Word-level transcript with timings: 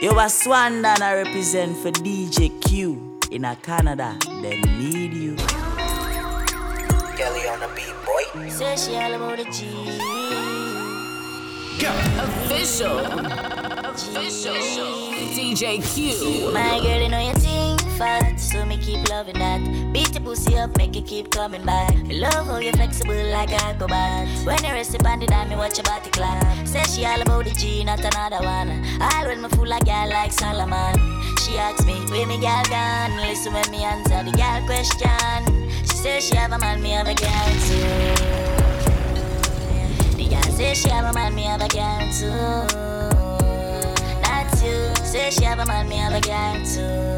You 0.00 0.10
a 0.10 0.30
Swandan 0.30 1.00
I 1.02 1.14
represent 1.24 1.76
for 1.76 1.90
DJ 1.90 2.52
Q 2.68 3.18
in 3.32 3.44
a 3.44 3.56
Canada. 3.56 4.16
They 4.42 4.60
need 4.60 5.12
you. 5.12 5.34
Kelly 7.16 7.48
on 7.48 7.58
the 7.58 7.68
beat, 7.74 7.94
boy. 8.06 8.48
Say 8.48 8.76
she 8.76 8.94
all 8.94 9.14
about 9.14 9.38
the 9.38 9.44
G. 9.50 9.66
Official. 12.22 12.98
Official. 13.90 14.54
DJ 15.34 15.82
Q. 15.82 16.52
My 16.52 16.78
girl, 16.78 17.02
you 17.02 17.08
know 17.08 17.18
you 17.18 17.34
think 17.34 17.77
fat, 17.98 18.38
so 18.38 18.64
me 18.64 18.78
keep 18.78 19.08
loving 19.08 19.38
that. 19.38 19.60
Beat 19.92 20.14
your 20.14 20.22
pussy 20.22 20.56
up, 20.56 20.76
make 20.78 20.96
it 20.96 21.04
keep 21.06 21.30
coming 21.30 21.64
back. 21.64 21.94
Love 22.06 22.46
how 22.46 22.58
you 22.58 22.72
flexible 22.72 23.22
like 23.30 23.50
a 23.50 23.74
cobalt. 23.74 24.28
When 24.46 24.62
you 24.64 24.72
rest 24.72 24.94
upon 24.94 25.18
the 25.18 25.26
dime, 25.26 25.48
me 25.50 25.56
watch 25.56 25.76
your 25.78 25.84
body 25.84 26.08
clap. 26.10 26.66
Say 26.66 26.84
she 26.84 27.04
all 27.04 27.20
about 27.20 27.44
the 27.44 27.50
G, 27.50 27.82
not 27.84 27.98
another 27.98 28.40
one. 28.44 28.70
All 29.02 29.26
when 29.26 29.42
me 29.42 29.48
fool 29.48 29.72
a 29.72 29.80
girl 29.80 30.08
like 30.08 30.32
Solomon. 30.32 30.94
She 31.42 31.58
asks 31.58 31.84
me, 31.84 31.94
where 32.10 32.26
me 32.26 32.38
girl 32.40 32.62
gone? 32.70 33.16
Listen 33.16 33.52
when 33.52 33.68
me 33.70 33.82
answer 33.82 34.22
the 34.22 34.32
girl 34.32 34.62
question. 34.64 35.70
She 35.82 35.96
say 35.96 36.20
she 36.20 36.36
have 36.36 36.52
a 36.52 36.58
man, 36.58 36.80
me 36.80 36.90
have 36.90 37.08
a 37.08 37.14
girl 37.14 37.50
too. 37.66 37.82
The 40.16 40.28
girl 40.30 40.52
say 40.56 40.74
she 40.74 40.88
have 40.88 41.10
a 41.10 41.12
man, 41.12 41.34
me 41.34 41.42
have 41.42 41.62
a 41.62 41.68
girl 41.68 42.00
too. 42.14 42.30
Not 44.22 44.52
you. 44.62 44.94
Say 45.04 45.30
she 45.30 45.44
have 45.44 45.58
a 45.58 45.66
man, 45.66 45.88
me 45.88 45.96
have 45.96 46.14
a 46.14 46.20
girl 46.20 46.64
too. 46.64 47.17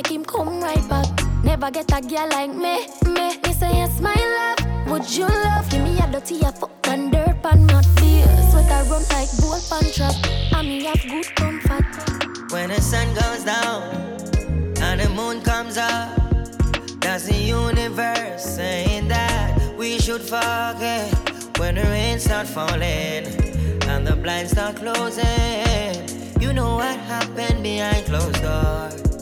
make 0.03 0.11
him 0.11 0.25
come 0.25 0.61
right 0.61 0.89
back. 0.89 1.07
Never 1.43 1.71
get 1.71 1.91
a 1.91 2.01
girl 2.01 2.29
like 2.29 2.49
me, 2.49 2.87
me. 3.05 3.37
Me 3.37 3.53
say 3.53 3.71
yes, 3.71 3.99
my 3.99 4.15
love. 4.15 4.87
Would 4.89 5.09
you 5.15 5.27
love? 5.27 5.69
Give 5.69 5.83
me 5.83 5.97
a 5.99 6.07
dirty 6.11 6.41
a 6.41 6.51
fuck 6.51 6.87
and 6.87 7.11
dirt 7.11 7.41
pan 7.41 7.65
not 7.67 7.85
beer. 7.97 8.25
I 8.27 8.81
run 8.89 9.03
like 9.09 9.29
bull 9.39 9.59
pan 9.69 9.91
trap. 9.93 10.15
And 10.55 10.67
me 10.67 10.83
have 10.85 11.01
good 11.03 11.35
comfort. 11.35 12.51
When 12.51 12.69
the 12.69 12.81
sun 12.81 13.07
goes 13.13 13.43
down 13.43 13.83
and 14.81 14.99
the 14.99 15.09
moon 15.09 15.41
comes 15.41 15.77
up, 15.77 16.19
that's 16.99 17.25
the 17.25 17.35
universe 17.35 18.43
saying 18.43 19.07
that 19.09 19.75
we 19.77 19.99
should 19.99 20.21
forget 20.21 21.13
when 21.59 21.75
the 21.75 21.83
rain 21.83 22.19
start 22.19 22.47
falling 22.47 23.25
and 23.89 24.07
the 24.07 24.15
blinds 24.15 24.51
start 24.51 24.75
closing. 24.77 26.41
You 26.41 26.53
know 26.53 26.75
what 26.75 26.97
happened 26.97 27.63
behind 27.63 28.05
closed 28.05 28.41
doors. 28.41 29.12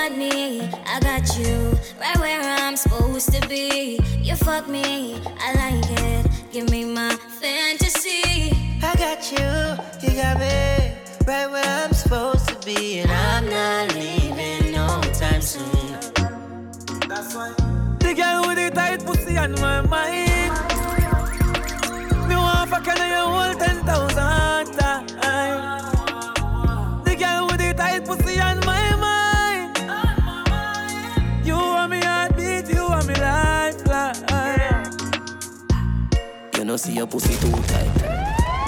Baby, 0.00 0.08
got 0.08 0.18
me, 0.18 0.60
I 0.86 1.00
got 1.00 1.38
you, 1.38 1.78
right 2.00 2.16
where 2.18 2.40
I'm 2.40 2.74
supposed 2.74 3.32
to 3.34 3.48
be. 3.48 4.00
You 4.22 4.34
fuck 4.34 4.66
me, 4.66 5.20
I 5.38 5.52
like 5.54 6.00
it. 6.00 6.26
Give 6.50 6.70
me 6.70 6.84
my 6.86 7.14
fantasy. 7.38 8.50
I 8.82 8.94
got 8.96 9.30
you, 9.30 10.08
you 10.08 10.16
got 10.16 10.38
me 10.38 10.94
right 11.26 11.50
where 11.50 11.64
I'm 11.66 11.92
supposed 11.92 12.48
to 12.48 12.56
be, 12.64 13.00
and 13.00 13.10
I'm 13.10 13.46
not 13.50 13.94
leaving 13.94 14.72
no 14.72 15.02
time 15.12 15.42
soon. 15.42 15.92
That's 17.06 17.34
why. 17.34 17.52
The 17.98 18.14
girl 18.16 18.46
with 18.46 18.56
the 18.56 18.70
tight 18.74 19.04
pussy 19.04 19.36
on 19.36 19.52
my 19.60 19.82
mind. 19.82 20.52
Me 22.26 22.36
want 22.36 22.70
fuck 22.70 22.86
her 22.86 23.06
you 23.06 23.14
hold 23.14 23.58
ten 23.58 23.84
thousand 23.84 24.79
Know 36.70 36.76
see 36.76 36.92
your 36.92 37.08
pussy 37.08 37.34
too 37.40 37.50
tight. 37.62 37.92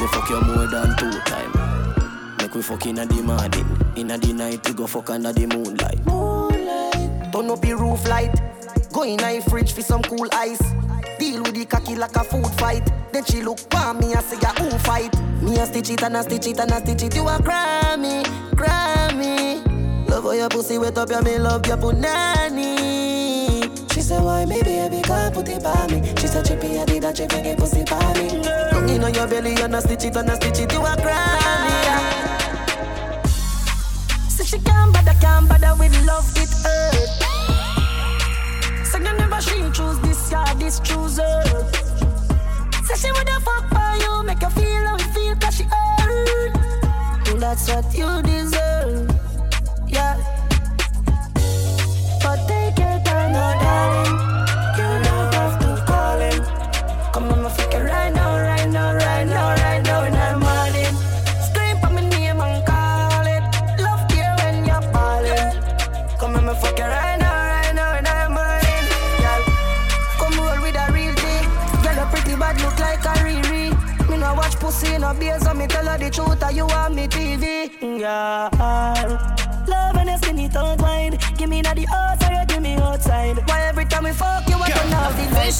Me 0.00 0.08
fuck 0.08 0.28
you 0.28 0.40
more 0.40 0.66
than 0.66 0.96
two 0.96 1.08
time. 1.20 2.36
Make 2.38 2.52
we 2.52 2.60
fuck 2.60 2.84
inna 2.84 3.06
the 3.06 3.22
morning, 3.22 3.94
inna 3.94 4.18
the 4.18 4.32
night 4.32 4.66
we 4.66 4.74
go 4.74 4.88
fuck 4.88 5.10
under 5.10 5.32
the 5.32 5.46
moonlight. 5.46 6.04
Moonlight. 6.04 7.32
Turn 7.32 7.48
up 7.48 7.64
your 7.64 7.78
roof 7.78 8.04
light. 8.08 8.34
Go 8.92 9.04
in 9.04 9.22
a 9.22 9.41
fridge 9.42 9.72
for 9.72 9.82
some 9.82 10.02
cool 10.02 10.26
ice. 10.32 10.58
Deal 11.20 11.44
with 11.44 11.54
the 11.54 11.64
cocky 11.64 11.94
like 11.94 12.16
a 12.16 12.24
food 12.24 12.44
fight. 12.58 12.91
Then 13.12 13.24
she 13.24 13.41
look 13.41 13.60
for 13.70 13.94
me 13.94 14.12
and 14.14 14.24
say 14.24 14.36
who 14.58 14.68
fight. 14.78 15.14
Me 15.41 15.58
a 15.58 15.66
stitch 15.66 15.91
it 15.91 16.02
and 16.02 16.16
a 16.16 16.24
stitch 16.24 16.48
it 16.48 16.58
and 16.58 16.72
a 16.72 16.80
stitch 16.80 17.04
it. 17.04 17.14
You 17.14 17.28
a 17.28 17.38
Grammy, 17.38 18.24
Grammy. 18.56 20.08
Love 20.08 20.24
how 20.24 20.32
your 20.32 20.48
pussy 20.48 20.76
wet 20.76 20.98
up, 20.98 21.08
yeah 21.08 21.20
me 21.20 21.38
love 21.38 21.64
your 21.68 21.76
punani. 21.76 23.41
She 24.02 24.08
say 24.08 24.20
why 24.20 24.44
me 24.46 24.60
baby 24.64 25.00
can't 25.02 25.32
put 25.32 25.48
it 25.48 25.62
by 25.62 25.86
me. 25.86 26.02
She 26.18 26.26
said 26.26 26.44
chippy 26.44 26.76
I 26.76 26.84
did 26.84 27.04
a 27.04 27.12
chip 27.12 27.32
and 27.34 27.44
get 27.44 27.56
pussy 27.56 27.84
by 27.84 28.00
me. 28.14 28.42
Tongue 28.72 28.88
in 28.88 29.04
on 29.04 29.14
your 29.14 29.28
belly 29.28 29.54
and 29.54 29.76
a 29.76 29.80
stitch 29.80 30.06
it 30.06 30.16
and 30.16 30.28
a 30.28 30.34
stitch 30.34 30.58
it. 30.58 30.72
You 30.72 30.80
a 30.80 30.96
Grammy. 30.96 31.70
Say 34.28 34.42
she 34.42 34.58
can't 34.58 34.92
bother, 34.92 35.14
can't 35.20 35.48
bother 35.48 35.76
with 35.78 35.94
love 36.04 36.28
it 36.34 36.50
hurt. 36.64 37.10
Say 38.84 38.98
you 38.98 39.04
never 39.04 39.41
she 39.41 39.70
choose 39.70 40.00
this 40.00 40.30
guy, 40.30 40.52
this 40.54 40.80
chooser. 40.80 41.44
Say 42.82 42.96
she 42.96 43.12
woulda 43.12 43.38
fuck 43.46 43.68
for 43.70 43.96
you, 44.02 44.24
make 44.24 44.42
you 44.42 44.50
feel 44.50 44.84
how 44.84 44.96
it 44.96 45.02
feel 45.14 45.36
'cause 45.36 45.54
she 45.54 45.62
hurt. 45.62 47.38
That's 47.38 47.68
what 47.68 47.94
you 47.94 48.20
deserve, 48.22 49.08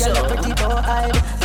you 0.01 0.13
pretty 0.15 0.55
don't 0.55 0.85
hide. 0.85 1.42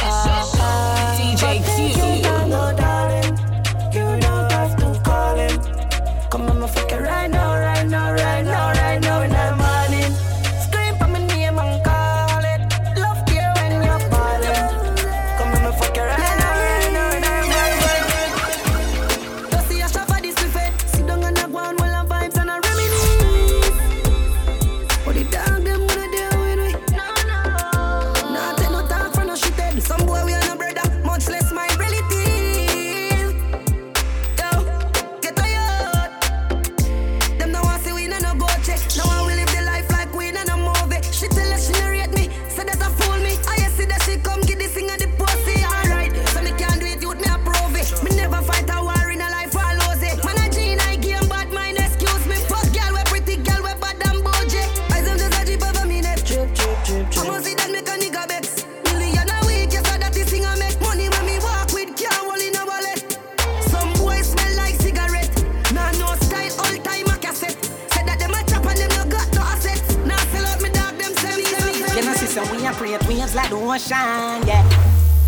Like 72.81 73.49
the 73.49 73.55
ocean, 73.55 74.47
yeah. 74.47 74.63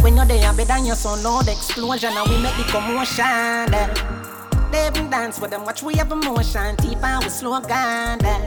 When 0.02 0.16
you're 0.16 0.26
there, 0.26 0.54
better 0.54 0.66
than 0.66 0.86
your 0.86 0.96
son, 0.96 1.24
loud 1.24 1.48
explosion, 1.48 2.14
and 2.16 2.30
we 2.30 2.42
make 2.42 2.56
the 2.58 2.64
commotion, 2.64 3.26
yeah. 3.26 4.70
They 4.72 4.88
even 4.88 5.10
dance 5.10 5.40
with 5.40 5.52
them, 5.52 5.66
watch 5.66 5.82
we 5.82 5.96
have 5.96 6.12
emotion, 6.12 6.76
deep 6.78 7.04
and 7.04 7.24
we 7.24 7.30
slow 7.30 7.60
down, 7.62 8.20
yeah. 8.22 8.46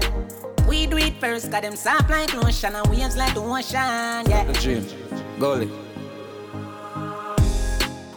We 0.69 0.87
do 0.87 0.97
it 0.99 1.15
first, 1.21 1.51
got 1.51 1.63
them 1.63 1.77
soft 1.77 2.11
like 2.11 2.33
lotion, 2.35 2.75
and 2.75 2.87
waves 2.89 3.17
like 3.17 3.35
the 3.35 3.41
ocean, 3.41 4.31
yeah. 4.31 4.45
The 4.45 4.53
dream, 4.53 4.85
goalie. 5.39 5.71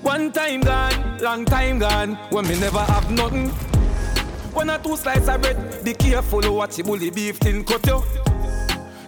One 0.01 0.31
time 0.31 0.61
gone, 0.61 1.17
long 1.19 1.45
time 1.45 1.79
gone, 1.79 2.15
when 2.29 2.47
me 2.47 2.59
never 2.59 2.79
have 2.79 3.09
nothing. 3.11 3.49
One 4.53 4.69
or 4.69 4.77
two 4.77 4.95
slices 4.95 5.27
of 5.27 5.41
bread, 5.41 5.83
be 5.83 5.93
careful 5.93 6.41
what 6.53 6.77
you 6.77 6.83
bully 6.83 7.09
beef 7.09 7.37
thin 7.37 7.63
cut 7.63 7.85
you. 7.87 8.03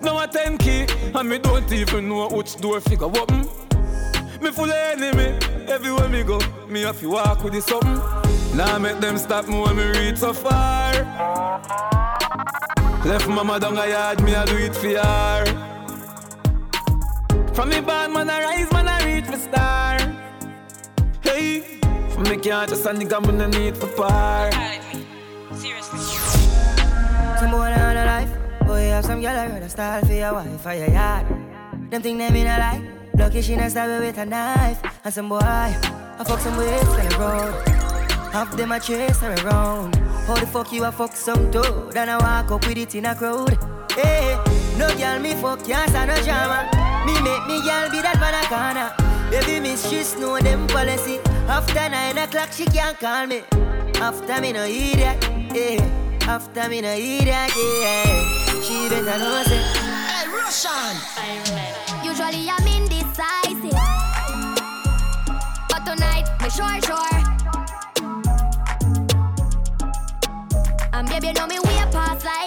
Now 0.07 0.23
a 0.23 0.25
10 0.25 0.57
key, 0.59 0.87
and 1.13 1.29
me 1.29 1.37
don't 1.37 1.69
even 1.69 2.07
know 2.07 2.29
which 2.29 2.55
door 2.61 2.79
figure 2.79 3.07
open. 3.07 3.41
Me 4.41 4.51
full 4.51 4.63
of 4.63 4.71
enemy, 4.71 5.37
everywhere 5.67 6.07
me 6.07 6.23
go, 6.23 6.39
me 6.69 6.83
have 6.83 6.97
to 7.01 7.09
walk 7.09 7.43
with 7.43 7.51
this 7.51 7.65
something. 7.65 7.99
Now 8.55 8.77
make 8.79 9.01
them 9.01 9.17
stop 9.17 9.49
me 9.49 9.59
when 9.59 9.75
me 9.75 9.83
reach 9.99 10.15
so 10.15 10.31
far. 10.31 10.93
Left 13.03 13.27
mama 13.27 13.59
down 13.59 13.77
a 13.77 13.85
yard, 13.85 14.23
me 14.23 14.33
a 14.33 14.45
do 14.45 14.55
it 14.55 14.73
for 14.77 14.87
her. 14.87 15.45
From 17.53 17.67
me 17.67 17.81
band, 17.81 18.13
man, 18.13 18.29
I 18.29 18.43
rise, 18.43 18.71
man, 18.71 18.87
I 18.87 19.13
reach 19.13 19.25
for 19.25 19.37
star. 19.37 19.97
Hey, 21.21 21.81
from 22.11 22.23
me 22.23 22.37
can't 22.37 22.69
just 22.69 22.85
a 22.85 22.93
nigga, 22.93 23.19
man, 23.25 23.41
I 23.41 23.47
need 23.47 23.75
for 23.75 23.87
par. 23.87 24.51
Some 27.39 27.51
boy 27.51 27.96
have 28.97 29.05
some 29.05 29.21
girl 29.21 29.37
I 29.37 29.45
rather 29.45 29.69
style 29.69 30.03
for 30.03 30.13
your 30.13 30.33
wife 30.33 30.65
or 30.65 30.73
your 30.73 30.89
yard. 30.89 31.27
Them 31.91 32.01
think 32.01 32.17
them 32.17 32.35
in 32.35 32.47
a 32.47 32.57
lie. 32.57 32.81
Lucky 33.13 33.43
she 33.43 33.55
not 33.55 33.69
stab 33.69 34.01
with 34.01 34.17
a 34.17 34.25
knife. 34.25 34.81
And 35.03 35.13
some 35.13 35.29
boy, 35.29 35.37
I 35.39 36.23
fuck 36.25 36.39
some 36.39 36.57
ways 36.57 36.87
on 36.87 37.07
the 37.07 37.17
road. 37.19 37.67
Half 38.33 38.57
them 38.57 38.71
a 38.71 38.79
chase 38.79 39.19
her 39.19 39.35
around. 39.45 39.95
How 40.25 40.33
the 40.35 40.47
fuck 40.47 40.73
you 40.73 40.83
a 40.83 40.91
fuck 40.91 41.15
some 41.15 41.51
toad? 41.51 41.95
And 41.95 42.09
I 42.09 42.17
walk 42.17 42.49
up 42.51 42.67
with 42.67 42.77
it 42.77 42.95
in 42.95 43.05
a 43.05 43.13
crowd. 43.13 43.55
Hey, 43.91 44.35
no 44.79 44.87
girl 44.97 45.19
me 45.19 45.35
fuck, 45.35 45.63
can't 45.63 45.93
no 45.93 46.15
drama. 46.23 46.65
Me 47.05 47.13
make 47.21 47.45
me 47.45 47.61
girl 47.61 47.91
be 47.91 48.01
that 48.01 48.17
banana. 48.19 48.95
Baby 49.29 49.59
miss, 49.59 49.87
she 49.87 50.19
know 50.19 50.39
them 50.39 50.65
policy. 50.67 51.19
After 51.47 51.87
nine 51.87 52.17
o'clock, 52.17 52.51
she 52.51 52.65
can't 52.65 52.99
call 52.99 53.27
me. 53.27 53.43
After 54.01 54.41
me 54.41 54.53
no 54.53 54.65
idiot, 54.65 55.23
yeah. 55.53 55.85
After 56.21 56.67
me 56.67 56.81
no 56.81 56.93
idiot, 56.93 57.51
yeah. 57.55 58.36
She 58.63 58.89
better 58.89 59.03
know 59.05 59.43
say. 59.43 59.61
Hey, 60.09 60.27
Russian. 60.29 60.95
Usually 62.03 62.49
I'm 62.49 62.67
indecisive. 62.67 63.71
But 65.69 65.85
tonight, 65.85 66.25
me 66.41 66.49
sure, 66.49 66.81
sure. 66.81 67.17
And 70.93 71.07
baby, 71.07 71.27
you 71.27 71.33
know 71.33 71.47
me 71.47 71.59
way 71.59 71.83
past 71.91 72.25
like 72.25 72.46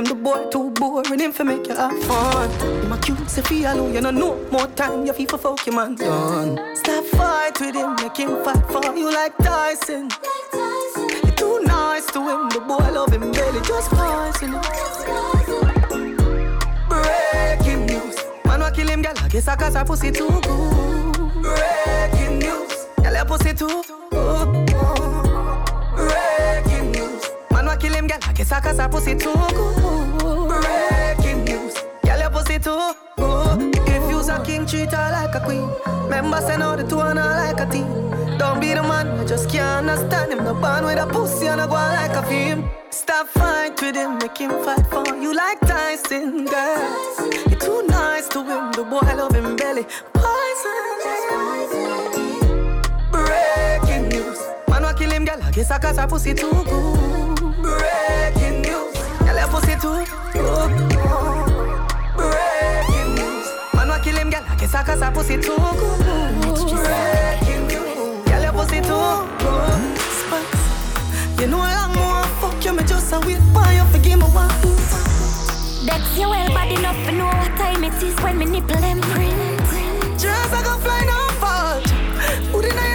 from 0.00 0.18
the 0.18 0.22
boy 0.22 0.48
too 0.50 0.70
boring 0.70 1.20
him 1.20 1.32
for 1.32 1.44
make 1.44 1.66
you 1.66 1.74
have 1.74 2.02
fun. 2.04 2.50
Him 2.82 2.92
a 2.92 2.98
cute, 2.98 3.28
say 3.28 3.42
feel 3.42 3.72
alone, 3.72 3.92
you 3.94 4.00
know 4.00 4.10
no 4.10 4.34
more 4.50 4.66
time, 4.68 5.04
you 5.04 5.12
feel 5.12 5.26
for 5.28 5.38
fuck 5.38 5.66
your 5.66 5.76
man 5.76 5.94
done. 5.94 6.58
Stop 6.76 7.04
fight 7.04 7.60
with 7.60 7.74
him, 7.74 7.94
make 7.96 8.16
him 8.16 8.42
fight 8.42 8.64
for 8.70 8.96
you 8.96 9.12
like 9.12 9.36
Tyson. 9.38 10.08
tyson 10.08 11.08
You 11.24 11.32
too 11.32 11.60
nice 11.64 12.06
to 12.12 12.20
him, 12.20 12.48
the 12.48 12.60
boy 12.60 12.90
love 12.92 13.12
him 13.12 13.30
belly, 13.32 13.60
just 13.60 13.90
poison 13.90 14.52
him. 14.54 14.62
Breaking 16.88 17.86
news, 17.86 18.16
man 18.44 18.60
wa 18.60 18.70
kill 18.70 18.88
him, 18.88 19.02
girl, 19.02 19.14
I 19.16 19.28
guess 19.28 19.48
I 19.48 19.56
cause 19.56 19.74
her 19.74 19.84
pussy 19.84 20.10
too 20.10 20.28
good. 20.28 21.42
Breaking 21.42 22.38
news, 22.38 22.86
girl, 23.02 23.14
your 23.14 23.24
pussy 23.26 23.52
too 23.52 23.99
I 28.40 28.42
guess 28.42 28.52
I 28.52 28.60
cause 28.60 28.78
her 28.78 28.88
pussy 28.88 29.14
too 29.16 29.34
good. 29.34 30.48
Breaking 30.48 31.44
news. 31.44 31.74
Girl, 32.02 32.18
your 32.18 32.30
pussy 32.30 32.58
too 32.58 32.94
good. 33.18 33.76
If 33.86 34.10
you's 34.10 34.30
a 34.30 34.42
king, 34.42 34.64
treat 34.64 34.90
her 34.92 35.10
like 35.12 35.34
a 35.34 35.40
queen. 35.40 35.68
Members 36.08 36.46
say 36.46 36.56
no, 36.56 36.74
the 36.74 36.82
two 36.82 37.00
are 37.00 37.12
not 37.12 37.36
like 37.36 37.60
a 37.60 37.70
team. 37.70 37.86
Don't 38.38 38.58
be 38.58 38.72
the 38.72 38.82
man, 38.82 39.08
I 39.08 39.26
just 39.26 39.50
can't 39.50 39.86
understand 39.86 40.32
him. 40.32 40.42
No 40.42 40.54
band 40.54 40.86
with 40.86 40.98
a 40.98 41.06
pussy 41.06 41.48
and 41.48 41.60
I 41.60 41.66
go 41.66 41.74
like 41.74 42.12
a 42.12 42.22
film. 42.22 42.70
Stop 42.88 43.28
fight 43.28 43.78
with 43.82 43.94
him, 43.94 44.16
make 44.16 44.38
him 44.38 44.52
fight 44.64 44.86
for 44.86 45.04
you 45.16 45.34
like 45.34 45.60
Tyson, 45.60 46.46
girl. 46.46 47.20
You're 47.46 47.58
too 47.58 47.82
nice 47.88 48.26
to 48.28 48.38
him, 48.38 48.72
the 48.72 48.84
boy 48.84 49.00
love 49.18 49.34
him 49.34 49.54
belly. 49.54 49.84
Poison. 50.14 50.96
Breaking 53.12 54.08
news. 54.08 54.38
Man 54.66 54.82
wa 54.82 54.94
kill 54.94 55.10
him, 55.10 55.26
girl. 55.26 55.42
I 55.42 55.50
guess 55.50 55.70
I 55.70 55.78
cause 55.78 55.98
her 55.98 56.06
pussy 56.06 56.32
too 56.32 56.50
good. 56.64 57.29
Breaking 57.62 58.62
news. 58.62 58.96
Pussy 59.50 59.74
too. 59.80 60.04
Breaking 62.16 63.10
news. 63.14 63.46
Man 63.74 63.90
kill 64.02 64.16
him, 64.16 64.30
girl. 64.30 64.44
I 64.48 64.54
guess 64.56 64.74
I 64.74 64.82
cause 64.84 65.02
pussy 65.14 65.36
too 65.36 65.56
good. 65.56 66.00
Breaking 66.70 67.66
news. 67.68 67.80
Pussy 68.52 68.80
too 68.80 69.26
good. 69.38 69.80
You 71.40 71.46
know 71.46 71.60
I 71.60 71.74
long 71.74 71.92
more 71.94 72.24
fuck 72.40 72.64
you, 72.64 72.72
me 72.74 72.82
just 72.84 73.12
a 73.12 73.18
wait 73.20 73.40
for 73.54 73.72
you. 73.72 73.84
Forgive 73.92 74.18
me 74.18 74.26
one. 74.26 74.48
Dex 75.86 76.02
you 76.18 76.28
well 76.28 76.48
bad 76.48 76.70
enough 76.70 77.00
to 77.06 77.12
know 77.12 77.26
what 77.26 77.56
time 77.56 77.82
it 77.84 78.02
is 78.02 78.14
when 78.22 78.36
me 78.38 78.44
nipple 78.44 78.76
them 78.76 79.00
print. 79.00 79.60
Just 80.20 80.52
I 80.52 80.62
go 80.62 80.76
fly 80.84 81.00
no 81.08 81.28
fault. 81.40 81.86
Put 82.52 82.64
in 82.66 82.76
a 82.76 82.86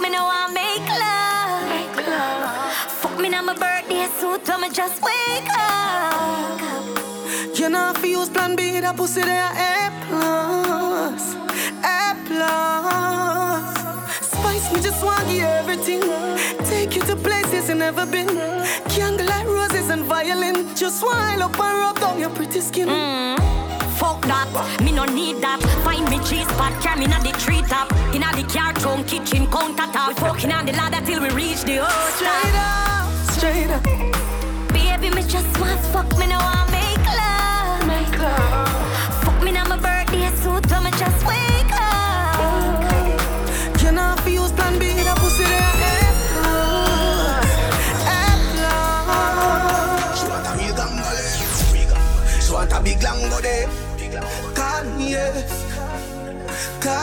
me, 0.00 0.10
no 0.10 0.24
want 0.24 0.52
make 0.52 0.88
love. 0.88 1.68
Make 1.68 2.06
love. 2.06 2.72
Fuck 3.00 3.18
me 3.18 3.28
now 3.28 3.42
my 3.42 3.54
birthday 3.54 4.06
suit, 4.18 4.46
so 4.46 4.58
me 4.58 4.68
just 4.70 5.02
wake 5.02 5.48
up. 5.50 6.60
You 7.58 7.68
know 7.68 7.92
if 7.94 8.02
you 8.04 8.18
use 8.18 8.28
plan 8.28 8.56
B, 8.56 8.80
that 8.80 8.96
pussy 8.96 9.22
there 9.22 9.50
A 9.52 9.90
plus, 10.08 11.34
A 11.84 12.16
plus. 12.26 13.76
Spice 14.32 14.72
me 14.72 14.80
just 14.80 15.02
want 15.04 15.26
you 15.28 15.42
everything. 15.42 16.02
Take 16.66 16.94
you 16.96 17.02
to 17.02 17.16
places 17.16 17.68
you 17.68 17.74
never 17.76 18.04
been. 18.06 18.28
Candlelight 18.88 19.46
roses 19.46 19.90
and 19.90 20.04
violin. 20.04 20.74
Just 20.74 21.02
wind 21.02 21.42
up 21.42 21.58
and 21.58 21.78
rub 21.78 21.98
down 22.00 22.18
your 22.18 22.30
pretty 22.30 22.60
skin. 22.60 22.88
Mm. 22.88 23.75
Fuck 24.06 24.22
that, 24.26 24.80
me 24.84 24.92
no 24.92 25.04
need 25.04 25.42
that. 25.42 25.58
Find 25.82 26.08
me 26.08 26.18
cheese 26.22 26.46
spot, 26.46 26.80
carry 26.80 27.00
me 27.00 27.06
na 27.08 27.18
the 27.18 27.32
tree 27.42 27.60
top. 27.62 27.90
Inna 28.14 28.30
the 28.38 28.44
car 28.46 28.72
trunk, 28.74 29.08
kitchen 29.08 29.48
countertop. 29.48 30.06
We 30.06 30.14
fucking 30.14 30.52
on 30.52 30.64
the 30.64 30.74
ladder 30.74 31.04
till 31.04 31.20
we 31.20 31.30
reach 31.30 31.64
the 31.64 31.82
house 31.82 32.14
Straight 32.14 32.54
up, 32.54 33.10
straight 33.34 33.70
up. 33.74 33.82
Baby, 34.70 35.10
me 35.12 35.22
just 35.22 35.50
want 35.58 35.80
fuck 35.90 36.06
me, 36.18 36.28
no 36.28 36.38
want 36.38 36.70
make 36.70 37.02
love. 37.18 37.82
Make 37.90 38.16
love. 38.22 39.24
Fuck 39.24 39.42
me 39.42 39.50
now 39.50 39.66
my 39.66 39.76
birthday 39.76 40.30
suit, 40.36 40.70
so 40.70 40.80
me 40.82 40.92
just 40.92 41.26
wake 41.26 41.55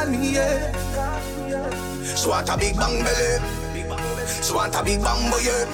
call 0.04 0.12
me 0.12 0.32
yes. 0.32 2.22
She 2.22 2.28
want 2.28 2.50
a 2.50 2.58
big 2.58 2.76
bang 2.76 3.04
belly. 3.04 3.40
She 4.42 4.54
want 4.54 4.76
a 4.76 4.84
big 4.84 5.02
bamboo, 5.02 5.38
yeah. 5.42 5.66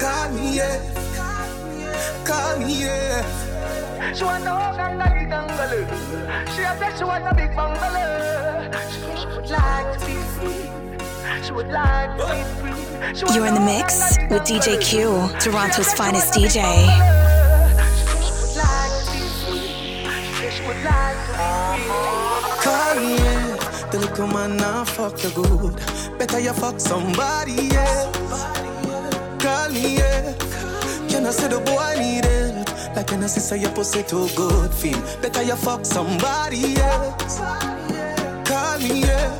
Call 0.00 0.32
me, 0.32 0.56
yeah. 0.56 2.24
Call 2.24 2.58
me, 2.58 2.82
yeah. 2.82 4.12
She 4.14 4.24
want 4.24 4.44
a 4.44 4.50
hug 4.50 4.78
and 4.78 5.02
a 5.02 5.14
big 5.14 5.30
bungalow. 5.30 5.86
She 6.54 6.62
a 6.62 6.76
say 6.78 6.98
she 6.98 7.04
want 7.04 7.26
a 7.26 7.34
big 7.34 7.54
bungalow. 7.54 8.70
She 8.90 9.26
would 9.26 9.50
like 9.50 9.98
to 9.98 10.06
be 10.06 10.14
free. 10.34 11.44
She 11.44 11.52
would 11.52 11.68
like 11.68 12.18
to 12.18 12.24
be 12.26 12.42
free. 12.60 13.34
You're 13.34 13.46
in 13.46 13.54
the 13.54 13.60
mix 13.60 14.16
hug 14.18 14.18
and 14.18 14.32
a 14.32 14.34
with 14.34 14.42
DJ 14.42 14.82
Q. 14.82 15.30
Toronto's 15.40 15.86
She 15.86 15.92
a 15.92 15.96
say 15.96 15.96
finest 15.96 16.34
she 16.34 16.40
want 16.40 16.56
a 16.56 16.58
DJ. 16.58 17.25
The 23.90 23.98
little 24.00 24.26
man 24.26 24.56
now 24.56 24.84
fuck 24.84 25.22
you 25.22 25.30
good. 25.30 25.76
Better 26.18 26.40
you 26.40 26.52
fuck 26.52 26.80
somebody, 26.80 27.74
else. 27.74 28.42
Call 29.38 29.68
me, 29.70 29.96
yeah. 29.96 30.34
Can 31.08 31.24
I 31.24 31.30
say 31.30 31.48
the 31.48 31.60
boy 31.60 31.94
need 31.98 32.24
help? 32.24 32.96
Like 32.96 33.10
when 33.10 33.22
I 33.22 33.26
say 33.28 33.60
your 33.60 33.70
pussy 33.70 34.02
too 34.02 34.28
good, 34.34 34.74
feel. 34.74 35.00
Better 35.22 35.42
you 35.42 35.56
fuck 35.56 35.84
somebody, 35.84 36.76
else. 36.76 37.38
Call 38.44 38.78
me, 38.80 39.02
yeah. 39.02 39.30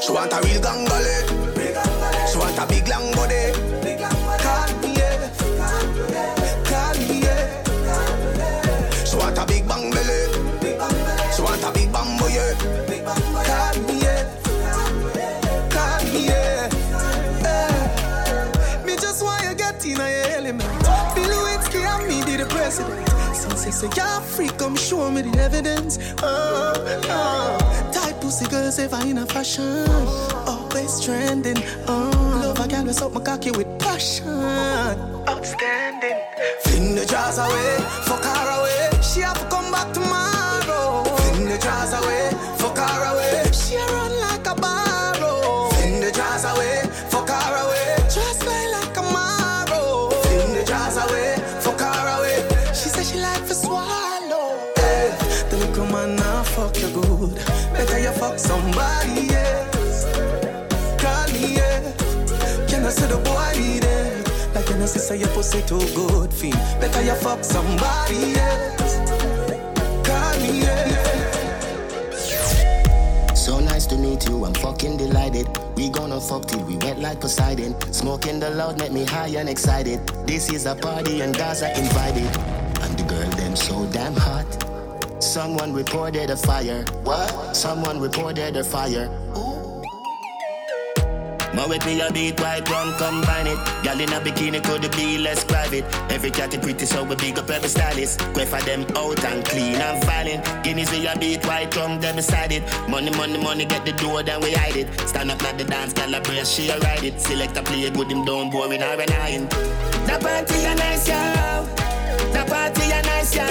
She 0.00 0.12
want 0.12 0.32
a 0.32 0.40
real 0.42 0.60
gangale. 0.60 2.28
She 2.30 2.38
want 2.38 2.58
a 2.58 2.66
big 2.66 2.86
long 2.88 3.12
body. 3.12 3.69
Say 23.80 23.88
you're 23.96 24.20
free, 24.20 24.48
come 24.58 24.76
show 24.76 25.10
me 25.10 25.22
the 25.22 25.38
evidence. 25.40 25.98
Oh, 26.22 26.74
oh. 27.08 27.92
Tight 27.92 28.20
pussy 28.20 28.46
girls 28.46 28.78
ever 28.78 29.00
in 29.06 29.18
a 29.18 29.26
fashion. 29.26 29.88
Always 30.46 31.00
trending. 31.04 31.62
Oh, 31.88 32.10
love 32.42 32.60
a 32.60 32.68
girl 32.68 32.84
with 32.84 33.02
up 33.02 33.12
my 33.12 33.20
cocky 33.20 33.50
with 33.50 33.70
passion. 33.78 34.28
Outstanding. 35.28 36.18
Fling 36.62 36.94
the 36.94 37.06
jars 37.06 37.38
away, 37.38 37.76
fuck 38.04 38.24
her 38.24 38.48
away. 38.60 39.02
She 39.02 39.20
have 39.20 39.38
to 39.40 39.46
come 39.48 39.72
back 39.72 39.92
tomorrow. 39.94 40.19
I 64.94 64.98
say 64.98 65.16
your 65.18 65.28
pussy 65.28 65.62
too 65.62 65.78
good, 65.94 66.32
feel. 66.32 66.56
Better 66.80 67.02
you 67.02 67.14
fuck 67.14 67.44
somebody 67.44 68.34
else. 68.34 68.96
Call 70.06 70.40
me, 70.40 70.62
yeah. 70.62 70.80
So 73.34 73.60
nice 73.60 73.86
to 73.86 73.96
meet 73.96 74.28
you, 74.28 74.44
I'm 74.44 74.54
fucking 74.54 74.96
delighted. 74.96 75.46
We 75.76 75.88
gonna 75.90 76.20
fuck 76.20 76.46
till 76.46 76.64
we 76.64 76.76
wet 76.78 76.98
like 76.98 77.20
Poseidon. 77.20 77.74
Smoking 77.92 78.40
the 78.40 78.50
loud 78.50 78.78
make 78.78 78.92
me 78.92 79.04
high 79.04 79.28
and 79.28 79.48
excited. 79.48 80.06
This 80.26 80.50
is 80.52 80.66
a 80.66 80.74
party 80.74 81.20
and 81.20 81.36
guys 81.36 81.62
are 81.62 81.72
invited. 81.72 82.30
And 82.82 82.98
the 82.98 83.04
girl 83.08 83.30
them 83.30 83.56
so 83.56 83.86
damn 83.92 84.14
hot. 84.14 84.46
Someone 85.22 85.72
reported 85.72 86.30
a 86.30 86.36
fire. 86.36 86.84
What? 87.04 87.56
Someone 87.56 88.00
reported 88.00 88.56
a 88.56 88.64
fire. 88.64 89.08
Ma 91.54 91.66
with 91.66 91.84
me 91.84 92.00
a 92.00 92.12
beat 92.12 92.40
white 92.40 92.68
rum 92.70 92.94
combine 92.94 93.48
it. 93.48 93.58
Girl 93.82 94.00
in 94.00 94.12
a 94.12 94.20
bikini 94.20 94.62
could 94.62 94.90
be 94.92 95.18
less 95.18 95.42
private. 95.42 95.84
Every 96.10 96.30
cat 96.30 96.54
is 96.54 96.60
pretty 96.60 96.86
so 96.86 97.02
we 97.02 97.16
big 97.16 97.38
up 97.38 97.50
every 97.50 97.68
stylist. 97.68 98.20
Quay 98.34 98.44
for 98.46 98.60
them 98.62 98.86
out 98.96 99.24
and 99.24 99.44
clean 99.44 99.74
and 99.74 100.04
violent. 100.04 100.44
Guineas 100.62 100.90
we 100.92 101.06
a 101.06 101.18
beat 101.18 101.44
white 101.44 101.74
rum 101.76 102.00
them 102.00 102.16
beside 102.16 102.52
it. 102.52 102.62
Money 102.88 103.10
money 103.10 103.38
money 103.38 103.64
get 103.64 103.84
the 103.84 103.92
door 103.92 104.22
then 104.22 104.40
we 104.40 104.52
hide 104.52 104.76
it. 104.76 104.88
Stand 105.08 105.30
up 105.30 105.42
at 105.42 105.58
the 105.58 105.64
dance 105.64 105.92
girl 105.92 106.14
a 106.14 106.20
brace 106.20 106.48
she 106.48 106.68
a 106.68 106.78
ride 106.78 107.02
it. 107.02 107.20
Select 107.20 107.56
a 107.56 107.62
play 107.62 107.90
good 107.90 108.10
him 108.10 108.24
down 108.24 108.50
boring 108.50 108.82
or 108.82 109.00
an 109.00 109.12
iron 109.12 109.48
The 109.48 110.18
party 110.22 110.64
a 110.64 110.74
nice 110.76 111.08
yo. 111.08 111.66
The 112.32 112.44
party 112.46 112.90
a 112.92 113.02
nice 113.02 113.34
yo. 113.34 113.42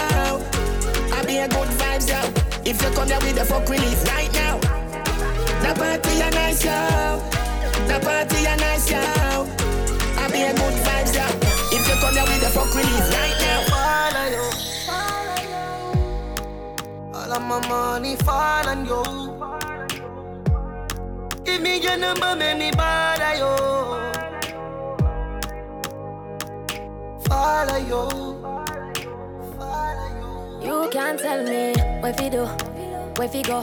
I 1.12 1.25
be 1.25 1.38
a 1.39 1.50
good 1.50 1.68
vibes 1.68 2.08
yo. 2.08 2.22
If 2.63 2.82
you 2.82 2.89
come 2.91 3.10
here 3.10 3.20
with 3.20 3.36
the 3.36 3.44
fuck 3.44 3.68
relief 3.68 4.06
right 4.06 4.32
now. 4.34 4.58
The 5.63 5.74
party 5.75 6.22
a 6.22 6.32
nice 6.32 6.63
yo 6.63 7.38
the 7.89 8.00
party 8.05 8.46
a 8.46 8.55
nice, 8.58 8.89
yo. 8.91 9.00
I 10.22 10.27
be 10.31 10.41
a 10.43 10.53
good 10.53 10.75
vibes, 10.86 11.13
yo. 11.17 11.25
If 11.75 11.88
you 11.88 11.96
come 12.01 12.13
here 12.13 12.24
with 12.24 12.41
the 12.41 12.50
fuck 12.53 12.74
relief 12.74 13.08
right 13.13 13.38
now. 13.41 13.60
All 17.13 17.31
of 17.34 17.41
my 17.41 17.67
money 17.67 18.15
fall 18.17 18.67
on 18.67 18.86
you. 18.86 19.03
Give 21.43 21.62
me 21.62 21.77
your 21.81 21.98
number, 21.98 22.36
make 22.36 22.58
me 22.58 22.72
bother 22.72 23.34
you. 23.41 23.55
Follow 27.27 27.79
you. 27.91 28.03
You 30.65 30.89
can't 30.91 31.19
tell 31.19 31.43
me 31.43 31.74
where 32.01 32.13
fi 32.13 32.29
do, 32.29 32.46
where 33.17 33.27
fi 33.27 33.41
go, 33.41 33.62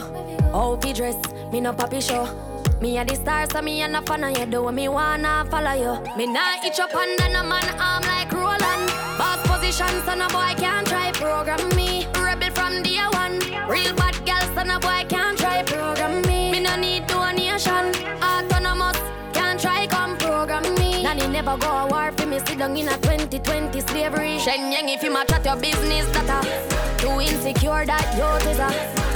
how 0.51 0.77
fi 0.81 0.91
dress. 0.93 1.15
Me 1.51 1.61
no 1.61 1.73
papi 1.73 2.01
show. 2.01 2.46
Me 2.79 2.95
a 2.99 3.03
the 3.03 3.15
star, 3.15 3.47
so 3.49 3.59
me 3.59 3.81
a 3.81 3.87
no 3.87 4.01
fan 4.01 4.23
of 4.23 4.37
you. 4.37 4.45
Do 4.45 4.63
what 4.63 4.73
me 4.75 4.87
wanna 4.87 5.45
follow 5.49 5.73
you. 5.73 6.15
Me 6.15 6.27
nah 6.27 6.63
itch 6.63 6.79
up 6.79 6.93
under 6.93 7.27
no 7.29 7.41
man 7.43 7.67
arm 7.79 8.03
like 8.03 8.31
Roland. 8.31 8.85
Boss 9.17 9.41
position, 9.47 9.89
so 10.05 10.13
no 10.13 10.27
boy 10.27 10.53
can't 10.57 10.85
try 10.87 11.11
program 11.11 11.67
me. 11.75 12.05
Rebel 12.13 12.51
from 12.51 12.83
day 12.83 13.01
one. 13.13 13.39
Real 13.67 13.93
bad 13.95 14.13
girl, 14.27 14.45
so 14.53 14.61
no 14.61 14.77
boy 14.79 15.03
can't 15.09 15.39
try 15.39 15.63
program 15.63 16.21
me. 16.27 16.51
Me 16.51 16.59
no 16.59 16.75
need 16.75 17.07
donation. 17.07 17.85
Autonomous, 18.21 18.99
can't 19.33 19.59
try 19.59 19.87
come 19.87 20.15
program 20.17 20.61
me. 20.75 21.01
Nanny 21.01 21.25
never 21.25 21.57
go 21.57 21.67
a 21.67 21.87
war 21.87 22.11
for 22.11 22.27
me. 22.27 22.37
Sit 22.45 22.59
down 22.59 22.77
in 22.77 22.89
a 22.89 22.97
2020 22.97 23.81
slavery. 23.81 24.37
Shen 24.37 24.71
Yang 24.71 24.89
if 24.89 25.03
you 25.03 25.11
match 25.11 25.31
at 25.31 25.43
your 25.43 25.55
business, 25.55 26.05
that 26.13 26.29
a 26.29 27.01
too 27.01 27.21
insecure 27.21 27.87
that 27.87 28.05
you 28.15 28.49
is 28.51 28.59
a 28.59 28.69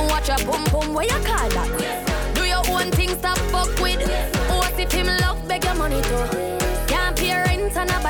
watch 0.09 0.29
your 0.29 0.37
boom 0.49 0.63
boom. 0.71 0.95
Where 0.95 1.05
you 1.05 1.19
call 1.23 1.49
that? 1.49 1.80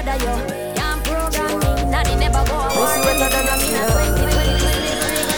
Bother 0.04 0.18
you. 0.24 0.34
Can't 0.76 1.04
program 1.04 1.60
me. 1.60 1.72
Nanny 1.90 2.16
never 2.16 2.44
go 2.46 2.56
a 2.56 2.58
war. 2.58 2.86
Pussy 2.86 3.00
wetter 3.02 3.30
than 3.30 3.48
a 3.48 3.56
Me 3.58 3.68
in 3.70 3.76
a 3.76 3.82
mirror. 3.82 4.06
2020 4.18 4.58
slavery. 4.62 5.30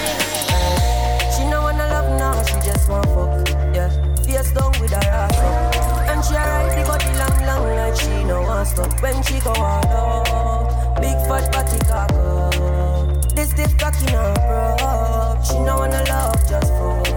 She 1.35 1.43
no 1.49 1.61
wanna 1.61 1.87
love 1.87 2.09
now, 2.19 2.43
she 2.43 2.55
just 2.67 2.89
want 2.89 3.05
fuck. 3.07 3.31
Yeah, 3.75 3.89
face 4.23 4.51
down 4.51 4.71
with 4.79 4.91
her 4.91 5.09
ass 5.09 5.39
up. 5.39 6.09
And 6.09 6.23
she 6.23 6.35
a 6.35 6.37
ride 6.37 6.77
the 6.77 6.83
body 6.87 7.11
long, 7.19 7.39
long 7.47 7.75
like 7.75 7.95
she 7.95 8.23
no 8.23 8.41
want 8.41 8.67
stop. 8.67 9.01
When 9.01 9.23
she 9.23 9.39
go 9.39 9.51
all 9.51 9.87
up, 9.87 11.01
big 11.01 11.17
fat 11.27 11.51
body 11.51 11.79
cock 11.89 12.11
up. 12.13 13.35
This 13.35 13.49
stiff 13.49 13.77
cock 13.77 13.95
in 14.01 14.13
her 14.13 14.33
bro. 14.45 15.41
She 15.43 15.59
no 15.59 15.77
wanna 15.77 16.03
love, 16.07 16.41
just 16.47 16.71
fuck. 16.77 17.07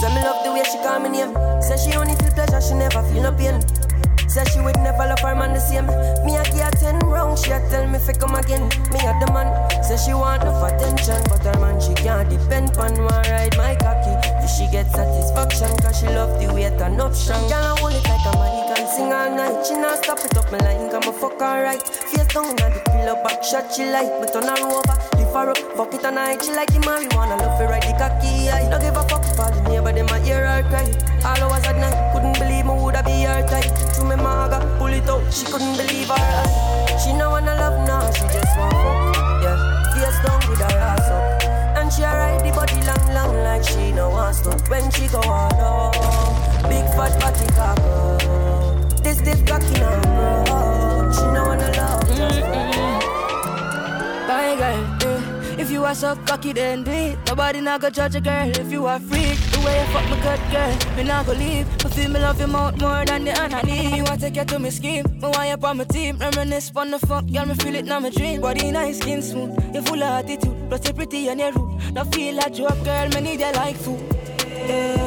Say 0.00 0.08
me 0.14 0.20
love 0.22 0.44
the 0.44 0.52
way 0.52 0.64
she 0.64 0.78
call 0.84 1.00
me 1.00 1.08
name. 1.08 1.32
Say 1.62 1.76
she 1.78 1.96
only 1.96 2.14
feel 2.16 2.32
pleasure, 2.32 2.60
she 2.60 2.74
never 2.74 3.02
feel 3.10 3.22
no 3.22 3.32
pain. 3.32 3.85
Say 4.36 4.44
she 4.52 4.60
would 4.60 4.76
never 4.84 5.08
love 5.08 5.20
her 5.20 5.34
man 5.34 5.54
the 5.54 5.60
same. 5.60 5.86
Me 6.20 6.36
a 6.36 6.44
give 6.52 6.60
her 6.60 6.70
ten 6.76 6.98
round, 7.08 7.38
she 7.38 7.52
a 7.52 7.58
tell 7.72 7.88
me 7.88 7.98
fi 7.98 8.12
come 8.12 8.34
again. 8.34 8.68
Me 8.92 9.00
a 9.00 9.16
the 9.16 9.32
man. 9.32 9.48
Say 9.82 9.96
she 9.96 10.12
want 10.12 10.42
enough 10.42 10.60
attention, 10.60 11.24
but 11.32 11.40
her 11.40 11.56
man 11.58 11.80
she 11.80 11.94
can't 12.04 12.28
depend 12.28 12.76
on 12.76 12.92
one 13.00 13.24
ride 13.32 13.56
my 13.56 13.72
cocky. 13.80 14.12
If 14.44 14.50
she 14.52 14.68
get 14.68 14.92
satisfaction, 14.92 15.72
cause 15.80 15.96
she 16.00 16.12
love 16.12 16.36
the 16.36 16.52
way 16.52 16.64
it 16.64 16.78
an 16.82 17.00
option. 17.00 17.40
Girl 17.48 17.64
I 17.64 17.80
hold 17.80 17.96
it 17.96 18.04
like 18.04 18.28
a 18.28 18.32
man, 18.36 18.76
can 18.76 18.86
sing 18.92 19.08
all 19.08 19.32
night. 19.32 19.64
She 19.64 19.72
not 19.72 20.04
stop 20.04 20.20
it 20.20 20.36
up 20.36 20.52
me 20.52 20.58
line, 20.60 20.90
come 20.90 21.08
a 21.08 21.12
fuck 21.16 21.40
alright. 21.40 21.80
Face 21.88 22.28
down 22.28 22.44
on 22.60 22.72
the 22.76 22.82
pillow, 22.92 23.16
back 23.24 23.42
shot 23.42 23.72
she 23.72 23.88
like, 23.88 24.20
me 24.20 24.28
turn 24.28 24.52
her 24.52 24.60
over. 24.60 25.15
Her 25.36 25.50
up, 25.50 25.58
fuck 25.76 25.92
it 25.92 26.02
and 26.02 26.14
night. 26.14 26.42
She 26.42 26.50
like 26.52 26.72
the 26.72 26.78
marijuana, 26.80 27.36
love 27.36 27.60
her 27.60 27.68
ride 27.68 27.82
the 27.82 27.92
cocky. 28.00 28.48
I 28.48 28.70
don't 28.70 28.80
give 28.80 28.96
a 28.96 29.04
fuck 29.04 29.22
for 29.36 29.52
the 29.52 29.60
neighbor, 29.68 29.92
them 29.92 30.08
a 30.08 30.18
hear 30.24 30.40
her 30.40 30.62
cry. 30.64 30.88
All 31.28 31.52
hours 31.52 31.66
at 31.68 31.76
night, 31.76 31.92
couldn't 32.14 32.40
believe 32.40 32.64
me 32.64 32.72
woulda 32.72 33.02
be 33.04 33.28
her 33.28 33.44
tight. 33.44 33.68
To 33.96 34.04
me 34.08 34.16
maga, 34.16 34.64
pull 34.78 34.88
it 34.88 35.04
out, 35.04 35.20
she 35.28 35.44
couldn't 35.44 35.76
believe 35.76 36.08
her 36.08 36.16
eyes. 36.16 37.04
She 37.04 37.12
no 37.12 37.28
wanna 37.28 37.52
love 37.52 37.86
now, 37.86 38.10
she 38.16 38.24
just 38.32 38.56
want 38.56 38.80
fuck. 38.80 39.12
Yeah, 39.44 39.60
face 39.92 40.16
down 40.24 40.40
with 40.48 40.64
her 40.64 40.72
ass 40.72 41.04
up. 41.12 41.44
And 41.76 41.92
she 41.92 42.00
ride 42.00 42.40
the 42.40 42.56
body 42.56 42.80
long, 42.88 43.04
long 43.12 43.36
like 43.44 43.64
she 43.68 43.92
no 43.92 44.08
want 44.08 44.36
stop. 44.36 44.66
When 44.70 44.90
she 44.90 45.06
go 45.08 45.20
all 45.20 45.52
up, 45.52 46.00
oh, 46.00 46.64
big 46.64 46.88
fat 46.96 47.12
body 47.20 47.44
cock 47.52 47.76
up. 47.92 49.04
This 49.04 49.18
stiff 49.18 49.44
cocky 49.44 49.68
now, 49.84 50.00
bro. 50.16 51.12
She 51.12 51.28
know 51.28 51.44
wanna 51.44 51.68
love. 51.76 52.08
Mm-mm. 52.08 53.04
My 54.26 54.56
girl. 54.56 55.05
If 55.58 55.70
you 55.70 55.84
are 55.84 55.94
so 55.94 56.14
cocky, 56.26 56.52
then 56.52 56.84
do 56.84 56.90
it. 56.90 57.18
Nobody 57.26 57.60
not 57.60 57.80
go 57.80 57.88
judge 57.90 58.14
a 58.14 58.20
girl 58.20 58.50
if 58.50 58.70
you 58.70 58.86
are 58.86 59.00
freak. 59.00 59.38
The 59.52 59.58
way 59.64 59.80
you 59.80 59.86
fuck 59.92 60.08
my 60.10 60.16
good 60.20 60.40
girl, 60.52 60.96
me 60.96 61.02
not 61.04 61.26
go 61.26 61.32
leave. 61.32 61.66
But 61.82 61.94
feel 61.94 62.10
me 62.10 62.20
love 62.20 62.38
your 62.38 62.48
mouth 62.48 62.78
more 62.78 63.04
than 63.04 63.24
the 63.24 63.32
honey. 63.32 63.96
You 63.96 64.04
want 64.04 64.20
take 64.20 64.36
you 64.36 64.44
to 64.44 64.58
me 64.58 64.70
scheme. 64.70 65.04
Me 65.14 65.28
want 65.28 65.48
you 65.48 65.66
on 65.66 65.76
my 65.78 65.84
team. 65.84 66.18
Reminisce 66.18 66.72
on 66.76 66.90
the 66.90 66.98
fuck, 66.98 67.24
girl. 67.32 67.46
Me 67.46 67.54
feel 67.54 67.74
it 67.74 67.86
now 67.86 68.00
my 68.00 68.10
dream. 68.10 68.40
Body 68.42 68.70
nice, 68.70 68.98
skin 68.98 69.22
smooth. 69.22 69.74
You 69.74 69.82
full 69.82 70.02
of 70.02 70.24
attitude, 70.24 70.68
plus 70.68 70.86
you 70.86 70.92
pretty 70.92 71.28
and 71.28 71.40
you 71.40 71.50
rude. 71.52 71.94
Now 71.94 72.04
feel 72.04 72.34
like 72.34 72.52
joke, 72.52 72.84
girl. 72.84 73.08
Me 73.08 73.20
need 73.22 73.40
you 73.40 73.52
like 73.52 73.76
food. 73.76 74.00
Yeah. 74.68 75.05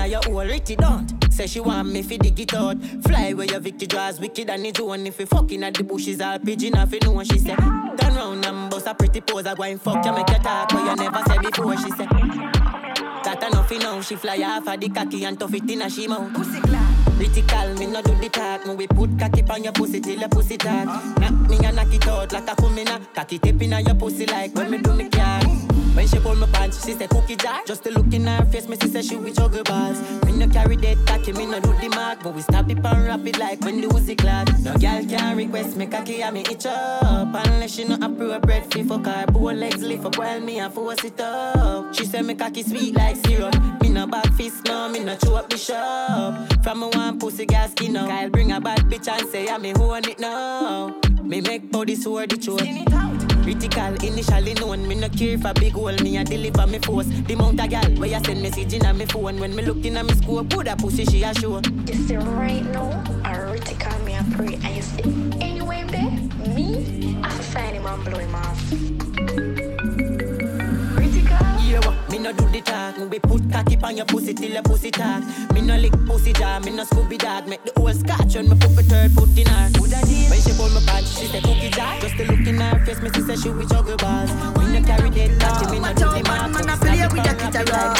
Working 0.00 0.14
in 0.16 0.22
a 0.24 0.30
your 0.30 0.34
hole, 0.34 0.46
Richie 0.46 0.76
don't. 0.76 1.32
Say 1.32 1.46
she 1.46 1.60
want 1.60 1.88
me 1.88 2.02
fi 2.02 2.16
dig 2.16 2.40
it 2.40 2.54
out. 2.54 2.76
Fly 3.04 3.32
where 3.32 3.46
your 3.46 3.60
Vicky 3.60 3.86
draws 3.86 4.20
wicked 4.20 4.50
and 4.50 4.66
it's 4.66 4.80
one 4.80 5.06
if 5.06 5.18
you 5.18 5.26
fucking 5.26 5.62
at 5.62 5.74
the 5.74 5.84
bushes 5.84 6.20
all 6.20 6.38
pigeon 6.38 6.76
off 6.76 6.92
you 6.92 7.00
know 7.00 7.12
what 7.12 7.26
she 7.26 7.38
say. 7.38 7.54
Turn 7.54 8.14
round 8.14 8.44
and 8.44 8.70
bust 8.70 8.86
a 8.86 8.94
pretty 8.94 9.20
pose, 9.20 9.46
I 9.46 9.54
go 9.54 9.62
and 9.62 9.80
fuck 9.80 10.04
you 10.04 10.12
make 10.12 10.28
you 10.28 10.38
talk 10.38 10.68
but 10.70 10.84
you 10.84 10.96
never 10.96 11.22
say 11.28 11.38
before 11.38 11.76
she 11.76 11.90
say. 11.90 12.06
That 13.22 13.44
enough 13.46 13.70
you 13.70 13.78
know 13.78 14.02
she 14.02 14.16
fly 14.16 14.38
off 14.42 14.66
of 14.66 14.80
the 14.80 14.88
cocky 14.88 15.24
and 15.24 15.38
tough 15.38 15.54
it 15.54 15.70
in 15.70 15.82
a 15.82 15.90
she 15.90 16.08
mouth. 16.08 16.32
Pussy 16.34 16.60
Critical, 17.16 17.74
me 17.74 17.86
no 17.86 18.00
do 18.00 18.14
the 18.14 18.28
talk. 18.30 18.66
Me 18.66 18.74
we 18.74 18.86
put 18.86 19.18
cocky 19.18 19.42
on 19.50 19.62
your 19.62 19.72
pussy 19.72 20.00
till 20.00 20.18
your 20.18 20.28
pussy 20.28 20.56
talk. 20.56 20.86
Knock 21.18 21.32
me 21.48 21.58
and 21.64 21.76
knock 21.76 21.92
it 21.92 22.06
out 22.08 22.32
like 22.32 22.48
a 22.48 22.56
kumina. 22.56 23.14
Cocky 23.14 23.38
tip 23.38 23.60
in 23.60 23.70
your 23.70 23.94
pussy 23.94 24.26
like 24.26 24.54
when 24.54 24.70
me 24.70 24.78
do 24.78 24.94
me 24.94 25.08
car. 25.10 25.49
When 25.94 26.06
she 26.06 26.18
pull 26.18 26.36
my 26.36 26.46
pants, 26.46 26.84
she 26.84 26.92
say 26.92 27.06
cookie 27.08 27.36
jar. 27.36 27.60
Just 27.66 27.84
to 27.84 27.90
look 27.90 28.12
in 28.12 28.26
her 28.26 28.44
face, 28.46 28.68
me 28.68 28.76
she 28.80 29.02
she 29.02 29.16
with 29.16 29.36
juggle 29.36 29.64
balls. 29.64 30.00
Me 30.24 30.32
no 30.32 30.48
carry 30.48 30.76
that 30.76 30.96
cocky, 31.06 31.32
me 31.32 31.46
no 31.46 31.60
do 31.60 31.72
the 31.80 31.88
mark, 31.88 32.22
but 32.22 32.34
we 32.34 32.42
stop 32.42 32.70
it 32.70 32.78
and 32.78 33.04
wrap 33.04 33.26
it 33.26 33.38
like 33.38 33.60
when 33.62 33.80
the 33.80 33.88
Uzi 33.88 34.16
clad. 34.16 34.48
No 34.64 34.72
girl 34.76 35.04
can 35.04 35.36
request 35.36 35.76
me 35.76 35.86
cocky, 35.86 36.22
and 36.22 36.34
me 36.34 36.40
itch 36.42 36.66
up 36.66 37.28
unless 37.34 37.74
she 37.74 37.84
no 37.84 37.96
appropriate 38.00 38.72
fi 38.72 38.82
fuck 38.84 39.06
her. 39.06 39.26
Both 39.26 39.56
legs 39.56 39.82
lift 39.82 40.04
up 40.04 40.16
while 40.16 40.40
me 40.40 40.60
a 40.60 40.70
force 40.70 41.04
it 41.04 41.20
up. 41.20 41.94
She 41.94 42.04
say 42.04 42.22
me 42.22 42.34
cocky 42.34 42.62
sweet 42.62 42.94
like 42.94 43.16
syrup. 43.26 43.54
Me 43.82 43.88
no 43.88 44.06
back 44.06 44.32
fist, 44.34 44.64
no, 44.66 44.88
me 44.88 45.00
no 45.00 45.16
chew 45.16 45.34
up 45.34 45.50
the 45.50 45.58
shop. 45.58 46.62
From 46.62 46.80
me 46.80 46.86
one 46.86 47.18
pussy 47.18 47.46
gas 47.46 47.72
skin 47.72 47.96
up. 47.96 48.08
Kyle 48.08 48.30
bring 48.30 48.52
a 48.52 48.60
bad 48.60 48.80
bitch 48.80 49.08
and 49.08 49.28
say 49.28 49.48
I 49.48 49.58
me 49.58 49.74
own 49.74 50.08
it 50.08 50.20
now. 50.20 50.94
Me 51.22 51.40
make 51.40 51.70
body 51.70 51.96
sword 51.96 52.30
the 52.30 52.36
truth. 52.36 53.19
Critical, 53.42 53.94
initially 54.04 54.54
known, 54.54 54.86
me 54.86 54.94
no 54.94 55.08
care 55.08 55.38
for 55.38 55.52
big 55.54 55.72
hole, 55.72 55.96
me 56.02 56.18
a 56.18 56.24
deliver 56.24 56.66
me 56.66 56.78
force. 56.78 57.06
The 57.06 57.34
mount 57.34 57.60
a 57.60 57.66
gal, 57.66 57.90
where 57.92 58.10
you 58.10 58.24
send 58.24 58.42
message 58.42 58.74
in 58.74 58.84
a 58.84 58.92
me 58.92 59.06
phone. 59.06 59.40
When 59.40 59.54
me 59.54 59.62
look 59.62 59.84
in 59.84 59.96
at 59.96 60.04
me 60.04 60.14
scope, 60.14 60.50
put 60.50 60.68
a 60.68 60.76
pussy 60.76 61.04
she 61.04 61.22
a 61.22 61.34
show. 61.34 61.60
You 61.86 61.94
see 61.94 62.16
right 62.16 62.64
now, 62.66 63.02
I 63.24 63.38
already 63.38 63.74
call 63.74 63.98
me 64.00 64.14
a 64.14 64.24
pray, 64.32 64.54
and 64.54 64.76
you 64.76 64.82
see 64.82 65.02
anywhere 65.40 65.86
there, 65.86 66.10
me, 66.54 67.18
I 67.22 67.30
find 67.30 67.76
him 67.76 67.86
and 67.86 68.04
blow 68.04 68.18
him 68.18 68.34
off. 68.34 68.79
Me 72.60 72.64
the 72.64 72.72
talk, 72.72 72.98
me 72.98 73.06
we 73.06 73.18
put 73.18 73.50
cocky 73.50 73.78
on 73.82 73.96
your 73.96 74.04
pussy 74.04 74.34
till 74.34 74.50
your 74.50 74.62
pussy 74.62 74.90
talk. 74.90 75.24
Me 75.54 75.62
no 75.62 75.76
lick 75.76 75.92
pussy 76.06 76.34
jaw, 76.34 76.58
me 76.60 76.70
no 76.70 76.84
Scooby 76.84 77.16
dog, 77.16 77.48
make 77.48 77.64
the 77.64 77.72
whole 77.80 77.92
scotch 77.94 78.34
when 78.34 78.50
me 78.50 78.56
put 78.60 78.74
my 78.76 78.82
third 78.82 79.10
foot 79.12 79.30
in 79.38 79.46
her. 79.46 79.70
Would 79.80 79.94
I 79.94 80.02
deal? 80.02 80.28
When 80.28 80.40
she 80.40 80.52
pull 80.52 80.68
my 80.68 80.82
pants, 80.84 81.18
she 81.18 81.26
say 81.26 81.40
cookie 81.40 81.70
jar. 81.70 81.98
Just 82.00 82.16
to 82.18 82.24
look 82.24 82.46
in 82.46 82.60
her 82.60 82.84
face, 82.84 83.00
me 83.00 83.08
she 83.14 83.22
say 83.22 83.36
she 83.36 83.48
with 83.48 83.70
juggle 83.70 83.96
balls. 83.96 84.30
Me 84.58 84.78
no 84.78 84.86
carry 84.86 85.08
that 85.08 85.40
cocky, 85.40 85.70
me 85.72 85.78
no 85.80 85.94
do 85.94 86.04
the 86.04 86.22
mark. 86.28 86.52
Man, 86.52 86.68
I 86.68 86.76
play 86.76 87.00
with 87.00 87.24
your 87.24 87.34
guitar, 87.34 87.94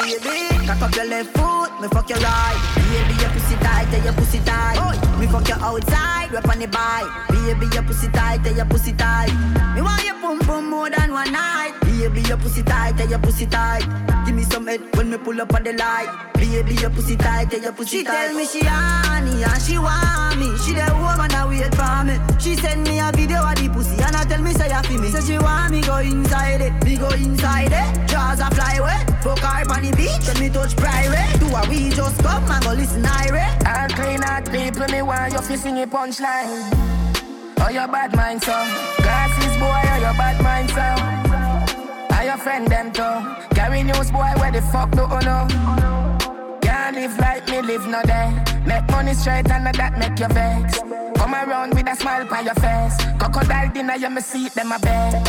baby. 0.00 0.51
Cock 0.72 0.88
up 0.88 0.96
your 0.96 1.04
left 1.04 1.36
foot, 1.36 1.80
me 1.82 1.88
fuck 1.88 2.08
your 2.08 2.18
right. 2.20 2.56
Baby, 2.76 3.20
your 3.20 3.28
pussy 3.28 3.56
tight, 3.56 3.84
tell 3.90 4.02
your 4.04 4.14
pussy 4.14 4.38
tight. 4.38 4.76
Oh, 4.80 5.18
me 5.20 5.26
fuck 5.26 5.46
your 5.46 5.58
outside, 5.60 6.32
rep 6.32 6.48
on 6.48 6.58
the 6.60 6.66
bike. 6.66 7.28
Baby, 7.28 7.66
your 7.74 7.82
pussy 7.82 8.08
tight, 8.08 8.42
tell 8.42 8.56
your 8.56 8.64
pussy 8.64 8.94
tight. 8.94 9.28
Me 9.74 9.82
want 9.82 10.02
your 10.02 10.14
pum 10.14 10.38
pum 10.40 10.70
more 10.70 10.88
than 10.88 11.12
one 11.12 11.30
night. 11.30 11.74
Baby, 11.82 12.22
your 12.22 12.38
pussy 12.38 12.62
tight, 12.62 12.96
tell 12.96 13.06
your 13.06 13.18
pussy 13.18 13.44
tight. 13.44 13.84
Give 14.24 14.34
me 14.34 14.44
some 14.44 14.66
head 14.66 14.80
when 14.96 15.10
me 15.10 15.18
pull 15.18 15.38
up 15.42 15.52
on 15.54 15.62
the 15.62 15.74
light. 15.74 16.08
Baby, 16.36 16.74
your 16.76 16.88
pussy 16.88 17.16
tight, 17.16 17.50
tell 17.50 17.60
your 17.60 17.72
pussy 17.72 17.98
she 17.98 18.04
tight. 18.04 18.28
She 18.28 18.28
tell 18.28 18.36
me 18.36 18.46
she 18.46 18.60
honey 18.64 19.44
and 19.44 19.62
she 19.62 19.76
want 19.76 20.38
me. 20.38 20.56
She 20.56 20.72
the 20.72 20.88
woman 20.96 21.28
that 21.28 21.46
wait 21.50 21.74
for 21.76 22.02
me. 22.02 22.16
She 22.40 22.56
send 22.56 22.88
me 22.88 22.98
a 22.98 23.12
video 23.12 23.44
of 23.44 23.56
the 23.56 23.68
pussy 23.68 24.00
and 24.02 24.16
I 24.16 24.24
tell 24.24 24.40
me 24.40 24.52
say 24.54 24.72
you 24.72 24.82
feel 24.88 25.00
me. 25.02 25.10
Say 25.10 25.20
she 25.20 25.38
want 25.38 25.70
me 25.70 25.82
go 25.82 25.98
inside 25.98 26.62
it, 26.62 26.72
me 26.82 26.96
go 26.96 27.10
inside 27.10 27.72
it. 27.72 28.08
Jaws 28.08 28.40
a 28.40 28.50
fly 28.50 28.74
away, 28.80 29.04
fuck 29.20 29.38
her 29.38 29.62
on 29.72 29.82
the 29.82 29.92
beach, 29.96 30.26
let 30.26 30.40
me 30.40 30.48
touch 30.62 30.76
private. 30.76 31.40
Do 31.40 31.46
a 31.54 31.68
we 31.68 31.90
just 31.90 32.22
come 32.22 32.50
and 32.50 32.64
go 32.64 32.72
listen 32.72 33.04
irate. 33.04 33.66
All 33.66 33.88
clean 33.88 34.22
out 34.24 34.50
people, 34.50 34.86
me 34.88 35.02
want 35.02 35.32
you 35.32 35.38
to 35.38 35.58
sing 35.58 35.82
a 35.82 35.86
punchline. 35.86 36.70
Oh, 37.64 37.68
your 37.68 37.86
bad 37.86 38.14
mind, 38.16 38.42
so 38.42 38.52
Glasses, 39.02 39.56
boy, 39.58 39.70
oh, 39.70 39.98
your 40.00 40.14
bad 40.18 40.42
mind, 40.42 40.68
so 40.70 42.16
Are 42.16 42.24
your 42.24 42.36
friend, 42.36 42.66
them, 42.66 42.90
too 42.90 43.54
Carry 43.54 43.84
news, 43.84 44.10
boy, 44.10 44.32
where 44.36 44.50
the 44.50 44.60
fuck 44.62 44.90
do 44.90 45.02
you 45.02 45.20
know? 45.20 45.46
Can't 46.60 46.96
live 46.96 47.16
like 47.20 47.46
me, 47.48 47.62
live 47.62 47.86
no 47.86 48.02
day 48.02 48.34
Make 48.66 48.90
money 48.90 49.14
straight 49.14 49.48
and 49.48 49.64
that 49.66 49.96
make 49.96 50.18
you 50.18 50.26
vex 50.34 50.80
Come 51.14 51.34
around 51.34 51.74
with 51.74 51.88
a 51.88 51.94
smile 51.94 52.26
on 52.34 52.44
your 52.44 52.54
face 52.54 52.96
Crocodile 53.16 53.72
dinner, 53.72 53.94
you 53.94 54.10
me 54.10 54.20
see 54.20 54.48
them 54.48 54.72
a 54.72 54.80
bed 54.80 55.24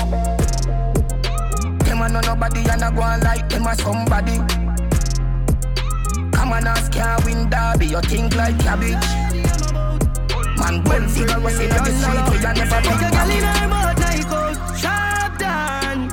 Them 1.86 2.02
a 2.02 2.10
know 2.10 2.22
nobody 2.22 2.68
and 2.68 2.82
a 2.82 2.92
go 2.92 3.04
on 3.04 3.20
like 3.20 3.48
them 3.48 3.68
a 3.68 3.76
somebody 3.76 4.73
On, 6.52 6.68
ask 6.68 6.92
can't 6.92 7.24
win 7.26 7.50
derby, 7.50 7.88
you 7.88 8.02
think 8.02 8.36
like 8.36 8.58
cabbage 8.60 8.94
Man, 10.58 10.84
well, 10.84 11.08
figure 11.08 11.40
what's 11.40 11.60
in 11.60 11.70
the 11.70 11.86
street, 11.86 12.24
we 12.30 12.46
a 12.46 12.54
never 12.54 12.82
Take 12.82 13.02
a 13.02 13.10
be 13.10 13.16
girl 13.16 13.32
in 13.32 13.44
her 13.44 13.68
mouth 13.68 14.00
like 14.00 14.26
out, 14.28 14.80
sharp 14.80 15.38
down. 15.40 16.12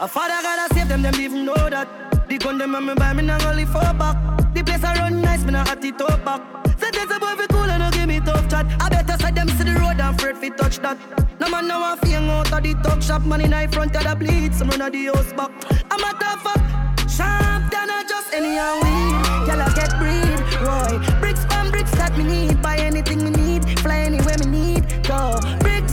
A 0.00 0.06
father 0.06 0.40
gotta 0.42 0.74
save 0.74 0.88
them, 0.88 1.02
them 1.02 1.14
even 1.20 1.44
know 1.44 1.54
that. 1.54 1.88
The 2.28 2.38
gun 2.38 2.58
them 2.58 2.74
and 2.74 2.86
me 2.86 2.94
buy 2.94 3.12
me 3.14 3.22
now 3.22 3.48
only 3.48 3.64
four 3.64 3.80
back. 3.94 4.16
The 4.54 4.62
place 4.62 4.84
I 4.84 4.94
run 4.94 5.20
nice, 5.20 5.44
me 5.44 5.52
not 5.52 5.68
at 5.70 5.80
the 5.80 5.92
top 5.92 6.24
back. 6.24 6.40
Say 6.78 6.90
there's 6.92 7.10
a 7.10 7.18
boy 7.18 7.34
fi 7.36 7.46
cool 7.48 7.70
and 7.70 7.82
no 7.82 7.90
give 7.90 8.06
me 8.06 8.20
tough 8.20 8.48
chat. 8.48 8.66
I 8.80 8.88
better 8.88 9.18
side 9.18 9.34
them 9.34 9.48
see 9.48 9.64
the 9.64 9.72
road 9.80 9.98
and 9.98 10.00
afraid 10.00 10.36
fi 10.36 10.50
touch 10.50 10.78
that. 10.78 10.98
No 11.40 11.48
man 11.48 11.66
now 11.66 11.94
a 11.94 11.96
fing 11.96 12.28
out 12.30 12.52
of 12.52 12.62
the 12.62 12.74
talk 12.82 13.02
shop, 13.02 13.22
man 13.24 13.40
in 13.40 13.50
the 13.50 13.68
front 13.72 13.96
of 13.96 14.04
the 14.04 14.14
bleed, 14.14 14.54
some 14.54 14.68
run 14.70 14.82
of 14.82 14.92
the 14.92 15.06
house 15.06 15.32
back. 15.32 15.50
I'm 15.90 16.04
a 16.04 16.12
tough 16.18 16.42
fuck, 16.42 16.60
sharp 17.18 17.70
down 17.70 17.90
or 17.90 18.04
just 18.04 18.32
any 18.32 18.58
and 18.58 18.78
weed. 18.82 19.14
I 19.50 19.68
get 19.74 19.92
breed, 19.98 20.38
Roy. 20.62 20.92
Bricks 21.20 21.44
from 21.46 21.70
bricks 21.72 21.90
that 21.98 22.16
me 22.16 22.24
need, 22.24 22.62
buy 22.62 22.76
anything 22.76 23.24
me 23.24 23.30
need, 23.30 23.62
fly 23.80 23.98
anywhere 24.08 24.38
me 24.38 24.46
need. 24.46 24.82
Go 25.02 25.20
bricks, 25.58 25.92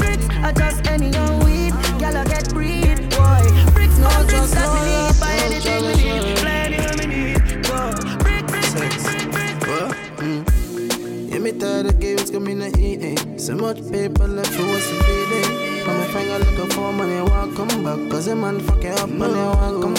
bricks, 0.00 0.26
I 0.46 0.50
just 0.56 0.86
any 0.86 1.10
and 1.14 1.44
weed. 1.44 1.74
I 2.00 2.24
get 2.24 2.48
breed, 2.54 2.96
Roy. 3.16 3.44
Bricks 3.76 3.96
from 4.00 4.20
bricks 4.30 4.52
that 4.56 4.68
me 4.74 4.80
need, 4.88 5.12
buy 5.20 5.34
anything 5.46 5.80
me 5.86 5.92
need, 6.00 6.38
fly 6.40 6.56
anywhere 6.66 6.96
me 7.00 7.06
need. 7.14 7.40
Go 7.68 7.78
brick, 8.24 8.44
brick, 8.52 8.68
brick, 8.78 8.96
brick, 9.04 9.24
brick. 9.34 9.56
What? 9.68 9.92
Mm. 10.24 11.30
Yeah, 11.30 11.38
me 11.38 11.52
tired 11.52 11.86
of 11.86 12.00
games 12.00 12.30
coming 12.30 12.60
to 12.60 12.68
eating. 12.80 13.38
So 13.38 13.54
much 13.56 13.78
paper 13.92 14.26
left 14.26 14.52
for 14.56 14.64
what's 14.72 14.88
feeding. 15.04 15.84
Come 15.84 16.00
and 16.00 16.10
find 16.12 16.30
a 16.30 16.38
looking 16.38 16.70
for 16.70 16.92
money, 16.92 17.20
won't 17.28 17.56
come 17.56 17.84
back. 17.84 18.00
Cause 18.10 18.28
a 18.28 18.34
man 18.34 18.58
fuck 18.60 18.84
it 18.84 18.98
up, 18.98 19.10
money 19.10 19.34
won't 19.34 19.82
comfort. 19.82 19.91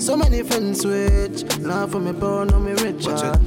So 0.00 0.16
many 0.16 0.42
friends 0.42 0.80
switch. 0.80 1.44
Laugh 1.58 1.90
for 1.90 2.00
me, 2.00 2.12
poor, 2.12 2.44
know 2.46 2.58
me 2.58 2.72
rich. 2.72 3.04
ah. 3.06 3.38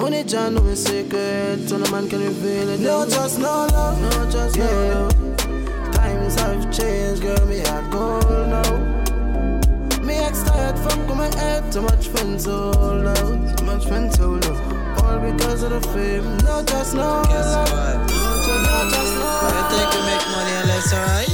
Only 0.00 0.22
John 0.24 0.54
know 0.54 0.62
me 0.62 0.74
secret, 0.74 1.68
so 1.68 1.76
no 1.76 1.90
man 1.90 2.08
can 2.08 2.20
reveal 2.20 2.68
it. 2.70 2.80
No 2.80 3.04
just 3.04 3.38
no 3.38 3.66
love, 3.72 4.00
no 4.00 4.30
trust, 4.30 4.56
no 4.58 4.64
love. 4.64 5.92
Times 5.92 6.34
have 6.36 6.72
changed, 6.72 7.22
girl, 7.22 7.44
me 7.46 7.60
heart 7.60 7.90
cold 7.90 8.48
now. 8.48 10.02
Me 10.02 10.14
ex 10.14 10.42
tired 10.44 10.78
from 10.78 11.06
coming 11.08 11.32
head, 11.32 11.70
too 11.72 11.82
much 11.82 12.08
friends 12.08 12.44
hold 12.46 13.06
out, 13.06 13.58
too 13.58 13.64
much 13.64 13.84
friends 13.86 14.16
hold 14.16 14.44
out. 14.46 15.02
All 15.02 15.18
because 15.18 15.62
of 15.64 15.70
the 15.70 15.80
fame, 15.88 16.24
no 16.38 16.64
trust, 16.64 16.94
no 16.94 17.02
love. 17.02 17.26
No 17.26 17.42
trust, 17.66 18.08
no 18.08 18.76
trust, 18.90 19.14
no 19.18 19.30
I 19.50 19.62
think 19.70 19.88
we 19.94 20.00
make 20.06 20.26
money 20.30 20.52
and 20.62 20.68
life's 20.68 20.92
alright. 20.94 21.28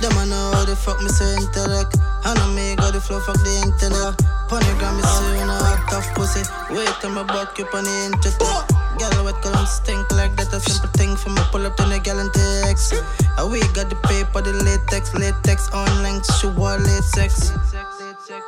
Them 0.00 0.12
I 0.18 0.24
know 0.26 0.50
how 0.54 0.64
the 0.64 0.76
fuck 0.76 1.02
me 1.02 1.08
so 1.08 1.24
intellect. 1.42 1.96
And 2.24 2.38
I 2.38 2.54
may 2.54 2.74
got 2.76 2.92
the 2.92 3.00
flow 3.00 3.20
fuck 3.20 3.36
the 3.36 3.54
internet. 3.60 4.16
Pony 4.48 4.64
grammy 4.80 5.04
soon, 5.04 5.48
I 5.48 5.76
act 5.76 5.92
off 5.92 6.08
pussy. 6.14 6.40
Wait 6.72 6.88
till 7.00 7.10
my 7.10 7.22
buck 7.22 7.58
you 7.58 7.66
on 7.72 7.84
the 7.84 7.94
internet. 8.08 8.84
Girl 8.96 9.24
with 9.24 9.36
column 9.42 9.66
stink 9.66 10.10
like 10.12 10.34
that, 10.36 10.52
a 10.52 10.56
er 10.56 10.60
simple 10.60 10.88
thing 10.96 11.16
for 11.16 11.30
me. 11.30 11.42
Pull 11.50 11.66
up 11.66 11.76
to 11.76 11.84
the 11.84 11.98
gal 11.98 12.22
text. 12.30 12.94
And 13.36 13.50
we 13.50 13.60
got 13.76 13.90
the 13.90 13.96
paper, 14.08 14.40
the 14.40 14.52
latex, 14.52 15.12
latex, 15.14 15.68
online, 15.74 16.22
she 16.40 16.46
wore 16.46 16.78
latex. 16.78 17.52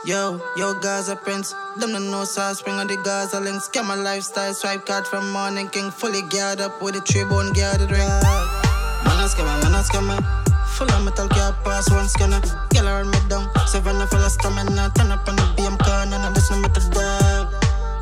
Yo, 0.07 0.41
yo, 0.57 0.73
Gaza 0.81 1.17
Prince. 1.17 1.53
Them 1.77 1.93
no 1.93 1.99
no 1.99 2.25
sauce, 2.25 2.61
spring 2.61 2.77
on 2.77 2.87
the 2.87 2.97
Gaza 3.05 3.41
links. 3.41 3.69
Get 3.69 3.85
my 3.85 3.95
lifestyle, 3.95 4.55
swipe 4.55 4.87
card 4.87 5.07
from 5.07 5.31
morning 5.33 5.69
king. 5.69 5.91
Fully 5.91 6.23
geared 6.31 6.61
up 6.61 6.81
with 6.81 6.95
the 6.95 7.01
three 7.01 7.25
bone 7.25 7.53
geared 7.53 7.85
drink. 7.89 8.09
Man, 9.05 9.21
I'm 9.21 9.29
scamming, 9.29 9.63
man, 9.63 9.75
I'm 9.75 9.85
scamming. 9.85 10.46
Full 10.77 10.93
of 10.93 11.05
metal 11.07 11.27
car 11.29 11.57
pass 11.65 11.91
one 11.91 12.07
scanner. 12.07 12.39
Girl 12.69 12.87
hold 12.87 13.07
me 13.07 13.19
down. 13.31 13.49
Savannah 13.67 14.07
full 14.07 14.21
of 14.21 14.31
stamina. 14.31 14.93
Turn 14.95 15.11
up 15.11 15.27
on 15.27 15.37
the 15.37 15.43
BM 15.57 15.79
corner. 15.83 16.19
Now 16.19 16.31
this 16.33 16.51
no 16.51 16.61
matter 16.61 16.85
dog. 16.91 17.49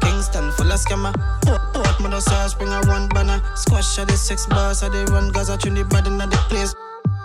Kingston 0.01 0.51
full 0.51 0.73
of 0.73 0.81
scammer. 0.81 1.15
Oh, 1.47 1.71
oh, 1.77 1.83
oh! 1.87 2.03
mother 2.03 2.21
sauce. 2.21 2.53
Bring 2.55 2.73
a 2.73 2.81
one 2.89 3.09
banner. 3.11 3.41
Squash 3.55 3.97
at 4.01 4.09
the 4.09 4.17
six 4.17 4.47
bars. 4.47 4.83
I 4.83 4.89
they 4.89 5.05
run 5.05 5.31
guys. 5.31 5.51
I 5.51 5.57
tune 5.57 5.75
the 5.75 5.85
bad 5.85 6.09
in 6.09 6.19
the 6.19 6.27
place. 6.51 6.75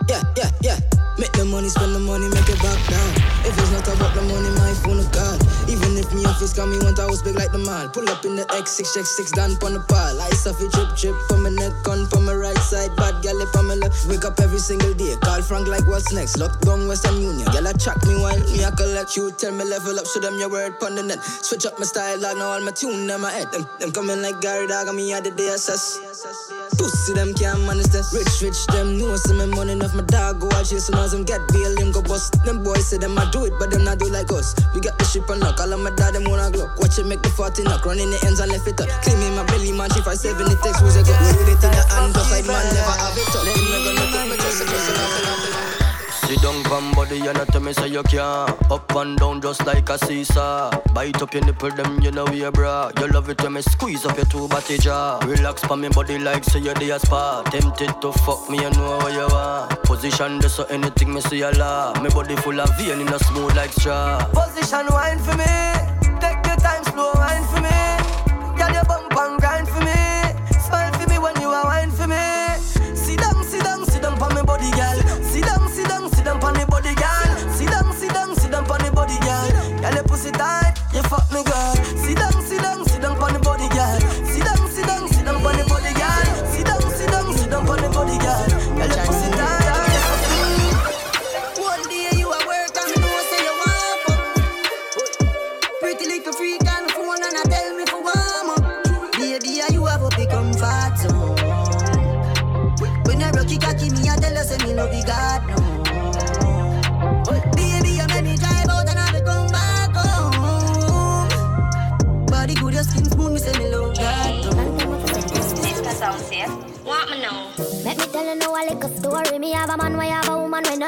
Yeah, 0.07 0.21
yeah, 0.37 0.51
yeah. 0.61 1.08
Make 1.19 1.35
the 1.35 1.43
money, 1.43 1.67
spend 1.67 1.91
the 1.91 1.99
money, 1.99 2.31
make 2.31 2.47
it 2.47 2.55
back 2.63 2.79
down. 2.87 3.11
If 3.43 3.51
it's 3.51 3.71
not 3.75 3.83
about 3.91 4.15
the 4.15 4.23
money, 4.23 4.55
my 4.55 4.71
phone 4.79 5.03
a 5.03 5.05
gone. 5.11 5.35
Even 5.67 5.99
if 5.99 6.07
me 6.15 6.23
office 6.23 6.55
got 6.55 6.71
me 6.71 6.79
one 6.79 6.95
house 6.95 7.19
big 7.21 7.35
like 7.35 7.51
the 7.51 7.59
man. 7.59 7.91
Pull 7.91 8.07
up 8.07 8.23
in 8.23 8.39
the 8.39 8.47
X6, 8.55 8.87
X6 8.95 9.35
down 9.35 9.51
on 9.59 9.75
the 9.75 9.83
pal. 9.83 10.15
I 10.15 10.31
suffer 10.31 10.71
drip, 10.71 10.95
drip 10.95 11.19
from 11.27 11.43
my 11.43 11.51
neck 11.51 11.75
on, 11.91 12.07
from 12.07 12.23
my 12.23 12.31
right 12.31 12.55
side. 12.63 12.95
Bad 12.95 13.19
gal, 13.19 13.35
if 13.35 13.51
I'm 13.51 13.67
left. 13.67 14.07
Wake 14.07 14.23
up 14.23 14.39
every 14.39 14.63
single 14.63 14.95
day. 14.95 15.19
Call 15.19 15.43
Frank 15.43 15.67
like 15.67 15.83
what's 15.91 16.15
next. 16.15 16.39
Lockdown 16.39 16.87
Western 16.87 17.19
Union. 17.19 17.43
Gal, 17.51 17.67
I 17.67 17.75
track 17.75 17.99
me 18.07 18.15
while 18.15 18.39
me 18.55 18.63
I 18.63 18.71
collect 18.71 19.19
you. 19.19 19.35
Tell 19.35 19.51
me 19.51 19.67
level 19.67 19.99
up, 19.99 20.07
show 20.07 20.23
them 20.23 20.39
your 20.39 20.47
word 20.47 20.79
pun 20.79 20.95
the 20.95 21.03
net. 21.03 21.19
Switch 21.19 21.67
up 21.67 21.75
my 21.75 21.83
style, 21.83 22.15
like 22.23 22.39
Now 22.39 22.55
all 22.55 22.63
my 22.63 22.71
tune 22.71 23.11
in 23.11 23.19
my 23.19 23.27
head. 23.27 23.51
Them, 23.51 23.67
them 23.83 23.91
coming 23.91 24.23
like 24.23 24.39
Gary 24.39 24.71
Dog, 24.71 24.87
and 24.87 24.95
me 24.95 25.11
at 25.11 25.27
the 25.27 25.35
DSS. 25.35 25.99
DSS. 25.99 26.58
Pussy 26.77 27.13
them 27.13 27.33
can't 27.33 27.61
manage 27.65 27.89
this. 27.89 28.13
Rich, 28.13 28.41
rich, 28.41 28.59
them 28.67 28.97
know 28.97 29.15
see 29.15 29.33
me 29.33 29.45
money 29.47 29.73
enough. 29.73 29.95
My 29.95 30.03
dog 30.03 30.39
go 30.39 30.51
out 30.53 30.65
chasing 30.65 30.95
us 30.95 31.11
them 31.11 31.23
get 31.23 31.41
bail, 31.49 31.73
them 31.75 31.91
go 31.91 32.01
bust. 32.01 32.43
Them 32.45 32.63
boys 32.63 32.87
say 32.87 32.97
them 32.97 33.17
I 33.17 33.29
do 33.31 33.45
it, 33.45 33.53
but 33.59 33.71
them 33.71 33.83
not 33.83 33.99
do 33.99 34.09
like 34.09 34.31
us. 34.31 34.55
We 34.73 34.81
got 34.81 34.97
the 34.97 35.05
ship 35.05 35.29
and 35.29 35.39
knock, 35.39 35.59
all 35.59 35.73
of 35.73 35.79
my 35.79 35.89
dad 35.91 36.13
them 36.13 36.25
wanna 36.25 36.51
glock. 36.51 36.77
Watch 36.79 36.99
it 36.99 37.05
make 37.05 37.21
the 37.21 37.29
40 37.29 37.63
knock, 37.63 37.85
running 37.85 38.09
the 38.09 38.19
ends 38.25 38.39
and 38.39 38.51
left 38.51 38.67
it 38.67 38.79
up. 38.81 38.89
Claiming 39.01 39.35
my 39.35 39.45
belly 39.47 39.71
man, 39.71 39.89
she 39.91 40.01
5'7, 40.01 40.35
it 40.51 40.59
takes 40.61 40.79
who's 40.79 40.95
a 40.95 41.03
go. 41.03 41.11
Load 41.11 41.49
it 41.49 41.63
in 41.63 41.71
the 41.71 41.83
hand, 41.89 42.13
just 42.13 42.31
like 42.31 42.45
man, 42.45 42.65
never 42.73 42.95
have 42.97 43.17
it 43.17 43.29
up. 43.33 43.43
Them 43.45 43.65
not 43.69 43.81
gonna 43.85 44.05
put 44.11 44.23
me 44.29 44.35
just 44.37 44.61
a 44.61 44.65
close 44.65 44.89
enough. 44.89 45.68
Sit 46.29 46.43
down, 46.43 46.61
pan 46.65 46.93
body, 46.93 47.25
and 47.25 47.39
tell 47.49 47.59
me 47.59 47.73
say 47.73 47.87
you 47.87 48.03
can't. 48.03 48.71
Up 48.71 48.95
and 48.95 49.17
down 49.17 49.41
just 49.41 49.65
like 49.65 49.89
a 49.89 49.97
seesaw. 49.97 50.69
Bite 50.93 51.19
up 51.23 51.33
your 51.33 51.43
nipple, 51.43 51.71
them 51.71 51.99
you 52.03 52.11
know 52.11 52.23
we 52.25 52.47
bra. 52.51 52.91
You 52.99 53.07
love 53.07 53.29
it 53.31 53.41
when 53.41 53.53
me 53.53 53.63
squeeze 53.63 54.05
up 54.05 54.15
your 54.15 54.27
two 54.27 54.47
body 54.47 54.77
jaw. 54.77 55.19
Relax 55.25 55.63
for 55.63 55.75
me 55.75 55.89
body 55.89 56.19
like 56.19 56.43
say 56.43 56.59
you 56.59 56.75
the 56.75 56.99
spa. 56.99 57.41
Tempted 57.49 57.99
to 58.01 58.11
fuck 58.11 58.47
me, 58.47 58.61
you 58.61 58.69
know 58.69 58.99
where 58.99 59.11
you 59.11 59.27
are. 59.33 59.67
Position 59.77 60.37
this 60.37 60.53
so 60.53 60.65
anything 60.65 61.15
me 61.15 61.21
see 61.21 61.41
a 61.41 61.49
lot. 61.53 61.99
Me 62.03 62.09
body 62.11 62.35
full 62.35 62.61
of 62.61 62.69
vein, 62.77 63.01
in 63.01 63.07
a 63.07 63.17
smooth 63.17 63.55
like 63.55 63.71
straw. 63.71 64.23
Position 64.31 64.85
wine 64.91 65.17
for 65.17 65.35
me. 65.35 65.78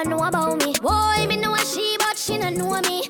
know 0.08 0.24
about 0.24 0.64
me. 0.66 0.74
Boy, 0.82 1.26
me 1.28 1.38
know 1.38 1.56
she, 1.58 1.96
but 2.00 2.18
she 2.18 2.38
not 2.38 2.54
know 2.54 2.80
me. 2.82 3.04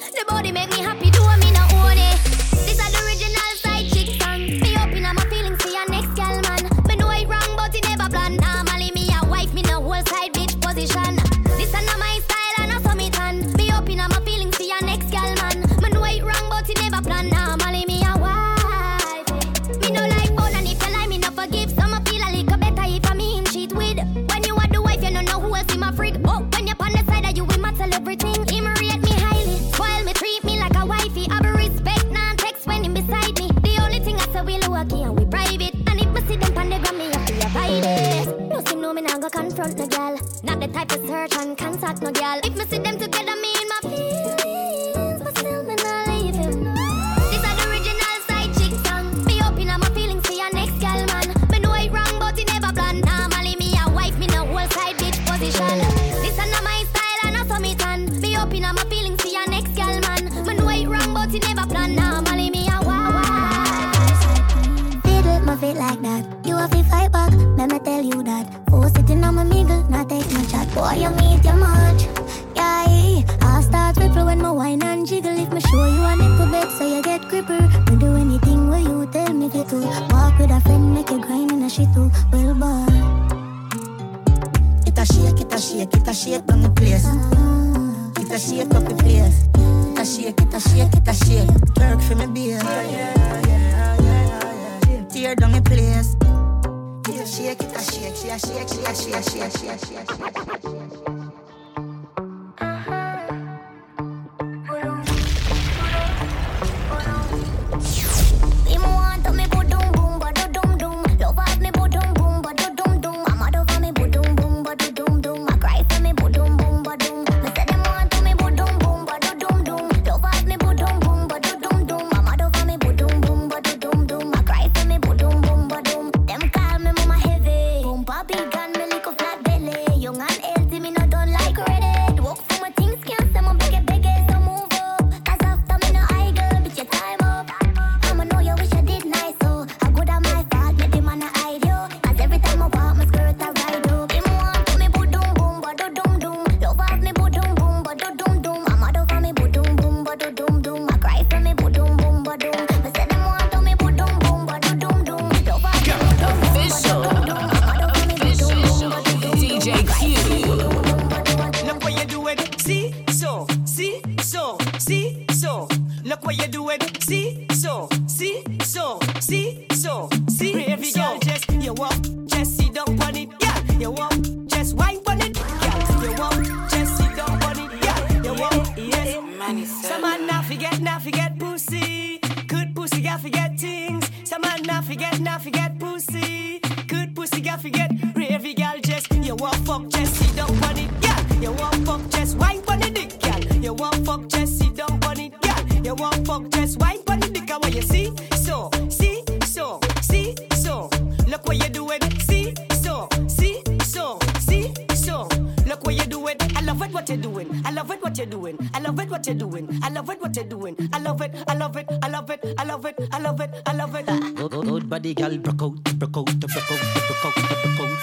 Body 215.22 215.38
broke 215.38 215.62
out, 215.62 215.84
broke 216.00 216.18
out, 216.18 216.40
broke 216.40 216.58
out, 216.58 216.66
broke 216.66 217.26
out, 217.26 217.36
broke 217.36 217.80
out, 217.80 217.96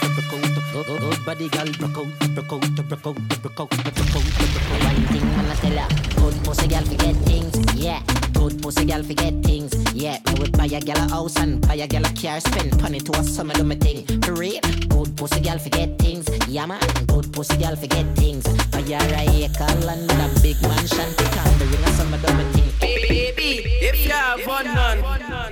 broke 0.72 0.88
out. 0.88 1.00
Good, 1.00 1.26
body 1.26 1.48
girl, 1.48 1.66
broke 1.78 1.98
out, 1.98 2.34
broke 2.34 2.52
out, 2.52 2.74
broke 2.76 3.06
out, 3.06 3.28
broke 3.28 3.58
out, 3.58 3.58
broke 3.58 3.60
out, 3.60 3.70
broke 3.70 4.16
out. 4.16 4.84
One 4.84 5.06
thing 5.08 5.22
I'ma 5.34 5.54
tell 5.54 5.72
ya, 5.72 5.88
good 6.16 6.34
pussy 6.44 6.68
girl 6.68 6.84
forget 6.84 7.16
things, 7.16 7.74
yeah. 7.74 8.17
Good 8.38 8.62
pussy 8.62 8.84
girl 8.84 9.02
forget 9.02 9.34
things, 9.42 9.74
yeah. 9.94 10.18
Me 10.26 10.34
would 10.38 10.56
buy 10.56 10.66
a 10.66 10.80
girl 10.80 10.96
a 10.96 11.08
house 11.10 11.36
and 11.38 11.60
buy 11.66 11.74
a 11.74 11.88
girl 11.88 12.06
a 12.06 12.10
car, 12.14 12.38
spend 12.40 12.80
money 12.80 13.00
to 13.00 13.12
a 13.18 13.24
summer 13.24 13.52
do 13.54 13.64
me 13.64 13.74
thing. 13.74 14.06
For 14.22 14.32
real, 14.32 14.60
good 14.88 15.16
pussy 15.16 15.40
girl 15.40 15.58
forget 15.58 15.98
things, 15.98 16.26
yeah 16.46 16.64
man. 16.64 16.80
Good 17.08 17.32
pussy 17.32 17.56
girl 17.56 17.74
forget 17.74 18.06
things. 18.16 18.44
Buy 18.68 18.82
her 18.82 19.14
a 19.14 19.44
acre 19.44 19.74
land 19.84 20.02
with 20.02 20.38
a 20.38 20.40
big 20.40 20.62
mansion, 20.62 21.12
pick 21.18 21.36
on 21.36 21.58
the 21.58 21.66
ring 21.66 21.84
a 21.84 21.90
summer 21.98 22.18
do 22.18 22.32
me 22.34 22.44
thing. 22.52 22.70
Baby, 22.80 23.62
if 23.82 24.04
you 24.04 24.12
have 24.12 24.46
one 24.46 24.66
none, 24.66 25.02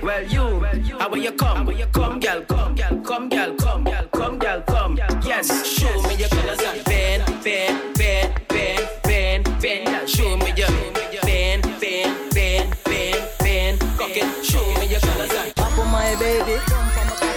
well 0.01 0.23
you, 0.23 0.97
how 0.97 1.09
will 1.09 1.17
you 1.17 1.33
come? 1.33 1.67
Come, 1.91 2.19
girl, 2.19 2.41
come, 2.45 2.75
girl, 2.75 3.01
come, 3.01 3.29
girl, 3.29 3.55
come, 3.55 3.83
girl, 3.83 4.07
come, 4.13 4.39
girl, 4.39 4.61
come. 4.61 4.97
Yes, 5.25 5.67
show 5.67 6.01
me 6.03 6.15
your 6.15 6.29
colors 6.29 6.59
and 6.61 6.83
bend, 6.85 7.43
bend, 7.43 7.95
bend, 7.95 8.41
bend, 8.47 8.89
bend, 9.03 9.61
bend. 9.61 10.09
Show 10.09 10.37
me 10.37 10.53
your 10.55 10.96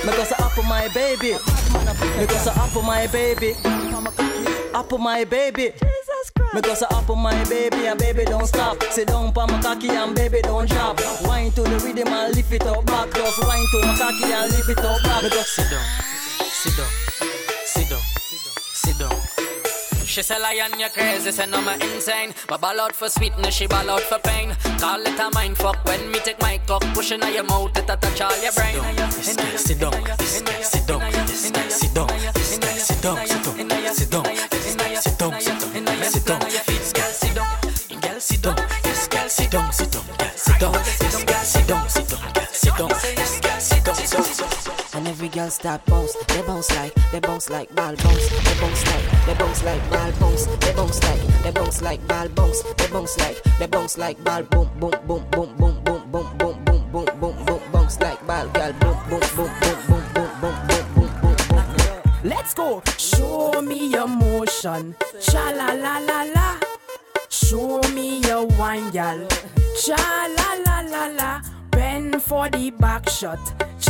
Because 0.02 0.32
I 0.32 0.44
up 0.44 0.58
on 0.58 0.66
my 0.66 0.88
baby. 0.88 1.36
Because 2.18 2.48
I 2.48 2.52
up 2.64 2.76
on 2.76 2.86
my 2.86 3.06
baby. 3.08 3.54
Up 4.74 4.92
on 4.92 5.02
my 5.02 5.24
baby. 5.24 5.72
Because 6.54 6.82
I 6.82 6.86
up 6.96 7.08
on 7.10 7.18
my 7.18 7.44
baby 7.44 7.86
and 7.86 7.98
baby 7.98 8.24
don't 8.24 8.46
stop. 8.46 8.82
Sit 8.90 9.08
down 9.08 9.32
pa 9.32 9.46
my 9.46 9.60
cocky 9.62 9.88
and 9.90 10.14
baby 10.14 10.40
don't 10.42 10.68
drop. 10.68 11.00
Wine 11.22 11.52
to 11.52 11.62
the 11.62 11.78
rhythm 11.84 12.08
and 12.08 12.34
lift 12.34 12.52
it 12.52 12.66
up 12.66 12.84
back. 12.86 13.12
Just 13.14 13.38
wine 13.46 13.66
to 13.72 13.86
my 13.86 13.96
cocky 13.96 14.32
and 14.32 14.50
lift 14.50 14.68
it 14.68 14.78
up 14.78 15.02
back. 15.02 15.22
Because 15.22 15.48
sit 15.48 15.70
down, 15.70 15.84
sit 16.44 16.76
down, 16.76 16.88
sit 17.64 17.88
down, 17.88 18.00
sit 18.72 18.98
down. 18.98 19.39
She 20.10 20.22
say 20.22 20.40
lion, 20.40 20.72
you 20.76 20.88
crazy, 20.88 21.30
say 21.30 21.46
no, 21.46 21.60
me 21.60 21.74
insane. 21.94 22.34
But 22.48 22.60
ball 22.60 22.80
out 22.80 22.96
for 22.96 23.08
sweetness, 23.08 23.54
she 23.54 23.68
ball 23.68 23.88
out 23.88 24.00
for 24.00 24.18
pain. 24.18 24.50
Call 24.80 25.00
it 25.00 25.20
a 25.20 25.30
mind 25.32 25.56
fuck 25.56 25.84
when 25.84 26.10
me 26.10 26.18
take 26.18 26.40
my 26.40 26.58
cock, 26.66 26.82
pushing 26.94 27.22
on 27.22 27.32
your 27.32 27.44
mouth, 27.44 27.78
it 27.78 27.88
a 27.88 27.96
touch 27.96 28.20
all 28.20 28.42
your 28.42 28.50
brain. 28.50 28.74
This 28.96 29.36
guy 29.36 29.54
sit 29.54 29.78
down, 29.78 29.92
this 30.18 30.42
guy 30.42 30.60
sit 30.62 30.86
down, 30.88 30.98
this 31.28 31.50
guy 31.52 31.68
sit 31.68 31.94
down, 31.94 32.08
this 32.34 32.58
guy 32.58 32.76
sit 32.76 33.00
down, 33.00 33.24
sit 33.24 33.40
down, 33.40 33.94
sit 33.94 34.10
down, 34.10 34.24
this 34.50 34.74
guy 34.74 34.94
sit 34.94 35.16
down, 35.16 35.40
sit 35.40 35.54
down, 35.54 36.02
sit 36.02 36.26
down. 36.26 36.40
This 36.66 36.92
girl 36.92 37.12
sit 37.12 37.34
down, 37.36 37.46
girl 38.00 38.20
sit 38.20 38.42
down, 38.42 38.56
this 38.82 39.06
girl 39.06 39.28
sit 39.28 39.50
down, 39.52 39.72
sit 39.72 39.92
down, 39.92 40.04
girl 40.18 40.30
sit 40.34 40.58
down, 40.58 40.72
this 40.72 41.24
girl 41.24 41.44
sit 41.44 41.68
down, 41.68 41.88
every 45.20 45.28
girl 45.28 45.50
start 45.50 45.84
bounce, 45.84 46.16
they 46.28 46.40
bounce 46.40 46.74
like, 46.76 46.94
they 47.12 47.20
bounce 47.20 47.50
like 47.50 47.68
ball 47.74 47.94
bounce, 47.94 48.28
they 48.42 48.58
bounce 48.58 48.86
like, 48.86 49.26
they 49.26 49.34
bounce 49.34 49.62
like 49.64 49.90
ball 49.90 50.12
bounce, 50.12 50.46
they 50.46 50.72
bounce 50.72 51.02
like, 51.02 51.42
they 51.42 51.50
bounce 51.50 51.82
like 51.82 52.08
ball 52.08 52.28
bounce, 52.28 52.62
they 52.62 52.86
bounce 52.88 53.18
like, 53.18 53.42
they 53.58 53.66
bounce 53.66 53.98
like 53.98 54.24
ball 54.24 54.42
boom 54.44 54.70
boom 54.78 54.94
boom 55.06 55.26
boom 55.30 55.56
boom 55.58 55.82
boom 55.82 56.10
boom 56.10 56.38
boom 56.38 56.64
boom 56.64 56.84
boom 56.90 57.20
boom 57.20 57.44
boom 57.44 57.60
bounce 57.70 58.00
like 58.00 58.26
ball 58.26 58.48
girl 58.48 58.72
boom 58.72 58.96
boom 59.10 59.20
boom 59.36 59.50
boom 59.60 59.78
boom 59.88 60.04
boom 60.14 60.40
boom 60.40 60.66
boom 60.68 60.86
boom 60.94 61.10
boom 61.20 61.36
boom. 61.50 62.12
Let's 62.24 62.54
go. 62.54 62.82
Show 62.96 63.60
me 63.60 63.88
your 63.88 64.08
motion. 64.08 64.96
Cha 65.20 65.50
la 65.50 65.74
la 65.74 65.98
la 65.98 66.22
la. 66.34 66.58
Show 67.28 67.82
me 67.92 68.20
your 68.20 68.46
wine, 68.46 68.90
gal. 68.90 69.28
Cha 69.84 69.96
la 70.38 70.54
la 70.64 70.80
la 70.80 71.06
la. 71.08 71.40
Bend 71.70 72.22
for 72.22 72.48
the 72.48 72.70
back 72.70 73.06
shot. 73.06 73.38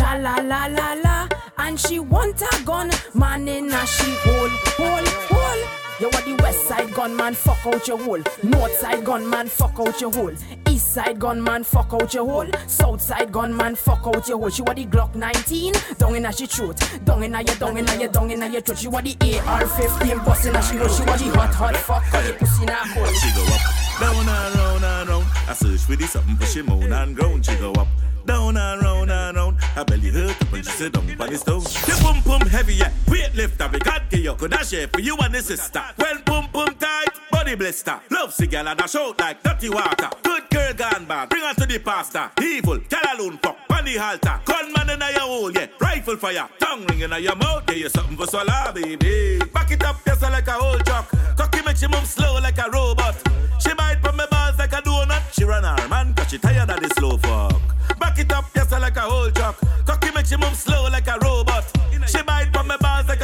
Cha 0.01 0.15
la 0.15 0.37
la 0.37 0.67
la 0.67 0.95
la. 1.05 1.29
And 1.59 1.79
she 1.79 1.99
want 1.99 2.41
a 2.41 2.65
gun. 2.65 2.91
Man 3.13 3.47
in 3.47 3.71
a 3.71 3.87
she 3.87 4.11
hole, 4.25 4.49
hole, 4.79 5.09
hole. 5.29 5.63
You 6.01 6.07
are 6.07 6.23
the 6.23 6.43
west 6.43 6.67
side 6.67 6.91
gunman, 6.95 7.35
fuck 7.35 7.67
out 7.67 7.87
your 7.87 7.99
hole. 7.99 8.23
North 8.43 8.75
side 8.79 9.05
gunman, 9.05 9.49
fuck 9.49 9.79
out 9.79 10.01
your 10.01 10.11
hole. 10.11 10.33
East 10.71 10.95
side 10.95 11.19
gunman, 11.19 11.63
fuck 11.63 11.93
out 11.93 12.15
your 12.15 12.25
hole. 12.25 12.51
South 12.67 13.03
side 13.03 13.31
gunman, 13.31 13.75
fuck 13.75 14.07
out 14.07 14.27
your 14.27 14.39
hole. 14.39 14.49
She 14.49 14.63
want 14.63 14.79
the 14.79 14.87
Glock 14.87 15.15
19, 15.15 15.75
down 15.99 16.15
in 16.15 16.25
a 16.25 16.33
she 16.33 16.47
throat. 16.47 16.81
Down 17.05 17.23
in 17.23 17.35
a 17.35 17.43
your, 17.43 17.57
down 17.57 17.77
in 17.77 17.87
a 17.87 17.97
your, 17.99 18.09
down 18.09 18.31
in 18.31 18.43
a 18.43 18.49
your 18.49 18.63
throat. 18.63 18.79
She 18.79 18.89
want 18.89 19.05
the 19.05 19.13
AR-15, 19.21 20.25
busting 20.25 20.57
a 20.57 20.63
she 20.63 20.77
hole. 20.77 20.89
She 20.89 21.03
want 21.03 21.21
the 21.21 21.39
hot, 21.39 21.55
hot 21.55 21.77
fuck, 21.77 22.03
cut 22.05 22.25
the 22.25 22.33
pussy 22.33 22.63
in 22.63 22.71
a 22.71 22.75
hole. 22.75 23.07
She 23.13 23.29
go 23.35 23.43
up, 23.45 24.01
down. 24.01 25.20
I 25.49 25.55
search 25.55 25.81
for 25.81 25.97
the 25.97 26.07
something 26.07 26.37
for 26.37 26.47
she 26.47 26.63
moan 26.63 26.93
and 26.93 27.17
groan. 27.17 27.43
She 27.43 27.55
go 27.57 27.73
up, 27.73 27.89
down 28.25 28.57
and 28.57 28.83
round 28.83 29.11
and 29.11 29.37
round. 29.37 29.61
Her 29.61 29.85
belly 29.85 30.11
hurt 30.11 30.41
up 30.41 30.53
when 30.53 30.63
she 30.63 30.71
sit 30.71 30.93
down 30.93 31.09
on 31.21 31.31
the 31.31 31.37
stone. 31.37 31.63
The 31.63 32.01
boom 32.03 32.23
boom 32.23 32.49
heavy, 32.49 32.75
yeah. 32.75 32.93
Weight 33.09 33.35
lifter, 33.35 33.69
we 33.73 33.79
can't 33.81 34.09
get 34.11 34.21
you. 34.21 34.35
Could 34.35 34.55
I 34.55 34.63
share 34.63 34.89
for 34.89 35.01
you 35.01 35.17
and 35.19 35.35
the 35.35 35.43
sister? 35.43 35.83
When 35.97 36.23
boom 36.23 36.47
boom 36.53 36.75
tight, 36.77 37.09
body 37.41 37.55
blister. 37.55 37.99
Love 38.11 38.35
cigar 38.35 38.67
and 38.67 38.81
I 38.81 38.87
shout 38.87 39.19
like 39.19 39.43
dirty 39.43 39.71
water. 39.71 40.11
Good 40.23 40.51
girl 40.51 40.75
gone 40.75 41.07
bad, 41.07 41.31
bring 41.31 41.43
her 41.43 41.55
to 41.55 41.67
the 41.67 41.79
pastor. 41.79 42.31
Evil, 42.43 42.79
tell 42.89 43.01
alone 43.15 43.39
fuck, 43.39 43.57
on 43.71 43.85
the 43.85 43.97
halter. 43.97 44.41
Gunman 44.45 44.91
in 44.91 45.01
your 45.01 45.21
hole, 45.21 45.53
yeah. 45.53 45.67
Rifle 45.81 46.17
fire, 46.17 46.49
tongue 46.59 46.85
ring 46.87 47.01
in 47.01 47.13
your 47.23 47.37
mouth, 47.37 47.65
yeah. 47.69 47.75
You 47.75 47.89
something 47.89 48.17
for 48.17 48.27
swallow, 48.27 48.73
baby. 48.75 49.39
Back 49.55 49.71
it 49.71 49.83
up, 49.83 49.97
yes, 50.07 50.21
like 50.21 50.49
a 50.49 50.53
whole 50.53 50.79
truck. 50.81 51.09
Cocky 51.37 51.63
make 51.63 51.79
she 51.79 51.87
move 51.87 52.07
slow 52.07 52.35
like 52.41 52.59
a 52.59 52.71
robot. 52.71 53.17
She 53.59 53.73
bite 53.73 54.01
from 54.03 54.17
my 54.17 54.27
balls 54.27 54.59
like 54.59 54.73
a 54.73 54.83
donut. 54.83 55.23
She 55.33 55.45
run 55.45 55.65
her 55.65 55.89
man, 55.89 56.13
cause 56.15 56.29
she 56.31 56.39
tired 56.39 56.69
of 56.69 56.81
the 56.81 56.89
slow 56.99 57.17
fuck. 57.17 57.99
Back 57.99 58.19
it 58.19 58.33
up, 58.33 58.45
yes, 58.55 58.71
like 58.71 58.97
a 58.97 59.01
whole 59.01 59.31
truck. 59.31 59.57
Cocky 59.87 60.11
make 60.13 60.27
she 60.27 60.37
move 60.37 60.55
slow 60.55 60.89
like 60.91 61.09
a 61.09 61.19
robot. 61.23 61.65
She 62.07 62.23
bite 62.23 62.51
from 62.53 62.67
my 62.67 62.77
balls 62.77 63.09
like 63.09 63.20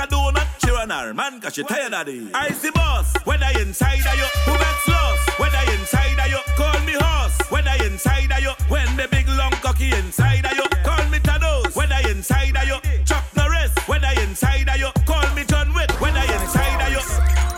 her 0.91 1.15
man, 1.15 1.41
cause 1.41 1.55
she 1.55 1.63
tired 1.63 1.95
of 1.95 2.07
the 2.07 2.31
icy 2.35 2.71
boss. 2.71 3.15
Whether 3.25 3.47
inside 3.61 4.01
of 4.07 4.17
you, 4.17 4.29
who 4.45 4.53
gets 4.53 4.89
lost? 4.89 5.39
Whether 5.39 5.73
inside 5.73 6.19
of 6.19 6.29
you, 6.29 6.39
call 6.57 6.81
me 6.85 6.95
horse. 6.99 7.39
Whether 7.51 7.85
inside 7.85 8.33
of 8.33 8.41
you, 8.41 8.53
when 8.69 8.97
the 8.97 9.09
big 9.09 9.29
long 9.29 9.53
cocky 9.53 9.93
inside 9.93 10.45
of 10.47 10.53
you, 10.53 10.65
call 10.85 11.05
me 11.09 11.19
Thanos. 11.19 11.75
Whether 11.75 12.09
inside 12.11 12.57
of 12.57 12.65
you, 12.67 12.79
Chuck 13.05 13.25
Norris. 13.37 13.73
Whether 13.87 14.13
inside 14.23 14.69
of 14.69 14.77
you, 14.79 14.91
call 15.07 15.35
me 15.35 15.45
John 15.45 15.73
Wick. 15.75 15.91
Whether 16.01 16.21
inside 16.21 16.81
of 16.87 16.93
you, 16.93 17.01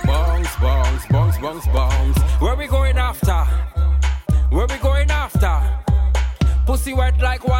Bounce, 0.06 0.56
bounce, 0.56 1.06
bounce, 1.06 1.38
bounce, 1.38 1.66
bounce. 1.68 2.18
Where 2.40 2.56
we 2.56 2.66
going 2.66 2.96
after? 2.98 3.44
Where 4.50 4.66
we 4.66 4.76
going 4.78 5.10
after? 5.10 5.60
Pussy 6.64 6.92
wet 6.94 7.18
like 7.20 7.42
wassa, 7.42 7.57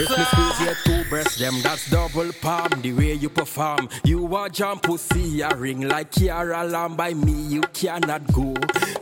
If 0.00 0.08
me 0.10 0.24
squeeze 0.26 0.60
your 0.60 0.76
two 0.84 1.10
breasts, 1.10 1.38
them 1.38 1.54
that's 1.60 1.90
double 1.90 2.30
palm. 2.40 2.70
The 2.82 2.92
way 2.92 3.14
you 3.14 3.28
perform, 3.28 3.88
you 4.04 4.32
a 4.36 4.48
jump 4.48 4.84
pussy 4.84 5.40
a 5.40 5.52
ring 5.56 5.88
like 5.88 6.12
Kiara 6.12 6.70
Lamb. 6.70 6.94
By 6.94 7.14
me, 7.14 7.32
you 7.32 7.62
cannot 7.72 8.32
go. 8.32 8.54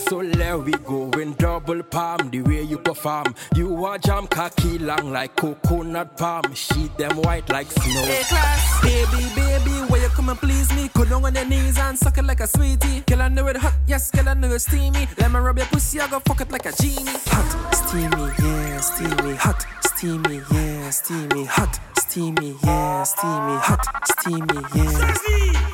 So 0.08 0.22
there 0.22 0.56
we 0.58 0.70
go 0.72 1.10
in 1.18 1.32
double 1.34 1.82
palm. 1.82 2.30
The 2.30 2.40
way 2.42 2.62
you 2.62 2.78
perform, 2.78 3.34
you 3.56 3.86
a 3.86 3.98
jam 3.98 4.28
cocky 4.28 4.78
long 4.78 5.10
like 5.10 5.34
coconut 5.34 6.16
palm. 6.16 6.54
She 6.54 6.88
them 6.96 7.16
white 7.22 7.48
like 7.48 7.70
snow. 7.72 8.02
Hey 8.02 8.22
class, 8.22 8.82
baby, 8.82 9.24
baby, 9.34 9.70
where 9.90 10.02
you 10.02 10.08
come 10.10 10.28
and 10.28 10.38
please 10.38 10.72
me? 10.74 10.88
Go 10.94 11.04
down 11.04 11.24
on 11.24 11.34
your 11.34 11.44
knees 11.44 11.76
and 11.78 11.98
suck 11.98 12.18
it 12.18 12.24
like 12.24 12.38
a 12.38 12.46
sweetie. 12.46 13.00
Girl, 13.00 13.22
I 13.22 13.28
know 13.28 13.48
it 13.48 13.56
hot, 13.56 13.74
yes, 13.88 14.10
girl, 14.12 14.28
I 14.28 14.34
know 14.34 14.52
it 14.52 14.60
steamy. 14.60 15.08
Let 15.18 15.32
me 15.32 15.38
rub 15.40 15.58
your 15.58 15.66
pussy, 15.66 16.00
I 16.00 16.08
go 16.08 16.20
fuck 16.20 16.40
it 16.40 16.52
like 16.52 16.66
a 16.66 16.72
genie. 16.72 17.10
Hot, 17.26 17.74
steamy, 17.74 18.32
yeah, 18.38 18.80
steamy. 18.80 19.34
Hot, 19.34 19.66
steamy, 19.82 20.40
yeah, 20.52 20.90
steamy. 20.90 21.44
Hot, 21.46 21.80
steamy, 22.08 22.56
yeah, 22.62 23.02
steamy. 23.02 23.56
Hot, 23.66 23.84
steamy, 24.04 24.60
yeah. 24.74 25.14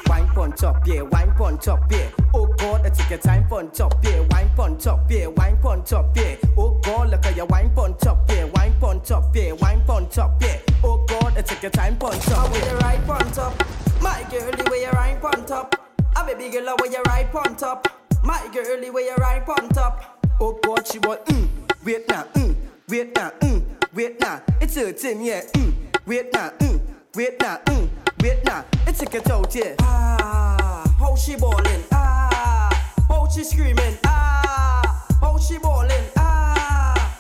Wine 0.09 0.29
pon 0.35 0.53
top, 0.53 0.87
yeah, 0.87 1.03
wine 1.03 1.33
pon 1.37 1.59
top, 1.59 1.91
yeah. 1.91 2.09
Oh 2.35 2.47
God, 2.59 2.83
let's 2.83 2.99
take 2.99 3.11
your 3.11 3.19
time 3.19 3.47
pon 3.49 3.71
top, 3.71 3.95
yeah, 4.03 4.21
wine 4.31 4.51
pon 4.57 4.79
top, 4.79 5.11
yeah, 5.11 5.27
wine 5.27 5.59
pon 5.59 5.85
top, 5.85 6.17
yeah. 6.17 6.37
Oh 6.57 6.79
God, 6.83 7.11
look 7.11 7.25
at 7.27 7.37
your 7.37 7.47
wine 7.47 7.71
pon 7.75 7.97
top, 7.99 8.31
yeah, 8.31 8.45
wine 8.45 8.75
pon 8.81 9.01
top, 9.03 9.35
yeah, 9.37 9.53
wine 9.53 9.83
pon 9.87 10.09
top, 10.09 10.43
yeah. 10.43 10.59
Oh 10.83 11.05
God, 11.07 11.35
let's 11.35 11.51
take 11.51 11.63
your 11.63 11.71
time 11.71 11.97
pon 11.97 12.19
top. 12.21 12.49
I 12.49 12.53
with 12.53 12.71
the 12.71 12.77
right 12.77 13.07
pon 13.07 13.33
top, 13.33 13.65
my 14.01 14.25
girl, 14.31 14.51
the 14.51 14.71
way 14.71 14.83
you 14.83 14.91
ride 14.91 15.21
pon 15.21 15.47
top. 15.47 15.77
I 16.15 16.27
baby 16.27 16.51
girl, 16.51 16.77
the 16.77 16.83
way 16.83 16.91
you 16.91 17.03
ride 17.07 17.31
pon 17.33 17.57
top, 17.57 17.89
my 18.23 18.49
girl, 18.53 18.81
the 18.81 18.91
way 18.91 19.03
you 19.03 19.15
ride 19.17 19.47
pon 19.47 19.69
top. 19.71 20.27
Oh 20.41 20.59
God, 20.63 20.87
she 20.87 20.99
want 20.99 21.25
mm, 21.27 21.49
wait 21.85 22.09
now, 22.09 22.25
mm, 22.35 22.57
wait 22.89 23.15
now, 23.15 23.31
mm, 23.41 23.65
wait 23.95 24.21
now. 24.21 24.43
It's 24.61 24.75
hurting, 24.75 25.23
yeah, 25.23 25.43
mm, 25.53 25.73
wait 26.07 26.33
now, 26.33 26.51
mm, 26.59 26.81
wait 27.15 27.41
now, 27.41 27.59
mm, 27.67 27.89
wait 28.23 28.45
now. 28.45 28.65
It's 28.87 29.03
a 29.03 29.07
get 29.07 29.31
out, 29.31 29.55
yeah. 29.55 29.75
Ah, 29.81 30.85
how 30.99 31.17
she 31.17 31.37
ballin'? 31.37 31.85
Ah, 31.93 32.95
how 33.09 33.29
she 33.29 33.45
screaming? 33.45 33.97
Ah, 34.05 35.07
how 35.21 35.39
she 35.39 35.59
ballin'? 35.59 36.05
Ah, 36.17 37.19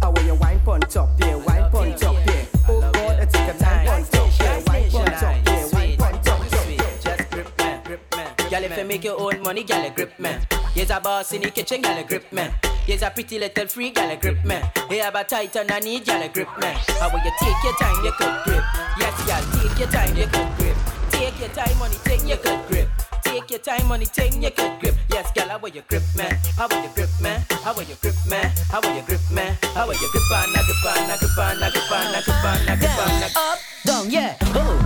how 0.00 0.10
when 0.12 0.26
you 0.26 0.34
wine 0.34 0.60
pon 0.60 0.80
top, 0.80 1.10
yeah, 1.18 1.34
wine 1.36 1.70
pon 1.70 1.94
top, 1.96 2.16
yeah. 2.26 2.44
Oh 2.68 2.80
God, 2.92 3.22
it's 3.22 3.34
a 3.34 3.58
time 3.58 3.86
pon 3.86 4.04
top, 4.04 4.30
yeah, 4.40 4.62
wine 4.66 4.90
pon 4.90 5.06
top, 5.06 5.36
yeah, 5.46 5.68
wine 5.72 5.96
pon 5.96 6.20
top, 6.22 6.40
yeah. 6.52 6.98
Just 7.00 7.30
grip 7.30 7.58
me, 7.58 7.78
grip 7.84 8.16
me. 8.16 8.50
Girl, 8.50 8.64
if 8.64 8.78
you 8.78 8.84
make 8.84 9.04
your 9.04 9.20
own 9.20 9.42
money, 9.42 9.64
girl, 9.64 9.90
grip 9.90 10.18
me. 10.18 10.30
Yes, 10.74 10.90
a 10.90 11.00
boss 11.00 11.32
in 11.32 11.42
the 11.42 11.50
kitchen, 11.50 11.82
girl, 11.82 12.02
grip 12.04 12.32
me. 12.32 12.48
Yes, 12.86 13.02
a 13.02 13.10
pretty 13.10 13.40
little 13.40 13.66
free, 13.66 13.90
girl, 13.90 14.16
grip 14.16 14.44
me. 14.44 14.60
Hey, 14.88 14.98
have 14.98 15.16
a 15.16 15.24
tight 15.24 15.56
underneath, 15.56 16.06
girl, 16.06 16.22
grip 16.32 16.48
me. 16.60 16.68
How 17.00 17.10
will 17.10 17.18
you 17.18 17.32
take 17.40 17.64
your 17.64 17.74
time, 17.74 18.04
you 18.04 18.12
could 18.12 18.44
grip. 18.44 18.62
Yes, 18.96 19.26
girl, 19.26 19.42
take 19.58 19.78
your 19.78 19.88
time, 19.88 20.16
you 20.16 20.26
could 20.26 20.56
grip. 20.56 20.76
Take 21.10 21.40
your 21.40 21.48
time, 21.48 21.76
money, 21.78 21.96
take 22.04 22.28
your 22.28 22.36
could 22.36 22.64
grip. 22.68 22.88
Take 23.24 23.50
your 23.50 23.58
time, 23.58 23.88
money, 23.88 24.06
take 24.06 24.40
your 24.40 24.52
could 24.52 24.78
grip. 24.78 24.94
Yes, 25.10 25.32
girl, 25.32 25.48
how 25.48 25.58
will 25.58 25.70
you 25.70 25.82
grip 25.88 26.04
me? 26.16 26.26
How 26.56 26.68
will 26.68 26.80
you 26.80 26.90
grip 26.94 27.10
me? 27.20 27.30
How 27.64 27.74
will 27.74 27.82
you 27.82 27.96
grip 28.00 28.14
me? 28.30 28.38
How 28.70 28.80
will 28.80 28.94
you 28.94 29.02
grip 29.02 29.30
me? 29.34 29.42
How 29.74 29.86
will 29.88 29.94
you 29.94 30.08
grip 30.12 30.30
on, 30.30 30.52
grip 30.54 30.86
on, 30.86 31.18
grip 31.18 31.38
on, 31.38 31.58
grip 31.58 31.90
on, 31.90 32.12
grip 32.22 32.44
on, 32.46 32.78
grip 32.78 32.98
on, 33.02 33.22
Up, 33.34 33.58
down, 33.84 34.10
yeah. 34.12 34.36
Oh, 34.42 34.54
oh, 34.54 34.80
oh, 34.80 34.85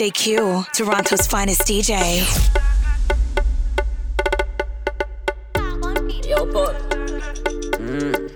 DJ 0.00 0.14
Q, 0.14 0.64
Toronto's 0.72 1.26
finest 1.26 1.60
DJ. 1.66 2.24
Yo, 6.26 6.46
put. 6.46 6.74
Mm. 7.76 8.30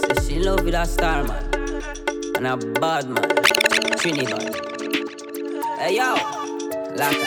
Say 0.00 0.28
she 0.28 0.40
love 0.40 0.64
with 0.64 0.74
a 0.74 0.84
star 0.84 1.22
man 1.22 1.44
and 2.38 2.46
a 2.48 2.56
bad 2.80 3.08
man, 3.08 3.28
Trinidad. 3.98 4.52
Hey 5.78 5.94
yo, 5.94 6.14
Lata. 6.96 7.26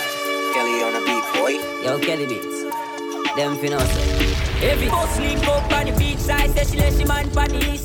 Kelly 0.54 0.84
on 0.84 0.96
a 0.96 1.06
beat, 1.06 1.24
boy. 1.36 1.54
Yo, 1.82 2.00
Kelly 2.00 2.26
Beats. 2.26 2.64
Them 3.38 3.56
finna 3.60 3.80
say. 3.80 4.72
Every 4.72 4.90
bus 4.90 5.20
link 5.22 5.48
up 5.48 5.72
on 5.72 5.86
the 5.86 5.94
beach 5.98 6.18
side, 6.18 6.52
say 6.52 6.66
she 6.66 6.78
let 6.78 6.92
she 6.92 7.06
man 7.06 7.30
on 7.38 7.48
the 7.48 7.79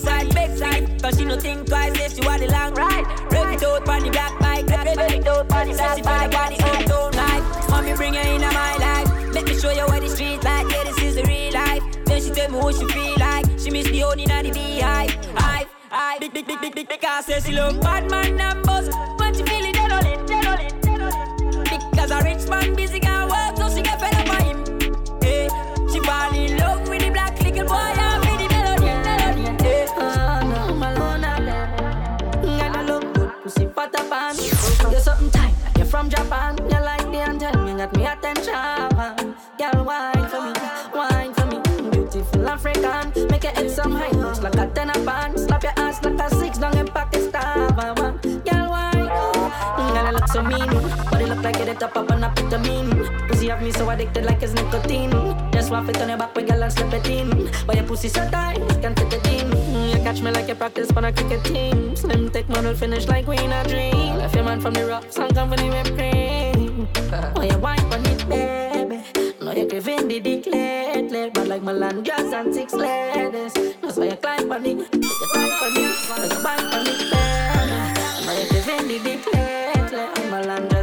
big, 16.88 17.00
big, 17.00 17.00
big, 17.00 17.00
big, 17.00 17.00
big, 17.00 17.00
big. 17.00 17.04
I 17.04 17.20
say 17.22 17.40
she 17.40 17.52
love 17.52 17.80
bad 17.80 18.10
man 18.10 18.36
numbers. 18.36 18.88
But 19.18 19.36
she 19.36 19.42
feel 19.42 19.64
it, 19.64 19.74
dead 19.74 19.92
on 19.92 20.06
it, 20.06 20.26
dead 20.26 20.46
on 20.46 20.60
it, 20.60 20.82
dead 20.82 21.00
on 21.00 21.12
it. 21.12 21.90
Because 21.90 22.10
a 22.10 22.22
rich 22.22 22.48
man 22.48 22.74
busy 22.74 23.00
can 23.00 23.28
on 52.44 52.62
vitamin. 52.62 53.28
Pussy 53.28 53.48
have 53.48 53.62
me 53.62 53.72
so 53.72 53.88
addicted 53.90 54.24
like 54.24 54.42
it's 54.42 54.52
nicotine. 54.52 55.10
Just 55.52 55.68
swap 55.68 55.88
it 55.88 56.00
on 56.00 56.08
your 56.08 56.18
back 56.18 56.34
with 56.34 56.48
girl 56.48 56.62
and 56.62 56.72
slip 56.72 56.92
it 56.92 57.08
in. 57.08 57.50
But 57.66 57.76
your 57.76 57.84
pussy 57.84 58.08
so 58.08 58.28
tight, 58.30 58.58
can't 58.82 58.98
fit 58.98 59.12
it 59.12 59.26
in. 59.26 59.50
You 59.90 60.02
catch 60.02 60.20
me 60.20 60.30
like 60.30 60.48
you 60.48 60.54
practice 60.54 60.90
for 60.90 61.04
a 61.04 61.12
cricket 61.12 61.44
team. 61.44 61.96
Slim 61.96 62.30
thick 62.30 62.48
will 62.48 62.74
finish 62.74 63.06
like 63.06 63.26
we 63.26 63.38
in 63.38 63.52
a 63.52 63.64
dream. 63.64 64.16
Left 64.16 64.34
your 64.34 64.44
man 64.44 64.60
from 64.60 64.74
the 64.74 64.86
rocks 64.86 65.18
and 65.18 65.34
company 65.34 65.70
with 65.70 65.96
cream. 65.96 66.88
Oh, 67.36 67.42
you 67.42 67.58
wine 67.58 67.80
on 67.92 68.04
it, 68.06 68.28
baby. 68.28 69.02
No, 69.40 69.52
you're 69.52 69.66
giving 69.66 70.08
the 70.08 70.20
dick 70.20 70.46
lately. 70.46 71.30
But 71.30 71.48
like 71.48 71.62
Melandras 71.62 72.32
and 72.32 72.54
six 72.54 72.72
ladies. 72.72 73.54
That's 73.80 73.96
why 73.96 74.06
you 74.06 74.16
climb 74.16 74.52
on 74.52 74.66
it. 74.66 74.78
You 74.78 75.26
climb 75.32 75.52
on 75.64 75.76
it. 75.76 76.32
You 76.32 76.42
bang 76.42 76.64
on 76.74 76.86
it, 76.86 76.98
baby. 77.12 77.78
No, 78.26 78.32
you're 78.32 78.48
giving 78.50 78.88
the 78.88 78.98
dick 79.04 79.26
lately. 79.32 80.00
I'm 80.00 80.30
Melandras 80.32 80.73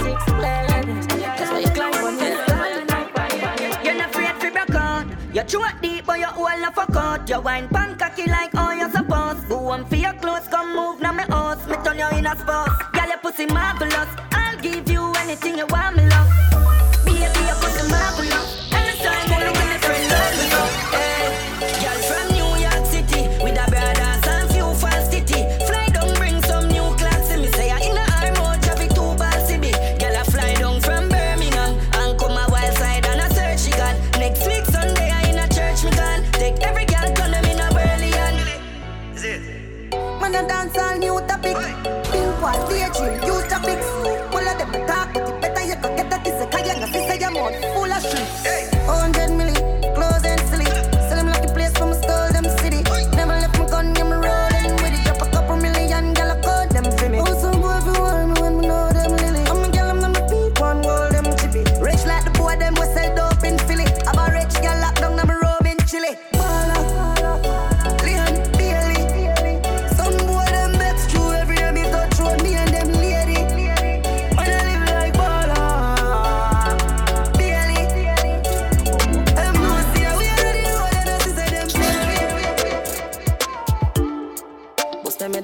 ladies. 0.00 1.06
That's 1.06 1.50
why 1.50 1.60
you 1.60 1.70
climb 1.70 1.94
on 1.94 2.18
it. 2.20 3.84
You're 3.84 3.94
not 3.94 4.10
afraid 4.10 4.40
to 4.40 4.50
broke 4.50 4.74
out. 4.74 5.06
You 5.34 5.42
throat 5.42 5.74
deep, 5.82 6.06
but 6.06 6.18
you 6.18 6.26
not 6.26 6.74
fuck 6.74 6.96
out. 6.96 7.28
You 7.28 7.40
wine 7.40 7.68
pan 7.68 7.96
cocky 7.98 8.26
like 8.30 8.54
all 8.54 8.74
you 8.74 8.90
supposed. 8.90 9.48
Go 9.48 9.68
on 9.68 9.86
for 9.86 9.96
your 9.96 10.14
clothes, 10.14 10.48
come 10.48 10.74
move 10.74 11.00
now 11.00 11.12
me 11.12 11.24
house. 11.24 11.66
Me 11.68 11.76
turn 11.84 11.98
you 11.98 12.08
in 12.18 12.26
a 12.26 12.36
spot. 12.36 12.92
Girl, 12.92 13.08
your 13.08 13.18
pussy 13.18 13.46
marvelous. 13.46 14.08
I'll 14.32 14.58
give 14.60 14.88
you 14.90 15.12
anything 15.18 15.58
you 15.58 15.66
want, 15.66 15.96
me 15.96 16.08
love. 16.08 16.47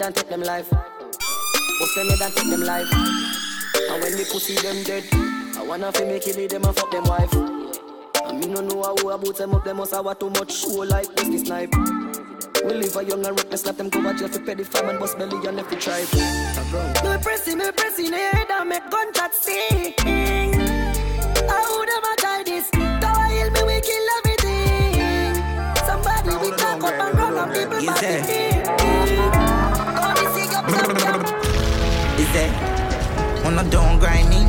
And 0.05 0.15
take 0.15 0.29
them 0.29 0.43
life. 0.43 0.69
Bust 0.71 1.95
them 1.97 2.09
head 2.09 2.21
and 2.21 2.35
take 2.35 2.51
them 2.51 2.61
life. 2.61 2.93
And 2.93 4.03
when 4.03 4.15
me 4.17 4.25
pussy 4.31 4.55
them 4.57 4.83
dead, 4.85 5.05
I 5.57 5.65
wanna 5.67 5.91
fi 5.93 6.05
me 6.05 6.21
kill 6.21 6.47
them 6.47 6.65
and 6.65 6.77
fuck 6.77 6.91
them 6.91 7.05
wife. 7.05 7.33
And 8.27 8.39
me 8.39 8.47
no 8.47 8.61
know 8.61 8.83
how 8.83 9.09
about 9.09 9.37
them 9.37 9.55
up, 9.55 9.65
them 9.65 9.79
must 9.79 9.95
have 9.95 10.19
too 10.19 10.31
much 10.31 10.53
show 10.53 10.83
like 10.83 11.09
Wesley 11.17 11.39
Snipe. 11.39 11.75
We 12.65 12.75
live 12.75 12.97
a 12.97 13.05
young 13.05 13.25
and 13.25 13.39
reckless, 13.39 13.65
let 13.65 13.79
them 13.79 13.89
go 13.89 14.01
watch 14.01 14.21
for 14.21 14.41
petty 14.41 14.65
farm 14.65 14.91
and 14.91 14.99
bust 14.99 15.17
belly 15.17 15.47
and 15.47 15.57
left 15.57 15.81
tribe. 15.81 16.09
Me 16.13 17.23
pressing, 17.23 17.59
me 17.59 17.71
pressing 17.73 18.13
head 18.13 18.51
and 18.51 18.69
make 18.69 18.91
gunshot 18.91 19.33
sting. 19.35 19.95
How 21.49 21.85
them 21.85 22.05
a 22.05 22.17
try 22.19 22.43
this? 22.45 22.71
Tower 22.71 23.27
hill 23.33 23.51
me 23.53 23.63
we 23.65 23.81
kill 23.81 24.09
everything. 24.19 25.35
Somebody 25.87 26.37
we 26.45 26.57
talk 26.57 26.83
up 26.85 26.93
and 26.93 27.19
run 27.19 27.37
and 27.39 27.55
people 27.55 27.87
body. 27.87 28.54
That? 33.57 33.65
Wanna 33.65 33.71
don't 33.71 33.99
grind 33.99 34.29
me? 34.31 34.41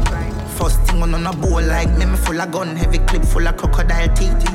First 0.57 0.81
thing 0.83 1.01
on 1.01 1.13
a 1.13 1.33
bowl 1.33 1.61
like 1.61 1.89
me, 1.97 2.05
me 2.05 2.17
full 2.17 2.39
of 2.39 2.51
gun, 2.51 2.75
heavy 2.75 2.99
clip 2.99 3.23
full 3.23 3.47
of 3.47 3.57
crocodile 3.57 4.13
teeth. 4.15 4.47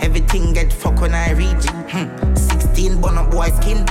Everything 0.00 0.52
get 0.52 0.72
fuck 0.72 1.00
when 1.00 1.14
I 1.14 1.32
reach. 1.32 1.66
Hmm. 1.90 2.34
16 2.34 3.00
bun 3.00 3.18
up 3.18 3.30
boy 3.30 3.48
skin. 3.60 3.86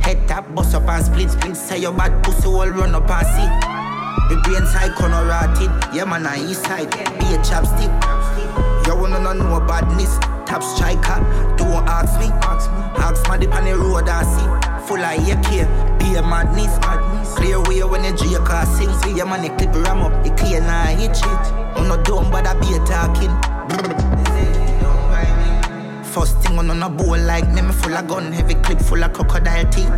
Head 0.00 0.26
tap, 0.26 0.52
bust 0.54 0.74
up 0.74 0.88
and 0.88 1.04
split, 1.04 1.30
split. 1.30 1.56
Say 1.56 1.78
your 1.78 1.92
bad 1.92 2.22
pussy 2.24 2.46
all 2.46 2.68
run 2.68 2.94
up 2.94 3.08
and 3.10 3.26
see. 3.26 4.34
The 4.34 4.40
brain 4.42 4.66
side 4.66 4.94
corner 4.96 5.24
rotted. 5.24 5.70
Yeah 5.94 6.04
man, 6.04 6.26
I 6.26 6.38
east 6.38 6.64
side. 6.64 6.90
Be 6.90 7.26
a 7.34 7.38
chapstick. 7.38 7.90
You 8.86 8.96
wanna 8.96 9.34
know 9.34 9.60
badness. 9.60 10.18
Top 10.46 10.62
striker. 10.62 11.20
Don't 11.56 11.86
ask 11.86 12.18
me. 12.18 12.26
Ask 12.42 13.30
me 13.30 13.38
dip 13.38 13.54
on 13.54 13.64
the 13.64 13.76
road 13.76 14.08
I 14.08 14.22
see. 14.24 14.86
Full 14.86 14.98
of 14.98 15.28
AK. 15.28 15.98
Be 16.00 16.16
a 16.16 16.22
madness. 16.22 16.76
Clear 17.36 17.60
way 17.62 17.82
when 17.82 18.02
the 18.02 18.12
J 18.16 18.36
car 18.44 18.66
sing. 18.66 18.92
See 19.00 19.16
your 19.16 19.26
the 19.26 19.48
clip 19.56 19.74
ram 19.86 20.02
up. 20.02 20.26
It 20.26 20.36
clear 20.36 20.60
now, 20.60 20.84
hit. 20.86 21.16
I'm 21.24 21.88
not 21.88 22.04
dumb, 22.04 22.30
but 22.30 22.46
I 22.46 22.54
be 22.54 22.78
talking. 22.86 23.30
First 26.04 26.38
thing 26.42 26.58
on 26.58 26.70
on 26.70 26.82
a 26.82 26.88
bowl 26.90 27.16
like 27.18 27.48
me, 27.52 27.62
full 27.72 27.94
of 27.94 28.08
gun, 28.08 28.32
heavy 28.32 28.54
clip 28.54 28.80
full 28.80 29.04
of 29.04 29.12
crocodile 29.12 29.64
teeth. 29.70 29.90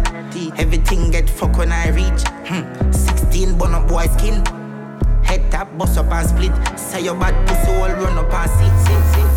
Everything 0.58 1.10
get 1.10 1.28
fuck 1.30 1.56
when 1.56 1.72
I 1.72 1.88
reach. 1.88 2.22
Hmm. 2.46 2.92
16 2.92 3.56
bun 3.56 3.74
up 3.74 3.88
boy 3.88 4.06
skin. 4.18 4.44
Head 5.24 5.50
tap, 5.50 5.76
bust 5.78 5.96
up 5.96 6.12
and 6.12 6.28
split. 6.28 6.52
Say 6.78 7.04
your 7.04 7.14
bad 7.14 7.34
pussy 7.48 7.70
all 7.72 7.88
run 7.88 8.18
up 8.18 8.32
and 8.32 8.50
sit, 8.50 8.72
sit, 8.86 9.02
sit. 9.14 9.32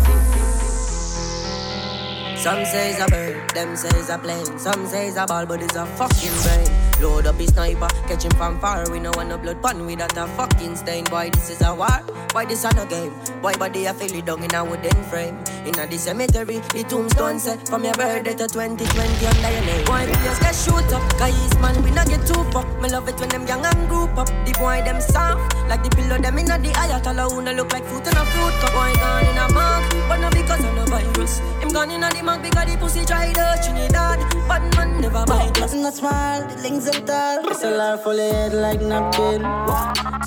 Some 2.38 2.64
say 2.66 2.90
it's 2.90 3.00
a 3.00 3.06
bird, 3.08 3.50
them 3.54 3.74
say 3.74 3.88
it's 3.98 4.10
a 4.10 4.18
plane. 4.18 4.58
Some 4.58 4.86
say 4.86 5.08
it's 5.08 5.16
a 5.16 5.26
ball, 5.26 5.46
but 5.46 5.62
it's 5.62 5.74
a 5.74 5.86
fucking 5.86 6.32
brain. 6.42 6.85
Load 7.00 7.26
up 7.26 7.36
his 7.36 7.50
sniper, 7.50 7.88
catch 8.08 8.24
him 8.24 8.30
from 8.32 8.58
far. 8.58 8.90
We 8.90 9.00
know 9.00 9.12
want 9.16 9.28
no 9.28 9.38
blood 9.38 9.60
pun 9.62 9.84
without 9.84 10.16
a 10.16 10.26
fucking 10.28 10.76
stain. 10.76 11.04
Boy, 11.04 11.30
this 11.32 11.50
is 11.50 11.60
a 11.62 11.74
war. 11.74 12.00
Why 12.32 12.44
this 12.44 12.64
a 12.64 12.74
no 12.74 12.86
game? 12.86 13.12
Boy, 13.42 13.52
body 13.54 13.88
I 13.88 13.92
feel 13.92 14.14
it 14.14 14.24
down 14.24 14.42
in 14.42 14.54
a 14.54 14.64
wooden 14.64 15.02
frame. 15.04 15.36
In 15.66 15.78
a 15.78 15.86
the 15.86 15.98
cemetery, 15.98 16.58
the 16.72 16.84
tombstone 16.88 17.38
set 17.38 17.68
from 17.68 17.84
your 17.84 17.94
birthday 17.94 18.34
to 18.34 18.48
2020 18.48 19.26
under 19.26 19.50
your 19.50 19.64
name. 19.64 19.84
Boy, 19.84 20.06
we 20.06 20.12
just 20.24 20.40
get 20.40 20.54
shoot 20.54 20.92
up. 20.92 21.04
Guys, 21.18 21.58
man, 21.60 21.82
we 21.82 21.90
not 21.90 22.08
get 22.08 22.26
too 22.26 22.42
fuck. 22.50 22.66
Me 22.80 22.88
love 22.88 23.08
it 23.08 23.20
when 23.20 23.28
them 23.28 23.46
young 23.46 23.64
and 23.64 23.88
group 23.88 24.16
up. 24.16 24.28
The 24.46 24.52
boy 24.58 24.80
them 24.84 25.00
soft, 25.00 25.54
like 25.68 25.82
the 25.82 25.90
pillow 25.90 26.18
them 26.18 26.38
in 26.38 26.50
a 26.50 26.58
the. 26.58 26.72
Tell 27.06 27.30
who 27.30 27.42
no 27.42 27.52
look 27.52 27.72
like 27.72 27.84
fruit 27.84 28.06
in 28.06 28.16
a 28.16 28.24
fruit 28.24 28.54
cup. 28.60 28.72
Boy 28.72 28.92
gone 28.96 29.26
in 29.26 29.36
a 29.36 29.52
mug, 29.52 29.84
but 30.08 30.16
not 30.16 30.32
because 30.32 30.64
of 30.64 30.74
no 30.74 30.84
virus. 30.86 31.38
Him 31.60 31.68
gone 31.68 31.90
in 31.90 32.02
a 32.02 32.08
the 32.08 32.22
mug 32.22 32.42
because 32.42 32.66
the 32.72 32.76
pussy 32.78 33.04
tried 33.04 33.34
to 33.34 33.60
Trinidad. 33.62 34.18
But 34.48 34.62
man 34.76 35.00
never 35.00 35.24
bite 35.26 35.60
us. 35.60 35.74
Not 35.74 35.94
small, 35.94 36.40
the 36.40 36.56
links 36.62 36.85
tall. 36.92 37.42
SLR 37.42 37.98
full 38.02 38.16
head 38.16 38.52
like 38.54 38.80
napkin. 38.80 39.42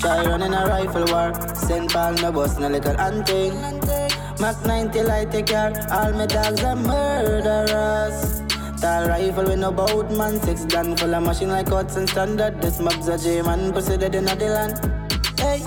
Try 0.00 0.24
running 0.24 0.54
a 0.54 0.66
rifle 0.66 1.04
war. 1.12 1.32
Send 1.54 1.92
ball 1.92 2.12
no 2.14 2.32
bus, 2.32 2.58
no 2.58 2.68
little 2.68 2.96
hunting. 2.96 3.54
Mac 4.40 4.64
90 4.64 5.02
light 5.02 5.30
take 5.30 5.46
care. 5.46 5.72
All 5.90 6.12
my 6.12 6.26
dogs 6.26 6.64
are 6.64 6.76
murderers. 6.76 8.42
Tall 8.80 9.08
rifle 9.08 9.44
with 9.44 9.58
no 9.58 9.70
boat 9.72 10.10
man. 10.10 10.40
Six 10.40 10.64
gun 10.66 10.96
full 10.96 11.14
of 11.14 11.22
machine 11.22 11.50
like 11.50 11.68
Hudson 11.68 12.06
standard. 12.06 12.60
This 12.62 12.80
mob's 12.80 13.08
a 13.08 13.18
J 13.18 13.42
man. 13.42 13.72
Dead 13.72 14.14
in 14.14 14.24
the 14.24 14.34
land. 14.36 15.38
Hey. 15.38 15.62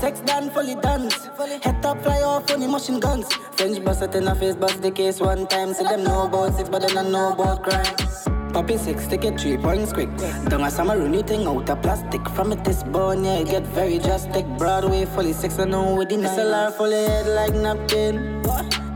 Sex 0.00 0.20
done, 0.20 0.48
fully 0.48 0.76
dance. 0.76 1.28
Head 1.62 1.82
top 1.82 2.00
fly 2.02 2.22
off 2.22 2.48
funny 2.48 2.66
machine 2.66 3.00
guns. 3.00 3.30
French 3.52 3.84
bust 3.84 4.00
it 4.00 4.14
in 4.14 4.24
the 4.24 4.34
face, 4.34 4.54
bust 4.54 4.80
the 4.80 4.90
case 4.90 5.20
one 5.20 5.46
time. 5.46 5.74
See 5.74 5.84
them 5.84 6.04
know 6.04 6.22
about 6.26 6.54
six, 6.54 6.70
but 6.70 6.80
they 6.80 6.88
don't 6.88 7.12
know 7.12 7.32
about 7.32 7.62
crime. 7.62 8.39
Poppy 8.52 8.76
six, 8.76 9.06
take 9.06 9.24
it 9.24 9.38
three 9.40 9.56
points 9.56 9.92
quick. 9.92 10.08
Don't 10.48 10.62
a 10.62 10.70
summer 10.70 11.08
new 11.08 11.22
thing 11.22 11.46
out 11.46 11.70
of 11.70 11.82
plastic. 11.82 12.28
From 12.30 12.50
it 12.52 12.64
this 12.64 12.82
bone, 12.82 13.24
yeah, 13.24 13.38
it 13.38 13.48
get 13.48 13.62
very 13.62 13.98
drastic. 13.98 14.44
Broadway 14.58 15.04
fully 15.04 15.32
six, 15.32 15.58
I 15.58 15.66
know 15.66 15.94
with 15.94 16.08
the 16.08 16.16
SLR 16.16 16.72
fully 16.76 16.96
head 16.96 17.26
like 17.28 17.54
napkin. 17.54 18.42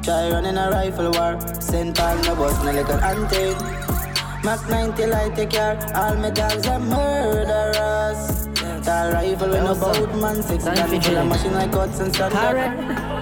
Try 0.02 0.30
running 0.30 0.56
a 0.56 0.70
rifle 0.70 1.10
war. 1.12 1.40
Send 1.60 1.98
all 2.00 2.16
my 2.16 2.34
boss, 2.34 2.64
no 2.64 2.72
little 2.72 2.98
hunting. 2.98 3.56
Mac 4.42 4.68
90 4.68 5.06
light 5.06 5.36
take 5.36 5.50
care. 5.50 5.78
All 5.94 6.16
my 6.16 6.30
dogs 6.30 6.66
are 6.66 6.80
murderers. 6.80 8.48
Tall 8.84 9.12
rifle 9.12 9.48
with 9.50 9.62
no 9.62 9.74
boat 9.74 10.14
man. 10.20 10.42
Six 10.42 10.64
gun 10.64 10.76
full 10.76 11.16
of 11.16 11.26
machine 11.28 11.54
like 11.54 11.72
cuts 11.72 12.00
and 12.00 12.12
standard. 12.12 13.13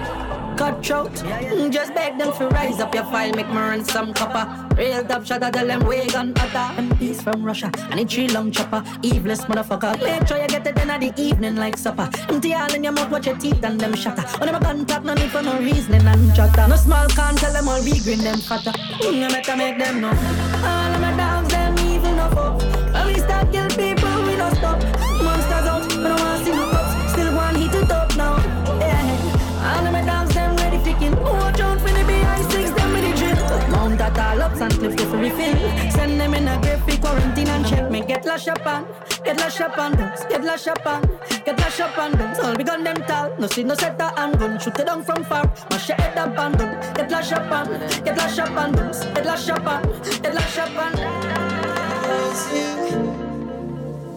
Cutthroat, 0.57 1.11
mm, 1.11 1.71
just 1.71 1.93
beg 1.93 2.17
them 2.17 2.31
to 2.33 2.47
rise 2.49 2.79
up 2.79 2.93
your 2.93 3.03
file, 3.05 3.33
make 3.33 3.49
me 3.49 3.55
run 3.55 3.83
some 3.83 4.13
copper. 4.13 4.45
Real 4.75 5.03
top 5.03 5.25
shot, 5.25 5.41
tell 5.41 5.67
them 5.67 5.85
way 5.85 6.07
gun 6.07 6.33
utter. 6.37 6.81
MPs 6.81 7.21
from 7.23 7.43
Russia, 7.43 7.71
and 7.91 7.99
a 7.99 8.05
tree 8.05 8.27
long 8.27 8.51
chopper. 8.51 8.83
Eveless 9.01 9.41
motherfucker, 9.45 10.01
make 10.01 10.27
sure 10.27 10.37
you 10.41 10.47
get 10.47 10.65
it 10.67 10.77
in 10.77 10.89
at 10.89 11.01
the 11.01 11.13
evening 11.21 11.55
like 11.55 11.77
supper. 11.77 12.09
Empty 12.29 12.53
all 12.53 12.73
in 12.73 12.83
your 12.83 12.93
mouth, 12.93 13.09
watch 13.09 13.25
your 13.25 13.37
teeth 13.37 13.63
and 13.63 13.79
them 13.79 13.95
shatter. 13.95 14.25
On 14.41 14.47
them 14.47 14.61
contact, 14.61 15.05
no 15.05 15.13
need 15.13 15.31
for 15.31 15.41
no 15.41 15.57
reasoning 15.59 16.05
and 16.05 16.35
chatter. 16.35 16.67
No 16.67 16.75
small 16.75 17.07
can 17.09 17.35
tell 17.35 17.53
them 17.53 17.67
all 17.67 17.83
be 17.83 17.99
green, 17.99 18.19
them 18.19 18.39
fatter. 18.39 18.71
Mm, 18.71 19.25
I 19.25 19.31
better 19.31 19.57
make 19.57 19.77
them 19.77 20.01
know. 20.01 20.09
All 20.09 20.93
of 20.95 21.01
my 21.01 21.15
dogs, 21.17 21.49
them 21.49 21.77
evil 21.79 22.13
no 22.15 22.29
fuck. 22.29 22.61
When 22.93 23.07
we 23.07 23.15
start 23.19 23.51
kill 23.51 23.67
check 38.37 38.65
me. 38.65 38.85
Get 39.23 39.37
lash 39.37 39.61
up 39.61 39.77
on, 39.77 39.95
get 39.95 40.07
lash 40.17 40.17
up 40.17 40.27
get 40.29 40.43
lash 40.43 40.67
up 40.67 40.85
on, 40.85 41.01
get 41.45 41.59
lash 41.59 41.79
up 41.79 41.97
on 41.97 42.11
them. 42.13 42.33
All 42.43 42.55
we 42.55 42.63
gun 42.63 42.83
them 42.83 42.95
tall, 43.03 43.31
no 43.37 43.47
see 43.47 43.63
no 43.63 43.75
set 43.75 43.99
a 43.99 44.11
handgun. 44.19 44.59
Shoot 44.59 44.79
it 44.79 44.85
down 44.87 45.03
from 45.03 45.23
far, 45.23 45.45
mash 45.69 45.89
your 45.89 45.97
head 45.97 46.17
up 46.17 46.37
on 46.37 46.53
them. 46.53 46.93
Get 46.95 47.11
lash 47.11 47.31
up 47.31 47.51
get 48.03 48.17
lash 48.17 48.39
up 48.39 48.57
on 48.57 48.71
get 48.71 49.25
lash 49.25 49.49
up 49.49 49.65
get 50.21 50.33
lash 50.33 50.57
up 50.57 50.75
on. 50.75 50.93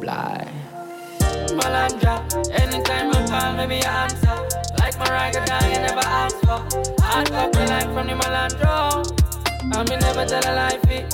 Bly. 0.00 0.48
Malandra, 1.58 2.14
anytime 2.60 3.08
you 3.08 3.28
call 3.28 3.52
me, 3.54 3.66
me 3.66 3.82
answer. 3.82 4.36
Like 4.78 4.98
my 4.98 5.08
ragged 5.10 5.44
dog, 5.44 5.62
you 5.64 5.78
never 5.80 6.00
ask 6.00 6.36
for. 6.40 6.60
Hard 7.02 7.30
copy 7.30 7.58
like 7.66 7.92
from 7.92 8.06
the 8.06 8.14
Malandro. 8.14 9.26
And 9.76 9.90
me 9.90 9.96
never 9.96 10.24
tell 10.24 10.42
a 10.44 10.52
lie 10.54 10.78
fit. 10.86 11.10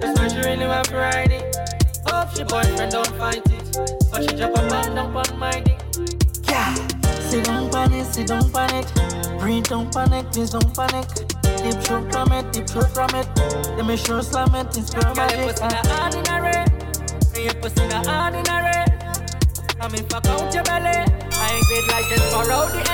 That's 0.00 0.18
why 0.18 0.28
she 0.28 0.38
really 0.48 0.66
want 0.66 0.88
to 0.88 1.67
Hope 2.38 2.48
boyfriend 2.50 2.92
don't 2.92 3.06
fight 3.18 3.42
it. 3.50 3.76
But 4.12 4.22
she 4.22 4.36
drop 4.36 4.56
a 4.56 4.62
man 4.70 4.94
down 4.94 5.16
on 5.16 5.38
my 5.40 5.58
dick. 5.58 5.80
Yeah. 6.48 6.72
Sit 7.18 7.44
down 7.44 7.74
on 7.74 7.92
it, 7.92 8.04
sit 8.06 8.28
down 8.28 8.54
on 8.54 8.74
it. 8.74 9.40
Breathe, 9.40 9.64
don't 9.64 9.92
panic, 9.92 10.30
please 10.30 10.50
don't 10.50 10.72
panic. 10.72 11.08
Deep 11.42 11.82
throat 11.82 12.12
from 12.12 12.30
it, 12.30 12.52
deep 12.52 12.68
throat 12.68 12.90
from 12.94 13.10
it. 13.18 13.26
Let 13.76 13.86
me 13.86 13.96
sure 13.96 14.22
slam 14.22 14.54
it, 14.54 14.68
it's 14.76 14.94
girl 14.94 15.12
Girl, 15.14 15.26
your 15.28 15.46
magic. 15.46 15.56
pussy 15.56 15.66
not 15.66 16.14
ordinary. 16.14 16.64
Me 17.34 17.44
your 17.44 17.54
pussy 17.54 17.88
not 17.88 18.06
ordinary. 18.06 18.86
I 19.80 19.88
mean, 19.88 20.06
fuck 20.06 20.26
out 20.26 20.54
your 20.54 20.62
belly. 20.62 20.94
I 20.94 21.52
ain't 21.54 21.66
great 21.66 21.88
like 21.88 22.08
just 22.08 22.32
for 22.32 22.52
out 22.52 22.70
the. 22.72 22.88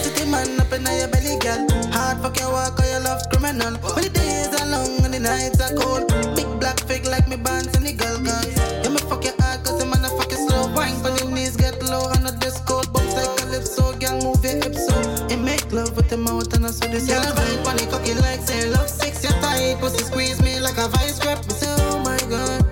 City 0.00 0.30
man 0.30 0.60
up 0.60 0.72
in 0.72 0.86
your 0.86 1.08
belly, 1.08 1.36
girl. 1.40 1.66
Hard 1.90 2.18
fuck 2.22 2.38
your 2.38 2.52
walk 2.52 2.78
or 2.78 2.86
your 2.86 3.00
love 3.00 3.22
criminal. 3.30 3.74
When 3.74 4.04
the 4.04 4.10
days 4.10 4.60
are 4.60 4.66
long 4.70 5.04
and 5.04 5.14
the 5.14 5.18
nights 5.18 5.60
are 5.60 5.74
cold. 5.76 6.29
Black 6.70 6.86
fig 6.86 7.06
like 7.06 7.26
me 7.26 7.34
bands 7.34 7.74
and 7.74 7.84
the 7.84 7.92
girl 7.92 8.14
guys. 8.22 8.54
You 8.86 8.94
me 8.94 9.02
fuck 9.10 9.24
your 9.24 9.34
heart 9.42 9.66
cause 9.66 9.80
the 9.80 9.86
man 9.86 10.04
a 10.04 10.08
fuck 10.14 10.30
you 10.30 10.38
slow. 10.38 10.70
Wine 10.70 10.94
for 11.02 11.10
the 11.10 11.26
knees 11.26 11.56
get 11.56 11.82
low 11.82 12.06
on 12.14 12.22
the 12.22 12.30
disco. 12.38 12.78
Bounce 12.94 13.10
like 13.18 13.42
a 13.42 13.66
so 13.66 13.90
girl 13.98 14.14
move 14.22 14.38
your 14.46 14.54
hips 14.62 14.86
so. 14.86 14.94
It 15.26 15.42
make 15.42 15.66
love 15.72 15.96
with 15.96 16.08
the 16.08 16.16
mouth 16.16 16.54
and 16.54 16.64
I 16.64 16.70
saw 16.70 16.86
this. 16.86 17.10
Girl 17.10 17.26
vibe 17.34 17.66
on 17.66 17.74
the 17.74 17.90
cocky 17.90 18.14
like 18.22 18.46
say 18.46 18.70
love 18.70 18.88
six. 18.88 19.24
You 19.24 19.34
tight 19.42 19.82
pussy 19.82 20.04
squeeze 20.04 20.40
me 20.42 20.60
like 20.60 20.78
a 20.78 20.86
vice 20.94 21.18
grip. 21.18 21.42
Me 21.42 21.58
say 21.58 21.74
oh 21.90 21.98
my 22.06 22.22
god. 22.30 22.62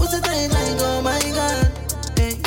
Pussy 0.00 0.16
tight 0.24 0.48
like 0.48 0.80
oh 0.88 1.04
my 1.04 1.20
god. 1.36 1.68
Hey. 2.16 2.40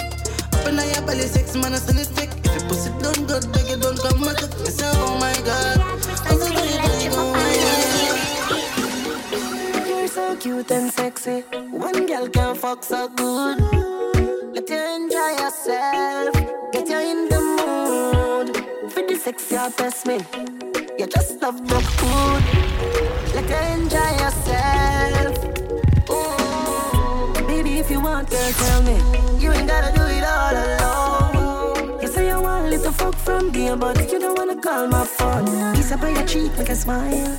Up 0.57 0.65
in 0.65 0.73
your 0.73 1.05
belly 1.05 1.29
six 1.29 1.53
man 1.53 1.73
a 1.73 1.77
send 1.77 2.01
it 2.01 2.09
stick. 2.09 2.33
If 2.41 2.49
your 2.49 2.65
pussy 2.65 2.89
done 2.97 3.29
good, 3.29 3.45
beg 3.53 3.69
you 3.69 3.77
don't 3.77 4.01
come 4.01 4.25
back. 4.25 4.41
Me 4.57 4.73
say 4.73 4.89
oh 4.89 5.21
my 5.21 5.37
god. 5.45 5.94
Cute 10.45 10.69
and 10.69 10.91
sexy. 10.93 11.39
One 11.71 12.05
girl 12.05 12.29
can 12.29 12.53
fuck 12.53 12.83
so 12.83 13.07
good. 13.07 13.57
Let 14.53 14.69
you 14.69 14.81
enjoy 14.97 15.31
yourself. 15.41 16.33
Get 16.71 16.87
you 16.87 16.99
in 17.11 17.19
the 17.31 17.41
mood. 17.57 18.47
For 18.91 19.01
the 19.07 19.15
sexy 19.15 19.55
best 19.75 20.05
me. 20.05 20.17
You 20.99 21.07
just 21.07 21.41
love 21.41 21.57
broke 21.65 21.89
food. 21.99 22.41
Let 23.33 23.49
you 23.53 23.61
enjoy 23.75 24.11
yourself. 24.23 25.33
Ooh. 26.13 27.47
Baby, 27.47 27.79
if 27.79 27.89
you 27.89 27.99
want, 27.99 28.29
girl, 28.29 28.51
tell 28.51 28.83
me. 28.83 28.97
You 29.41 29.51
ain't 29.51 29.67
gotta 29.67 29.91
do 29.97 30.03
it 30.17 30.23
all 30.35 30.55
alone. 30.65 32.01
You 32.03 32.07
say 32.07 32.27
you 32.27 32.39
want 32.39 32.67
a 32.67 32.69
little 32.69 32.91
fuck 32.91 33.15
from 33.15 33.51
me, 33.51 33.75
but 33.75 33.97
you 34.11 34.19
don't 34.19 34.37
wanna 34.37 34.61
call 34.61 34.85
my 34.89 35.05
phone. 35.05 35.73
Kiss 35.75 35.91
up 35.91 36.03
on 36.03 36.13
your 36.13 36.27
cheek, 36.27 36.55
make 36.55 36.69
a 36.69 36.75
smile. 36.75 37.35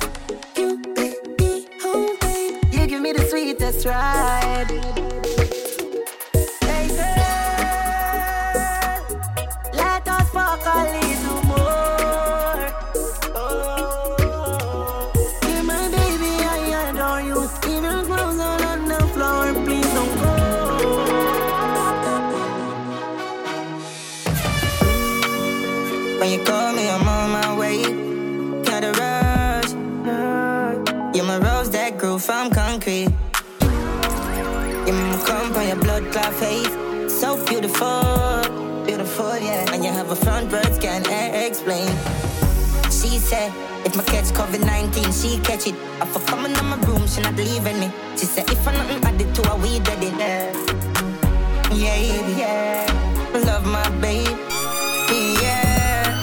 Sweetest 3.77 3.85
ride. 3.85 5.26
Beautiful, 37.59 38.85
beautiful, 38.85 39.35
yeah. 39.39 39.73
And 39.73 39.83
you 39.83 39.91
have 39.91 40.11
a 40.11 40.15
front 40.15 40.51
bird 40.51 40.79
can 40.79 41.03
eh, 41.07 41.47
explain. 41.47 41.89
She 42.91 43.17
said, 43.17 43.51
if 43.83 43.95
my 43.95 44.03
catch 44.03 44.25
COVID 44.25 44.63
19, 44.63 45.11
she 45.11 45.39
catch 45.39 45.65
it. 45.65 45.73
I 45.99 46.05
coming 46.27 46.53
on 46.55 46.65
my 46.69 46.77
room, 46.85 47.07
she 47.07 47.21
not 47.21 47.35
leaving 47.35 47.79
me. 47.79 47.91
She 48.15 48.25
said, 48.25 48.47
if 48.51 48.67
I 48.67 48.73
nothing 48.73 49.03
added 49.03 49.33
to 49.33 49.49
her, 49.49 49.57
we 49.57 49.79
dead 49.79 50.03
it. 50.03 50.13
Yeah, 51.73 51.95
yeah, 52.37 52.85
love 53.33 53.65
my 53.65 53.89
baby. 54.01 54.29
yeah. 55.41 56.13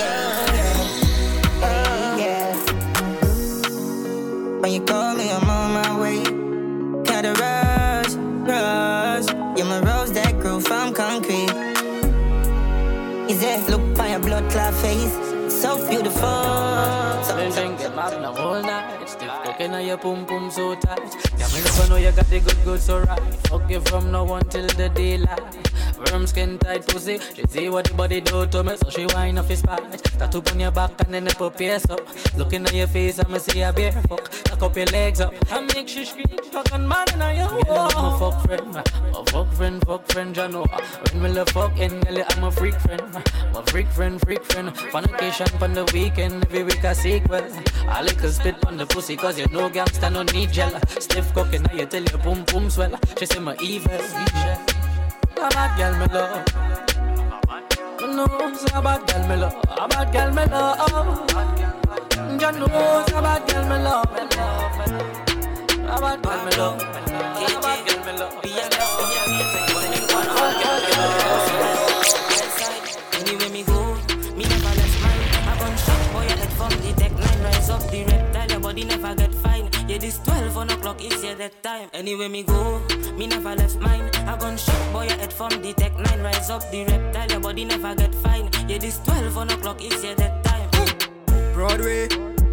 Love 0.00 0.36
my 0.36 2.16
babe. 2.16 2.62
When 4.60 4.72
you 4.72 4.82
call 4.82 5.15
by 14.56 14.62
your 14.62 14.72
blood 14.72 14.72
clot 14.72 14.74
face? 14.74 15.52
So 15.52 15.88
beautiful. 15.88 17.22
So, 17.24 17.36
Been 17.36 17.52
drinking 17.52 17.94
Magnum 17.94 18.36
all 18.36 18.62
night. 18.62 19.08
Stiff 19.08 19.30
cooking 19.44 19.72
on 19.72 19.86
your 19.86 19.98
pum 19.98 20.26
pum 20.26 20.50
so 20.50 20.74
tight. 20.74 21.14
Yeah, 21.38 21.48
me 21.48 21.62
never 21.64 21.88
know 21.88 21.96
you 21.96 22.12
got 22.12 22.28
the 22.28 22.40
good 22.40 22.64
good 22.64 22.80
so 22.80 23.00
right. 23.00 23.34
Fuck 23.48 23.70
you 23.70 23.80
from 23.80 24.10
now 24.10 24.34
until 24.34 24.66
the 24.66 24.88
daylight. 24.88 25.65
Firm 26.04 26.26
skin 26.26 26.58
tight 26.58 26.86
pussy. 26.86 27.18
She 27.34 27.42
see 27.48 27.68
what 27.68 27.86
the 27.86 27.94
body 27.94 28.20
do 28.20 28.46
to 28.46 28.62
me, 28.62 28.76
so 28.76 28.90
she 28.90 29.06
whine 29.06 29.38
off 29.38 29.48
his 29.48 29.60
spine. 29.60 29.90
Tattoo 30.18 30.42
on 30.50 30.60
your 30.60 30.70
back 30.70 30.90
and 31.00 31.14
then 31.14 31.24
the 31.24 31.50
pierce 31.50 31.88
up. 31.88 32.00
Looking 32.36 32.64
at 32.66 32.74
your 32.74 32.86
face, 32.86 33.18
I'ma 33.18 33.38
see 33.38 33.62
a 33.62 33.72
bear 33.72 33.92
fuck. 34.08 34.30
Tuck 34.44 34.62
up 34.62 34.76
your 34.76 34.86
legs 34.86 35.20
up. 35.20 35.34
I 35.50 35.60
make 35.60 35.88
she 35.88 36.04
scream, 36.04 36.26
fucking 36.52 36.86
man 36.86 37.06
in 37.14 37.36
your 37.38 37.48
wall. 37.64 37.90
I'm 37.96 38.12
a 38.12 38.18
fuck 38.18 38.44
friend, 38.44 38.72
my 38.72 38.82
fuck 39.30 39.52
friend, 39.54 39.86
fuck 39.86 40.06
friend, 40.12 40.36
know. 40.36 40.66
When 41.12 41.22
we 41.22 41.28
love 41.30 41.48
fucking, 41.50 42.00
girl, 42.00 42.24
I'm 42.30 42.44
a 42.44 42.50
freak 42.52 42.74
friend. 42.74 43.02
I'm 43.54 43.64
freak 43.64 43.88
friend, 43.88 44.20
freak 44.20 44.44
friend. 44.44 44.76
Fornication 44.76 45.48
on 45.62 45.72
the 45.72 45.84
weekend, 45.94 46.44
every 46.44 46.64
week 46.64 46.84
a 46.84 46.94
sequel. 46.94 47.46
I 47.88 48.02
like 48.02 48.20
to 48.20 48.30
spit 48.30 48.64
on 48.66 48.76
the 48.76 48.86
pussy, 48.86 49.16
cause 49.16 49.38
you 49.38 49.46
know 49.48 49.70
gangsta 49.70 50.12
no 50.12 50.22
need 50.24 50.52
gel. 50.52 50.78
Stiff 51.00 51.32
cooking, 51.32 51.62
now 51.62 51.74
you 51.74 51.86
tell 51.86 52.02
your 52.02 52.18
boom 52.18 52.44
boom 52.44 52.68
swell. 52.68 52.98
She 53.18 53.26
say 53.26 53.38
my 53.38 53.56
evil, 53.60 53.92
evil. 53.94 54.75
A 55.38 55.48
bad 55.50 55.76
girl 55.76 55.92
me 55.98 56.06
love. 56.14 56.44
You 58.00 58.06
know 58.08 58.26
it's 58.40 58.64
a 58.72 58.80
bad 58.80 59.06
girl 59.06 59.28
me 59.28 59.36
love. 59.36 59.54
A 59.68 59.86
bad 59.86 60.12
girl 60.12 60.30
me 60.32 60.44
love. 60.46 60.78
You 62.16 62.52
know 62.52 63.00
it's 63.00 63.12
a 63.12 63.20
bad 63.20 63.46
girl 63.46 63.64
me 63.68 63.76
love. 63.84 64.06
A 64.06 64.16
bad 66.00 66.18
girl 66.22 66.40
me 66.44 66.50
love. 66.56 66.80
A 66.80 67.60
bad 67.60 67.78
girl 67.84 68.00
me 68.04 68.12
love. 68.16 68.32
Anywhere 73.14 73.50
me 73.50 73.62
go, 73.64 73.94
me 74.36 74.44
never 74.44 74.72
left 74.78 74.96
mine. 75.02 75.22
A 75.42 75.52
gunshot 75.58 76.02
boy, 76.12 76.20
I 76.20 76.22
head 76.32 76.52
from 76.52 76.72
the 76.80 76.90
tech 76.96 77.12
nine. 77.12 77.40
Rise 77.42 77.70
up 77.70 77.82
the 77.90 78.04
reptile, 78.04 78.48
your 78.50 78.60
body 78.60 78.84
never 78.84 79.14
get 79.14 79.34
fine. 79.34 79.55
Yeah, 79.96 80.02
this 80.02 80.18
12 80.18 80.56
on 80.58 80.68
o'clock 80.68 81.02
it's 81.02 81.24
yeah 81.24 81.32
that 81.36 81.62
time. 81.62 81.88
Anywhere 81.94 82.28
me 82.28 82.42
go, 82.42 82.82
me 83.16 83.26
never 83.26 83.54
left 83.54 83.76
mine. 83.76 84.10
I 84.28 84.36
gone 84.36 84.56
gunshot 84.56 84.92
boy, 84.92 85.08
I 85.08 85.12
head 85.12 85.32
from 85.32 85.48
the 85.62 85.72
tech 85.72 85.98
nine. 85.98 86.20
Rise 86.20 86.50
up 86.50 86.70
the 86.70 86.84
reptile, 86.84 87.30
your 87.30 87.40
body 87.40 87.64
never 87.64 87.94
get 87.94 88.14
fine. 88.16 88.50
Yeah, 88.68 88.76
this 88.76 88.98
12 88.98 89.38
on 89.38 89.48
o'clock 89.48 89.78
it's 89.80 90.04
yeah 90.04 90.12
that 90.16 90.44
time. 90.44 90.68
Broadway, 91.54 92.08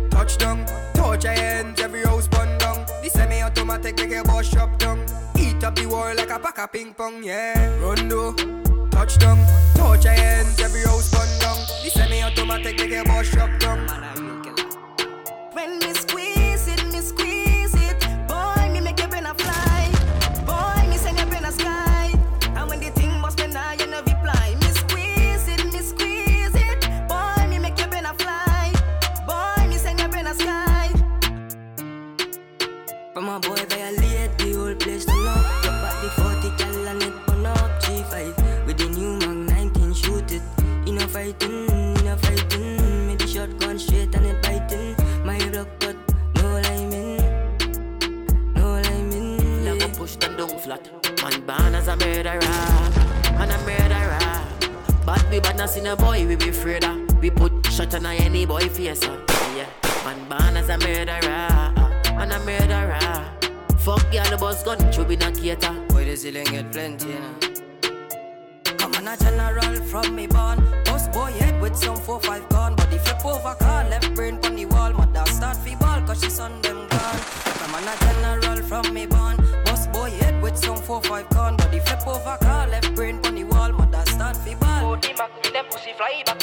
touchdown, 0.10 0.66
touch 0.94 1.26
your 1.26 1.34
hands, 1.34 1.82
every 1.82 2.04
house 2.04 2.30
bun 2.30 2.48
down. 2.60 2.86
The 3.04 3.10
semi-automatic 3.10 3.98
make 3.98 4.12
your 4.12 4.24
boss 4.24 4.48
shop 4.48 4.80
down. 4.80 5.06
Eat 5.38 5.62
up 5.66 5.76
the 5.76 5.86
wall 5.86 6.16
like 6.16 6.30
a 6.30 6.40
pack 6.40 6.60
of 6.60 6.72
ping 6.72 6.94
pong, 6.94 7.24
yeah. 7.26 7.78
Rondo, 7.82 8.32
touchdown, 8.90 9.38
touch 9.76 10.06
your 10.06 10.14
hands, 10.14 10.62
every 10.62 10.84
house 10.84 11.12
bun 11.12 11.28
down. 11.42 11.58
The 11.84 11.90
semi-automatic 11.90 12.78
make 12.78 12.92
your 12.92 13.04
boss 13.04 13.26
shop 13.26 13.50
down. 13.60 13.86
When 15.52 15.78
me 15.80 15.94
fighting, 41.40 41.98
in 41.98 42.08
a 42.08 42.18
fighting. 42.18 43.08
Me 43.08 43.16
the 43.16 43.28
shotgun 43.28 43.80
straight 43.80 44.16
and 44.16 44.26
it 44.26 44.42
biting. 44.42 44.96
My 45.26 45.38
block 45.50 45.68
but 45.80 45.96
no 46.36 46.60
liming, 46.62 47.18
no 48.54 48.82
liming. 48.82 49.66
Like 49.66 49.84
a 49.84 49.90
push 49.90 50.16
them 50.16 50.38
down 50.38 50.60
flat. 50.60 50.90
Man 51.22 51.42
born 51.46 51.76
as 51.76 51.88
a 51.88 51.96
murderer, 51.96 52.40
man 53.38 53.52
a 53.52 53.58
murderer. 53.66 54.20
Bad 55.06 55.30
we 55.32 55.40
bad 55.40 55.58
not 55.58 55.70
seen 55.70 55.88
a 55.88 55.96
boy 55.96 56.26
we 56.28 56.36
be 56.36 56.50
afraid 56.50 56.84
of. 56.86 57.22
We 57.22 57.30
put 57.30 57.66
shot 57.68 57.94
on 57.96 58.06
any 58.06 58.46
boy 58.46 58.68
face 58.70 59.04
uh. 59.04 59.20
Yeah, 59.56 59.68
man 60.06 60.28
born 60.30 60.58
as 60.58 60.70
a 60.70 60.78
murderer, 60.78 61.74
man 62.16 62.32
a 62.32 62.40
murderer. 62.40 63.30
Fuck 63.80 64.12
girl 64.12 64.30
the 64.30 64.38
boss 64.38 64.64
gun, 64.64 64.92
should 64.92 65.08
be 65.08 65.18
not 65.18 65.36
cater. 65.36 65.74
Boy 65.90 66.06
the 66.06 66.16
ceiling 66.16 66.46
get 66.46 66.72
plenty, 66.72 67.10
you 67.10 67.20
know. 67.20 67.36
Come 68.78 68.96
on 68.96 69.08
a 69.08 69.18
general 69.18 69.76
from 69.88 70.16
me 70.16 70.28
born. 70.28 70.83
Boss 71.14 71.32
boy 71.32 71.38
head 71.38 71.62
with 71.62 71.76
some 71.76 71.96
4-5 71.96 72.50
gun. 72.50 72.76
Body 72.76 72.98
flip 72.98 73.26
over 73.26 73.56
car, 73.56 73.88
left 73.88 74.16
brain 74.16 74.40
on 74.46 74.56
the 74.56 74.66
wall. 74.66 74.92
Mother 74.94 75.26
start 75.32 75.58
fi 75.58 75.76
ball 75.76 76.02
cause 76.02 76.24
she 76.24 76.30
son 76.30 76.60
them 76.62 76.88
gone. 76.88 77.20
Come 77.60 77.76
on 77.76 77.88
a 77.88 77.96
general 78.00 78.64
from 78.64 78.94
me 78.94 79.06
born. 79.06 79.38
Boss 79.66 79.88
boy 79.88 80.10
head 80.10 80.42
with 80.42 80.58
some 80.58 80.78
4-5 80.78 81.30
gun. 81.30 81.56
Body 81.58 81.80
flip 81.80 82.08
over 82.08 82.38
car, 82.42 82.68
left 82.68 82.96
brain 82.96 83.20
on 83.26 83.36
the 83.36 83.44
wall. 83.44 83.72
Mother 83.72 84.04
start 84.08 84.38
fi 84.38 84.56
ball. 84.56 84.96
Body 84.96 85.14
back, 85.14 85.32
me 85.44 85.52
them 85.52 85.66
pussy 85.70 85.94
fly 85.94 86.24
back. 86.26 86.42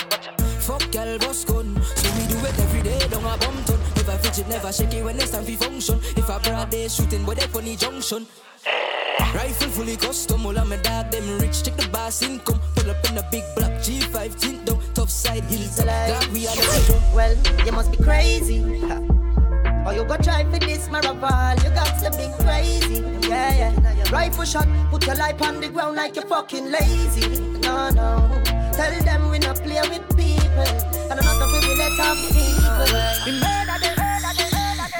Fuck 0.60 0.92
girl 0.92 1.18
boss 1.18 1.44
gun 1.44 1.74
So 1.96 2.10
we 2.16 2.26
do 2.28 2.38
it 2.46 2.58
every 2.60 2.82
day 2.82 2.98
down 3.08 3.24
a 3.24 3.36
bum 3.38 3.56
ton 3.64 3.80
Never 3.96 4.18
fidget, 4.18 4.48
never 4.48 4.72
shake 4.72 4.92
it 4.92 5.02
when 5.02 5.16
it's 5.16 5.30
time 5.30 5.44
for 5.44 5.64
function 5.64 5.98
If 6.16 6.28
a 6.28 6.38
broad 6.38 6.70
day 6.70 6.86
shooting 6.86 7.24
boy 7.24 7.34
they 7.34 7.46
funny 7.48 7.74
junction 7.76 8.26
eh. 8.66 8.89
Rifle 9.34 9.68
fully 9.68 9.96
custom, 9.96 10.46
all 10.46 10.58
of 10.58 10.68
my 10.68 10.76
dog 10.76 11.10
them 11.10 11.38
rich 11.38 11.62
Check 11.62 11.76
the 11.76 11.88
boss 11.88 12.22
income, 12.22 12.60
pull 12.74 12.90
up 12.90 13.04
in 13.10 13.18
a 13.18 13.22
big 13.30 13.44
black 13.54 13.72
G5 13.80 14.40
tint 14.40 14.64
down, 14.64 14.80
tough 14.94 15.10
side 15.10 15.44
hills 15.44 15.80
Glad 15.80 16.26
we 16.32 16.46
are 16.46 16.56
the 16.56 17.02
Well, 17.14 17.36
you 17.64 17.72
must 17.72 17.90
be 17.92 17.98
crazy. 18.02 18.58
Ha. 18.80 19.20
Or 19.86 19.94
you 19.94 20.04
go 20.04 20.16
try 20.16 20.44
for 20.44 20.58
this 20.58 20.88
maraval, 20.88 21.62
you 21.64 21.70
got 21.70 21.98
to 22.02 22.10
be 22.16 22.28
crazy. 22.44 23.00
Yeah, 23.28 23.72
yeah. 23.72 24.10
Rifle 24.10 24.44
shot, 24.44 24.68
put 24.90 25.06
your 25.06 25.16
life 25.16 25.40
on 25.42 25.60
the 25.60 25.68
ground 25.68 25.96
like 25.96 26.16
you're 26.16 26.26
fucking 26.26 26.70
lazy. 26.70 27.40
No, 27.60 27.90
no. 27.90 28.42
Tell 28.72 29.04
them 29.04 29.30
we 29.30 29.38
not 29.38 29.56
play 29.56 29.80
with 29.88 30.06
people. 30.16 30.66
And 31.10 31.18
I'm 31.18 31.24
not 31.24 31.38
gonna 31.38 31.60
be 31.60 31.74
let 31.76 32.00
off 32.00 32.18
people. 32.32 32.86
We 33.26 33.32
murder 33.40 33.78
them. 33.84 33.96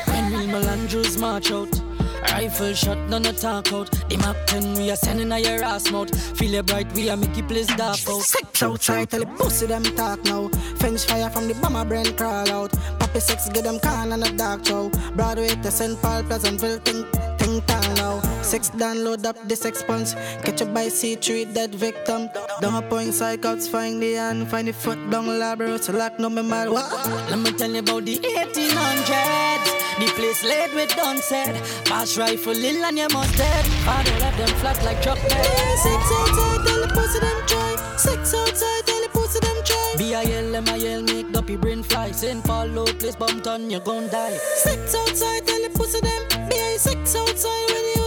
When 0.07 0.33
Will 0.33 0.61
Melandros 0.61 1.19
march 1.19 1.51
out 1.51 1.90
Rifle 2.31 2.75
shot, 2.75 2.99
none 3.09 3.23
no 3.23 3.33
talk 3.33 3.73
out. 3.73 3.91
The 4.09 4.17
Mac 4.19 4.37
10 4.47 4.75
we 4.75 4.91
are 4.91 4.97
sending 4.97 5.33
a 5.33 5.39
your 5.39 5.63
ass 5.65 5.91
mouth. 5.91 6.11
Feel 6.39 6.55
it 6.55 6.67
bright, 6.67 6.93
we 6.95 7.11
are 7.11 7.17
make 7.17 7.37
it 7.37 7.49
place 7.49 7.67
dark 7.67 7.99
out. 8.09 8.23
Sex 8.23 8.63
outside, 8.63 9.11
tell 9.11 9.21
the 9.21 9.27
pussy 9.27 9.67
them 9.67 9.83
talk 9.83 10.25
now. 10.25 10.49
French 10.77 11.05
fire 11.05 11.29
from 11.31 11.49
the 11.49 11.55
bomber 11.55 11.85
brain 11.85 12.17
crawl 12.17 12.49
out. 12.51 12.73
Poppy 12.99 13.21
sex, 13.21 13.49
get 13.51 13.65
them 13.65 13.81
can 13.81 14.13
on 14.13 14.23
a 14.23 14.31
dark 14.37 14.65
show. 14.65 14.91
Broadway 15.15 15.49
to 15.49 15.71
St. 15.71 16.01
Paul, 16.01 16.23
Pleasantville, 16.23 16.79
think, 16.79 17.07
think 17.39 17.67
town 17.67 17.95
now. 17.97 18.30
Sex 18.43 18.71
download 18.71 19.25
up 19.27 19.37
the 19.49 19.55
sex 19.55 19.83
punch. 19.83 20.15
Catch 20.45 20.63
a 20.63 20.67
by 20.67 20.87
C3, 20.87 21.53
dead 21.55 21.75
victim. 21.75 22.29
Down 22.61 22.83
a 22.83 22.87
point, 22.87 23.11
psychouts, 23.11 23.69
find 23.69 24.03
the 24.03 24.15
hand, 24.15 24.49
find 24.49 24.69
the 24.69 24.73
foot 24.73 24.99
down 25.11 25.27
labro. 25.27 25.79
So 25.81 25.93
lock 25.93 26.19
no 26.19 26.29
me 26.31 26.43
mad. 26.43 26.71
What? 26.71 26.91
Let 27.31 27.39
me 27.39 27.53
tell 27.53 27.71
you 27.71 27.81
about 27.81 28.05
the 28.05 28.19
1800s. 28.19 29.81
The 30.01 30.07
place 30.17 30.43
laid 30.43 30.75
with 30.75 30.97
done 30.97 31.19
said. 31.19 31.55
Pass 31.85 32.17
rifle 32.17 32.53
in 32.53 32.83
and 32.83 32.99
you 32.99 33.09
must 33.13 33.37
dead. 33.37 33.65
Father 33.85 34.19
left 34.19 34.39
them 34.39 34.49
flat 34.61 34.83
like 34.85 35.03
truck 35.03 35.19
bed. 35.29 35.45
Sex 35.79 36.03
outside, 36.19 36.67
tell 36.67 36.81
the 36.81 36.89
pussy 36.95 37.19
them 37.21 37.47
try. 37.47 37.77
Sex 37.97 38.35
outside, 38.35 38.87
tell 38.87 39.03
the 39.03 39.09
pussy 39.13 39.41
them 39.41 39.57
try. 39.65 39.95
Be 39.99 40.15
a 40.15 40.23
yell, 40.23 40.51
them 40.53 40.69
a 40.69 40.77
yell, 40.77 41.03
make 41.03 41.31
duppy 41.33 41.57
brain 41.57 41.83
fly. 41.83 42.11
Send 42.13 42.43
follow, 42.45 42.87
place 42.87 43.17
bump 43.17 43.47
on, 43.47 43.71
you 43.71 43.81
gon' 43.81 44.09
die. 44.09 44.39
Sex 44.57 44.95
outside, 44.95 45.47
tell 45.47 45.63
the 45.63 45.71
pussy 45.79 46.01
them. 46.01 46.51
Sex 46.79 47.15
outside 47.15 47.67
when 47.69 47.85
you. 47.95 48.00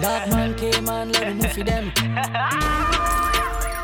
Dark 0.00 0.28
man 0.28 0.54
came 0.56 0.88
and 0.88 1.12
let 1.12 1.36
me 1.36 1.48
for 1.48 1.64
them. 1.64 1.92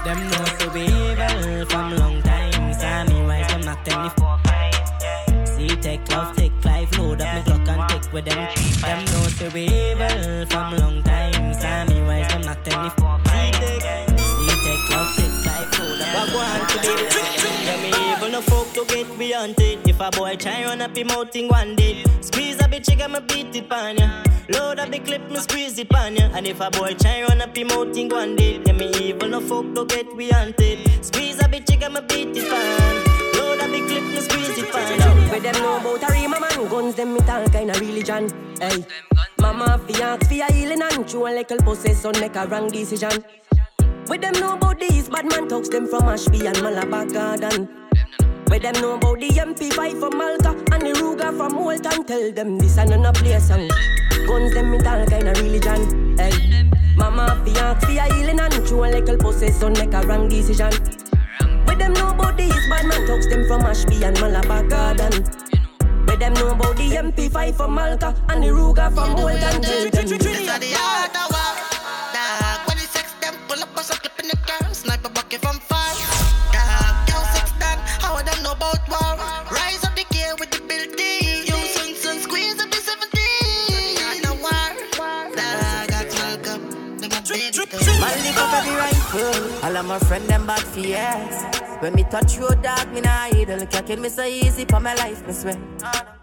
Them 0.04 0.18
know 0.30 0.44
so 0.58 0.68
we 0.74 0.82
evil 0.82 1.66
from 1.66 1.96
long 1.96 2.20
time. 2.22 2.74
Sammy 2.74 3.22
wise, 3.22 3.48
them 3.48 3.60
not 3.62 3.84
tell 3.84 4.02
me 4.02 4.10
See, 5.46 5.76
take 5.76 6.06
love, 6.10 6.36
take 6.36 6.52
life, 6.64 6.98
load 6.98 7.20
up 7.22 7.34
me 7.34 7.42
Glock 7.42 7.68
and 7.68 7.88
take 7.88 8.12
with 8.12 8.24
them. 8.26 8.48
Them 8.82 9.04
know 9.06 9.28
so 9.28 9.48
we 9.54 9.62
evil 9.62 10.46
from 10.46 10.76
long 10.76 11.02
time. 11.02 11.54
Sammy 11.54 12.02
wise, 12.02 12.28
them 12.28 12.42
not 12.42 12.64
me 12.82 12.90
See, 13.30 13.52
take, 13.52 13.82
see, 14.18 14.54
take 14.64 14.90
love, 14.90 15.16
take 15.16 15.31
If 19.84 20.00
a 20.00 20.10
boy 20.10 20.36
try 20.36 20.64
run 20.64 20.80
up 20.80 20.96
him 20.96 21.10
out 21.10 21.36
in 21.36 21.48
one 21.48 21.76
day, 21.76 22.02
squeeze 22.20 22.60
a 22.60 22.64
bitch, 22.64 22.90
I 22.98 23.06
me 23.06 23.20
beat 23.20 23.54
it 23.54 23.68
pan 23.68 23.98
ya. 23.98 24.22
Load 24.48 24.78
up 24.78 24.90
the 24.90 24.98
clip, 25.00 25.30
me 25.30 25.36
squeeze 25.36 25.78
it 25.78 25.88
pan 25.90 26.16
ya. 26.16 26.30
And 26.32 26.46
if 26.46 26.60
a 26.60 26.70
boy 26.70 26.94
try 26.94 27.22
run 27.22 27.40
up 27.40 27.56
him 27.56 27.70
out 27.72 27.96
in 27.96 28.08
one 28.08 28.34
day, 28.34 28.58
them 28.58 28.80
evil 28.80 29.28
no 29.28 29.40
folk 29.40 29.74
to 29.74 29.84
get 29.84 30.06
beyond 30.16 30.54
it. 30.58 31.04
Squeeze 31.04 31.40
a 31.40 31.44
bitch, 31.44 31.70
I 31.84 31.88
me 31.88 32.00
beat 32.08 32.36
it 32.36 32.48
pan. 32.48 32.94
Load 33.36 33.60
up 33.60 33.70
the 33.70 33.80
clip, 33.86 34.02
me 34.02 34.20
squeeze 34.20 34.58
it 34.58 34.72
pan 34.72 34.98
ya. 34.98 35.30
Where 35.30 35.40
them 35.40 35.54
know 35.62 35.76
about 35.76 36.10
a 36.10 36.12
rima 36.12 36.40
man 36.40 36.68
Guns 36.68 36.94
them 36.94 37.14
with 37.14 37.28
all 37.28 37.46
kind 37.48 37.70
of 37.70 37.80
religion 37.80 38.30
Hey 38.60 38.84
Mama 39.38 39.78
fi 39.86 40.02
ask 40.02 40.28
fi 40.28 40.40
a 40.40 40.52
healing 40.52 40.82
and 40.82 41.08
Chew 41.08 41.26
a 41.26 41.30
little 41.30 41.58
possess 41.58 42.02
son 42.02 42.12
make 42.20 42.36
a 42.36 42.46
wrong 42.46 42.68
decision 42.68 43.24
Where 44.06 44.18
them 44.18 44.32
know 44.34 44.54
about 44.54 44.80
these 44.80 45.08
bad 45.08 45.30
man 45.30 45.48
talks 45.48 45.68
them 45.68 45.86
from 45.86 46.02
Ashby 46.04 46.46
and 46.46 46.60
Malabar 46.60 47.06
Garden 47.06 47.68
Where 48.48 48.58
them 48.58 48.74
know 48.82 48.94
about 48.94 49.20
the 49.20 49.28
MP5 49.28 50.00
from 50.00 50.18
Malta 50.18 50.50
And 50.72 50.82
the 50.82 50.92
Ruger 51.00 51.36
from 51.36 51.56
Walton. 51.56 52.04
Tell 52.04 52.32
them 52.32 52.58
this 52.58 52.78
and 52.78 52.90
no 53.00 53.12
play 53.12 53.38
song 53.38 53.68
Guns 54.26 54.54
them 54.54 54.70
with 54.72 54.86
all 54.86 55.06
kind 55.06 55.28
of 55.28 55.40
religion. 55.40 56.16
Hey 56.18 56.68
Mama 56.96 57.40
fi 57.44 57.58
ask 57.60 57.86
fi 57.86 57.98
a 57.98 58.12
healing 58.14 58.40
and 58.40 58.66
Chew 58.66 58.84
a 58.84 58.86
little 58.86 59.16
possess 59.16 59.60
son 59.60 59.72
make 59.74 59.94
a 59.94 60.02
wrong 60.06 60.28
decision. 60.28 60.72
Where 61.64 61.76
them 61.76 61.92
know 61.92 62.10
about 62.10 62.36
these 62.36 62.68
bad 62.68 62.86
man 62.86 63.06
talks 63.06 63.28
them 63.28 63.46
from 63.46 63.62
Ashby 63.62 64.04
and 64.04 64.20
Malabar 64.20 64.64
Garden. 64.64 65.24
Where 66.06 66.16
them 66.16 66.34
know 66.34 66.50
about 66.50 66.76
the 66.76 66.90
MP5 66.90 67.54
from 67.54 67.74
Malta 67.74 68.14
and 68.28 68.42
the 68.42 68.48
Ruger 68.48 68.92
from 68.92 69.14
Bolton. 69.14 69.62
Tell 69.62 69.90
them 69.90 71.61
pull 73.52 73.62
up, 73.62 73.74
bust 73.74 73.92
a 73.92 73.96
clip 73.98 74.18
in 74.20 74.28
the 74.28 74.36
car. 74.48 74.74
Sniper 74.74 75.10
bucket 75.10 75.40
from 75.40 75.58
far. 75.60 75.92
Dog, 76.52 76.94
girl 77.08 77.24
six 77.34 77.52
done. 77.60 77.78
How 78.02 78.14
would 78.14 78.26
them 78.26 78.42
know 78.42 78.52
about 78.52 78.80
war? 78.88 79.12
Rise 79.50 79.84
up 79.84 79.94
the 79.94 80.04
gear 80.10 80.34
with 80.38 80.50
the 80.50 80.60
building. 80.68 81.44
You 81.48 81.58
son 81.74 81.94
son 81.94 82.18
squeeze 82.20 82.60
up 82.62 82.70
the 82.70 82.80
17. 82.80 84.08
Art 84.08 84.24
of 84.30 84.36
war. 84.44 84.70
Dog, 85.36 85.88
got 85.92 86.08
welcome. 86.20 86.64
Them 87.00 87.12
a 87.12 87.20
baby. 87.28 87.60
Man 88.02 88.16
live 88.24 88.38
up 88.38 88.52
every 88.58 88.76
rifle. 88.84 89.64
All 89.64 89.76
of 89.76 89.84
my 89.86 89.98
friend 89.98 90.26
them 90.28 90.46
bad 90.46 90.60
for 90.60 90.80
years. 90.80 91.36
When 91.80 91.94
me 91.94 92.04
touch 92.04 92.38
road 92.38 92.62
dog, 92.62 92.92
me 92.92 93.00
nah 93.00 93.28
idle. 93.28 93.66
Clocking 93.66 94.00
me 94.00 94.08
so 94.08 94.24
easy 94.24 94.64
for 94.64 94.80
my 94.80 94.94
life, 94.94 95.26
me 95.26 95.32
swear. 95.32 95.58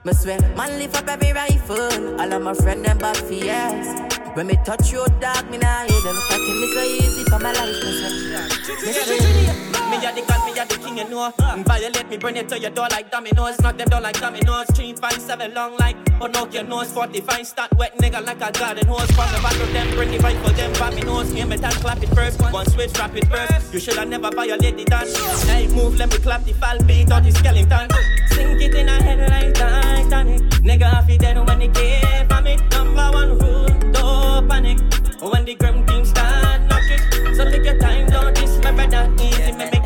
Me 0.06 0.14
swear. 0.14 0.40
Man 0.56 0.80
live 0.80 0.96
up 0.96 1.08
every 1.08 1.34
rifle. 1.34 2.20
All 2.20 2.34
of 2.34 2.42
my 2.42 2.54
friend 2.54 2.84
them 2.84 2.98
bad 2.98 3.18
for 3.18 3.34
years. 3.34 4.09
When 4.36 4.48
me 4.48 4.56
touch 4.64 4.94
road 4.94 5.20
dog, 5.20 5.50
me 5.50 5.58
nah 5.58 5.82
idle. 5.82 6.14
Clocking 6.28 6.62
me 6.62 6.68
so 6.74 6.82
easy 6.84 7.24
for 7.26 7.40
my 7.40 7.52
life, 7.52 7.84
me 7.84 7.92
swear. 8.00 9.69
Me 9.90 9.98
a 10.06 10.14
the 10.14 10.22
god, 10.22 10.46
me 10.46 10.52
a 10.60 10.66
the 10.66 10.78
king, 10.78 10.98
you 10.98 11.10
know. 11.10 11.32
Mm, 11.40 11.66
violate 11.66 12.10
me, 12.10 12.18
bring 12.18 12.38
it 12.38 12.48
to 12.50 12.60
your 12.60 12.70
door 12.70 12.88
like 12.92 13.10
dominoes. 13.10 13.60
Knock 13.60 13.78
them 13.78 13.90
down 13.90 14.04
like 14.04 14.20
dominoes. 14.20 14.68
Three, 14.76 14.94
five, 14.94 15.20
seven, 15.20 15.54
long 15.56 15.78
like 15.78 15.96
oh, 16.22 16.28
Pinocchio 16.28 16.62
nose. 16.64 16.92
45, 16.92 17.48
start 17.48 17.72
wet 17.78 17.98
nigga 17.98 18.24
like 18.24 18.42
a 18.42 18.52
garden 18.52 18.88
hose. 18.88 19.10
From 19.12 19.32
the 19.34 19.40
back 19.42 19.60
of 19.60 19.74
them, 19.74 19.90
bring 19.96 20.12
the 20.12 20.20
rifle, 20.20 20.52
them 20.54 20.74
for 20.76 20.92
me 20.92 21.02
nose. 21.02 21.32
Hear 21.32 21.48
me 21.48 21.58
time, 21.58 21.72
clap 21.82 22.04
it 22.04 22.10
first. 22.10 22.40
One 22.42 22.66
switch, 22.68 22.94
drop 22.94 23.16
it 23.16 23.26
first. 23.28 23.74
You 23.74 23.80
shoulda 23.80 24.06
never 24.06 24.30
violate 24.30 24.78
the 24.78 24.86
dance. 24.86 25.18
Hey, 25.44 25.68
move, 25.68 25.98
let 25.98 26.12
me 26.12 26.18
clap 26.20 26.44
the 26.44 26.54
fall 26.54 26.78
beat 26.86 27.12
or 27.12 27.22
the 27.22 27.32
skeleton. 27.32 27.90
Sink 28.30 28.62
it 28.62 28.76
in 28.76 28.90
a 28.90 29.02
head 29.02 29.30
like 29.30 29.54
Titanic. 29.56 30.42
Nigga, 30.62 30.84
half 30.84 31.10
it 31.10 31.20
dead 31.20 31.38
when 31.48 31.62
it 31.64 31.74
came 31.74 32.28
from 32.28 32.46
it. 32.46 32.62
Number 32.72 33.10
one 33.12 33.40
rule, 33.40 33.92
don't 33.92 34.48
panic. 34.48 34.80
When 35.20 35.46
the 35.46 35.56
grim 35.56 35.86
team 35.86 36.06
start 36.06 36.62
knock 36.70 36.84
it. 36.84 37.36
So 37.36 37.50
take 37.50 37.64
your 37.64 37.78
time, 37.80 38.10
don't 38.10 38.36
diss 38.36 38.58
my 38.64 38.72
brother. 38.72 39.12
Easy, 39.22 39.52
me 39.52 39.79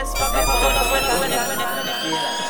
chest, 0.00 0.16
fuck 0.16 0.34
up, 0.34 0.48
hold 0.48 0.74
up, 0.74 0.92
when 0.92 1.04
it, 1.04 1.08
when 1.20 1.32
it, 1.32 1.36
when 1.48 1.88
it. 1.88 2.40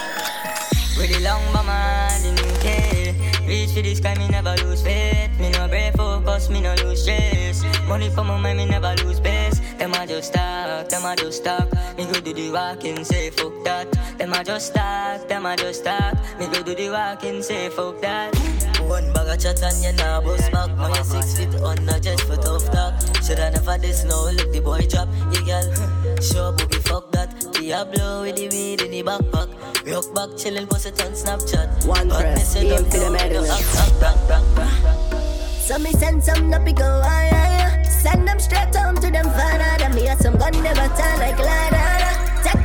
With 0.98 1.10
the 1.14 1.20
long 1.24 1.42
mama, 1.52 2.08
didn't 2.22 2.60
care. 2.60 3.14
Reach 3.46 3.70
for 3.70 3.82
the 3.82 3.94
sky, 3.94 4.14
me 4.16 4.28
never 4.28 4.54
lose 4.62 4.82
faith. 4.82 5.30
Me 5.40 5.50
no 5.50 5.66
break 5.68 5.94
focus, 5.96 6.50
me 6.50 6.60
no 6.60 6.74
lose 6.84 7.02
stress. 7.02 7.64
Money 7.88 8.10
for 8.10 8.24
my 8.24 8.36
mind, 8.38 8.58
me 8.58 8.66
never 8.66 8.94
lose 9.02 9.20
base. 9.20 9.60
Them 9.78 9.94
a 9.94 10.06
just 10.06 10.34
talk, 10.34 10.88
them 10.88 11.04
a 11.04 11.16
just 11.16 11.44
talk. 11.44 11.72
Me 11.96 12.04
go 12.04 12.20
do 12.20 12.34
the 12.34 12.50
walking, 12.50 13.04
say 13.04 13.30
fuck 13.30 13.64
that. 13.64 13.90
Them 14.18 14.32
a 14.32 14.44
just 14.44 14.74
talk, 14.74 15.26
them 15.26 15.46
a 15.46 15.56
just 15.56 15.84
talk. 15.84 16.14
Me 16.38 16.46
go 16.46 16.62
do 16.62 16.74
the 16.74 16.90
walking, 16.90 17.42
say 17.42 17.70
fuck 17.70 18.00
that. 18.02 18.34
One 18.80 19.12
bag 19.12 19.28
of 19.28 19.40
chat 19.40 19.62
and 19.62 19.84
you 19.84 19.92
nah 19.92 20.20
bust 20.20 20.50
back. 20.52 20.70
Now 20.76 20.88
you 20.88 21.04
six 21.04 21.38
feet 21.38 21.54
under 21.62 21.98
just 21.98 22.24
for 22.24 22.36
tough 22.36 22.70
talk. 22.72 22.94
Shoulda 23.24 23.50
never 23.50 23.78
this 23.78 24.04
now, 24.04 24.30
look 24.30 24.52
the 24.52 24.60
boy 24.60 24.86
drop. 24.88 25.08
Yeah, 25.32 25.62
girl, 25.62 25.99
sure 26.22 26.52
booby 26.52 26.76
fuck 26.76 27.10
that. 27.12 27.30
Diablo 27.52 28.22
with 28.22 28.36
the 28.36 28.48
weed 28.48 28.82
in 28.82 28.90
the 28.90 29.02
backpack. 29.02 29.48
Rock 29.90 30.14
back 30.14 30.30
chillin', 30.36 30.68
post 30.68 30.86
it 30.86 31.00
on 31.04 31.12
Snapchat. 31.12 31.86
One 31.86 32.08
But 32.08 32.18
me 32.18 32.32
press, 32.32 32.52
say 32.52 32.70
aim 32.70 32.84
for 32.84 32.98
the 32.98 33.10
medal. 33.10 33.44
go 33.44 33.50
up, 33.52 34.02
up, 34.02 34.30
up, 34.30 34.30
up, 34.30 34.58
up. 34.58 35.50
So 35.60 35.78
me 35.78 35.92
send 35.92 36.22
some 36.22 36.50
nappy 36.50 36.76
go 36.76 36.84
ah, 36.84 37.08
higher. 37.08 37.84
Send 37.84 38.26
them 38.26 38.38
straight 38.38 38.74
home 38.74 38.96
to 38.96 39.10
them 39.10 39.26
father. 39.26 39.78
Them 39.78 39.94
me 39.94 40.08
some 40.20 40.36
gun 40.36 40.52
never 40.62 40.88
turn 40.96 41.18
like 41.20 41.38
ladder. 41.38 41.99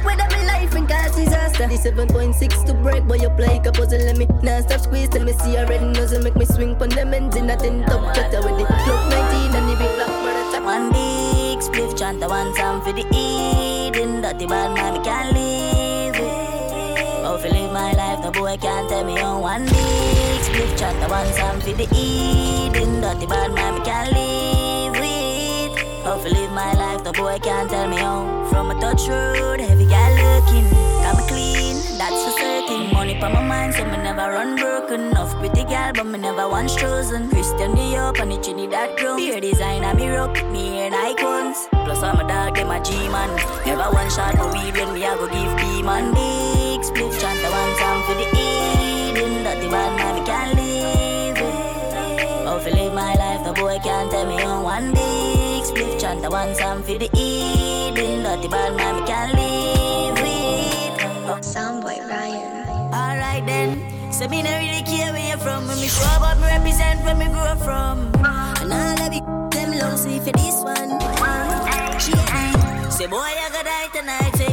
With 0.05 0.17
them 0.17 0.32
in 0.39 0.47
life 0.47 0.76
and 0.76 0.88
cause 0.88 1.15
disaster. 1.15 1.67
The 1.67 1.78
7.6 1.78 2.65
to 2.65 2.73
break, 2.73 3.03
boy 3.05 3.15
you 3.15 3.30
play 3.30 3.61
a 3.63 3.71
puzzle. 3.71 3.99
Let 3.99 4.17
me 4.17 4.28
now 4.43 4.61
stop 4.61 4.82
squeeze. 4.82 5.09
Me 5.13 5.34
see 5.34 5.53
nozzle. 5.55 6.21
Make 6.21 6.36
me 6.36 6.45
swing 6.45 6.78
them 6.78 7.13
in 7.13 7.30
top 7.30 8.01
with 8.43 8.57
the 8.57 8.65
Glock 8.65 9.09
19 9.09 9.55
and 9.55 9.69
the 9.69 9.76
big. 9.78 9.91
One 10.65 10.91
big 10.91 11.59
spliff 11.59 11.95
chant, 11.95 12.23
I 12.23 12.28
want 12.28 12.55
some 12.57 12.82
for 12.82 12.91
the 12.91 13.05
eating. 13.13 14.21
Dirty 14.23 14.47
bad 14.47 14.73
man, 14.73 15.03
can't 15.03 15.32
live 15.32 16.15
it. 16.15 17.23
Oh, 17.23 17.36
if 17.36 17.45
live 17.51 17.71
my 17.71 17.93
life, 17.93 18.23
the 18.26 18.32
boy 18.32 18.57
can't 18.57 18.89
tell 18.89 19.03
me 19.03 19.19
on 19.19 19.41
one 19.41 19.65
big 19.65 20.41
spliff 20.41 20.76
chant, 20.76 20.97
I 21.03 21.07
want 21.07 21.30
some 21.36 21.61
for 21.61 21.71
the 21.78 21.88
eating. 21.95 22.99
Dirty 22.99 23.28
bad 23.28 23.53
man, 23.53 23.84
can't 23.86 24.11
Oh, 26.08 26.22
live 26.22 26.51
my 26.51 26.72
life, 26.74 27.03
the 27.03 27.12
boy 27.14 27.39
can't 27.39 27.68
tell 27.68 27.89
me 27.89 27.97
on. 27.97 28.47
From 28.49 28.70
a 28.70 28.80
touch 28.80 29.08
road, 29.08 29.60
heavy 29.60 29.88
guy 29.88 30.14
looking, 30.14 30.70
got 31.01 31.18
me 31.18 31.26
clean, 31.28 31.76
that's 31.97 32.14
for 32.24 32.32
certain. 32.38 32.93
Money 32.93 33.20
for 33.20 33.30
my 33.30 33.41
mind, 33.41 33.74
so 33.74 33.84
me 33.86 33.97
never 33.97 34.30
run 34.30 34.56
broken. 34.56 35.10
Enough 35.10 35.34
pretty 35.39 35.64
gal, 35.64 35.93
but 35.93 36.06
me 36.06 36.20
never 36.20 36.47
once 36.47 36.76
chosen. 36.76 37.28
Christian 37.32 37.74
Dior, 37.74 38.14
and 38.20 38.32
the 38.32 38.38
Trinidad 38.38 38.95
grown. 38.99 39.18
Beer 39.18 39.41
design, 39.41 39.84
I 39.84 39.93
me 39.93 40.08
rock, 40.10 40.36
me 40.51 40.78
hair 40.78 40.93
icons. 40.93 41.68
Plus 41.72 42.03
I'm 42.03 42.20
a 42.20 42.28
dog, 42.28 42.56
them 42.56 42.70
a 42.70 42.80
G-man. 42.84 43.30
Never 43.66 43.89
one 43.89 44.10
shot 44.12 44.36
no 44.36 44.45
weed 44.53 44.78
when 44.78 44.93
me 44.93 45.03
I 45.06 45.16
go 45.16 45.26
give 45.26 45.58
B-man. 45.58 46.14
Big 46.14 46.84
split 46.86 47.20
chant, 47.20 47.41
I 47.41 47.49
want 47.49 47.78
some 47.82 48.01
for 48.06 48.14
the 48.14 48.28
eating. 48.30 49.43
That 49.43 49.60
the 49.60 49.70
man, 49.70 49.97
I 56.26 56.28
want 56.28 56.57
some 56.57 56.82
for 56.82 56.97
the 56.97 57.07
eating. 57.13 58.23
The 58.23 58.49
bad 58.49 58.76
man, 58.76 58.95
me 58.95 59.05
can't 59.05 59.32
live 59.38 60.17
it. 60.17 61.45
Soundboy 61.45 62.01
Ryan. 62.09 62.67
Alright 62.91 63.45
then, 63.45 64.11
So 64.11 64.28
me 64.28 64.41
not 64.41 64.57
really 64.57 64.82
care 64.82 65.13
where 65.13 65.30
you're 65.30 65.38
from. 65.38 65.67
When 65.67 65.80
me 65.80 65.88
show 65.88 66.03
up, 66.03 66.39
me 66.39 66.47
represent 66.47 67.05
where 67.05 67.13
me 67.13 67.26
grow 67.28 67.43
up 67.43 67.59
from. 67.59 68.09
And 68.26 68.73
all 68.73 69.01
of 69.05 69.13
it, 69.13 69.23
them 69.53 69.78
low, 69.78 69.93
if 69.93 70.26
you 70.26 70.34
this 70.34 70.57
one, 70.65 70.97
She 72.01 72.13
ain't. 72.34 72.91
Say 72.91 73.05
boy, 73.05 73.21
I 73.21 73.49
gotta 73.53 73.69
die 73.69 73.89
tonight. 73.93 74.36
So 74.36 74.45